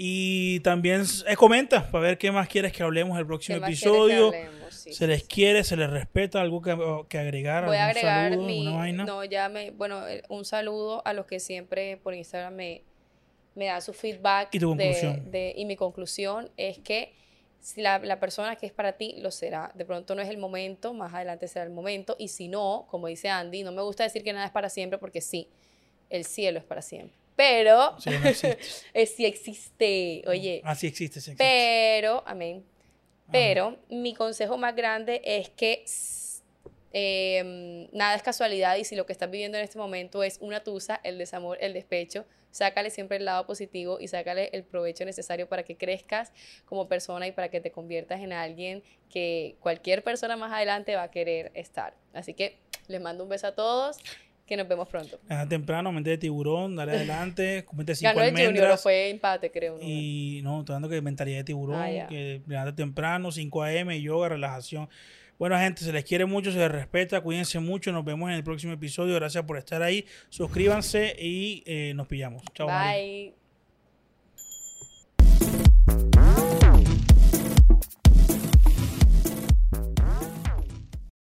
Y 0.00 0.60
también 0.60 1.02
eh, 1.26 1.34
comenta 1.34 1.90
para 1.90 2.04
ver 2.04 2.18
qué 2.18 2.30
más 2.30 2.46
quieres 2.46 2.72
que 2.72 2.84
hablemos 2.84 3.18
el 3.18 3.26
próximo 3.26 3.58
episodio. 3.58 4.30
se 4.68 5.08
les 5.08 5.24
quiere, 5.24 5.64
se 5.64 5.76
les 5.76 5.90
respeta, 5.90 6.40
algo 6.40 6.62
que, 6.62 7.18
agregar. 7.18 7.64
Voy 7.66 7.78
a 7.78 7.86
agregar 7.86 8.36
mi, 8.36 8.64
No, 8.92 9.24
ya 9.24 9.48
me, 9.48 9.72
bueno, 9.72 10.06
eh, 10.06 10.22
un 10.28 10.44
saludo 10.44 11.04
a 11.04 11.14
los 11.14 11.26
que 11.26 11.40
siempre 11.40 11.96
por 11.96 12.14
Instagram 12.14 12.54
me, 12.54 12.84
me 13.54 13.66
dan 13.66 13.82
su 13.82 13.92
feedback. 13.92 14.54
Y 14.54 14.58
tu 14.58 14.68
conclusión. 14.68 15.30
De, 15.30 15.54
y 15.56 15.64
mi 15.64 15.76
conclusión 15.76 16.50
es 16.56 16.78
que 16.78 17.14
si 17.60 17.80
la, 17.80 17.98
la, 17.98 18.20
persona 18.20 18.56
que 18.56 18.66
es 18.66 18.72
para 18.72 18.92
ti 18.92 19.16
lo 19.18 19.30
será. 19.30 19.72
De 19.74 19.84
pronto 19.84 20.14
no 20.14 20.22
es 20.22 20.28
el 20.28 20.38
momento, 20.38 20.94
más 20.94 21.12
adelante 21.12 21.48
será 21.48 21.64
el 21.64 21.72
momento. 21.72 22.16
Y 22.18 22.28
si 22.28 22.48
no, 22.48 22.86
como 22.90 23.08
dice 23.08 23.28
Andy, 23.28 23.62
no 23.62 23.72
me 23.72 23.82
gusta 23.82 24.04
decir 24.04 24.22
que 24.22 24.32
nada 24.32 24.46
es 24.46 24.52
para 24.52 24.68
siempre 24.68 24.98
porque 24.98 25.20
sí, 25.20 25.48
el 26.10 26.24
cielo 26.24 26.58
es 26.58 26.64
para 26.64 26.82
siempre. 26.82 27.16
Pero. 27.36 27.96
Sí, 28.00 28.10
sí 29.06 29.24
existe. 29.24 30.24
Oye. 30.26 30.60
Ah, 30.64 30.74
sí 30.74 30.86
existe, 30.86 31.20
sí 31.20 31.30
existe. 31.30 31.44
Pero, 31.44 32.22
amén. 32.26 32.64
Pero 33.30 33.78
mi 33.90 34.14
consejo 34.14 34.56
más 34.56 34.74
grande 34.74 35.20
es 35.24 35.50
que 35.50 35.84
em, 36.92 37.88
nada 37.92 38.14
es 38.14 38.22
casualidad 38.22 38.76
y 38.76 38.84
si 38.84 38.96
lo 38.96 39.06
que 39.06 39.12
estás 39.12 39.30
viviendo 39.30 39.58
en 39.58 39.64
este 39.64 39.78
momento 39.78 40.22
es 40.22 40.38
una 40.40 40.64
tusa, 40.64 41.00
el 41.04 41.18
desamor, 41.18 41.58
el 41.60 41.74
despecho, 41.74 42.24
sácale 42.50 42.90
siempre 42.90 43.18
el 43.18 43.24
lado 43.24 43.46
positivo 43.46 43.98
y 44.00 44.08
sácale 44.08 44.50
el 44.52 44.64
provecho 44.64 45.04
necesario 45.04 45.48
para 45.48 45.62
que 45.62 45.76
crezcas 45.76 46.32
como 46.64 46.88
persona 46.88 47.26
y 47.26 47.32
para 47.32 47.48
que 47.48 47.60
te 47.60 47.70
conviertas 47.70 48.20
en 48.20 48.32
alguien 48.32 48.82
que 49.10 49.56
cualquier 49.60 50.02
persona 50.02 50.36
más 50.36 50.52
adelante 50.52 50.96
va 50.96 51.04
a 51.04 51.10
querer 51.10 51.50
estar. 51.54 51.94
Así 52.12 52.34
que 52.34 52.58
les 52.88 53.00
mando 53.00 53.24
un 53.24 53.30
beso 53.30 53.46
a 53.46 53.54
todos 53.54 53.98
que 54.48 54.56
nos 54.56 54.66
vemos 54.66 54.88
pronto. 54.88 55.20
Gana 55.28 55.46
temprano, 55.46 55.92
mente 55.92 56.10
de 56.10 56.18
tiburón, 56.18 56.74
dale 56.74 56.92
adelante, 56.96 57.64
comete 57.66 57.94
cinco 57.94 58.14
Ganó 58.14 58.38
el 58.38 58.46
Junior, 58.46 58.78
fue 58.78 59.10
empate, 59.10 59.52
creo. 59.52 59.78
Y 59.80 60.40
no, 60.42 60.60
estoy 60.60 60.72
dando 60.72 60.88
que 60.88 61.00
mentalidad 61.02 61.38
de 61.38 61.44
tiburón, 61.44 61.80
ah, 61.80 62.06
que 62.08 62.40
levante 62.46 62.72
temprano, 62.72 63.30
5 63.30 63.62
a.m., 63.62 64.00
yoga, 64.00 64.30
relajación. 64.30 64.88
Bueno, 65.38 65.56
gente, 65.58 65.84
se 65.84 65.92
les 65.92 66.04
quiere 66.04 66.24
mucho, 66.24 66.50
se 66.50 66.58
les 66.58 66.70
respeta, 66.70 67.20
cuídense 67.20 67.60
mucho, 67.60 67.92
nos 67.92 68.04
vemos 68.04 68.28
en 68.28 68.36
el 68.36 68.44
próximo 68.44 68.72
episodio. 68.72 69.14
Gracias 69.14 69.44
por 69.44 69.56
estar 69.56 69.82
ahí. 69.82 70.04
Suscríbanse 70.28 71.14
y 71.18 71.62
eh, 71.66 71.92
nos 71.94 72.08
pillamos. 72.08 72.42
Chao. 72.54 72.66
Bye. 72.66 73.34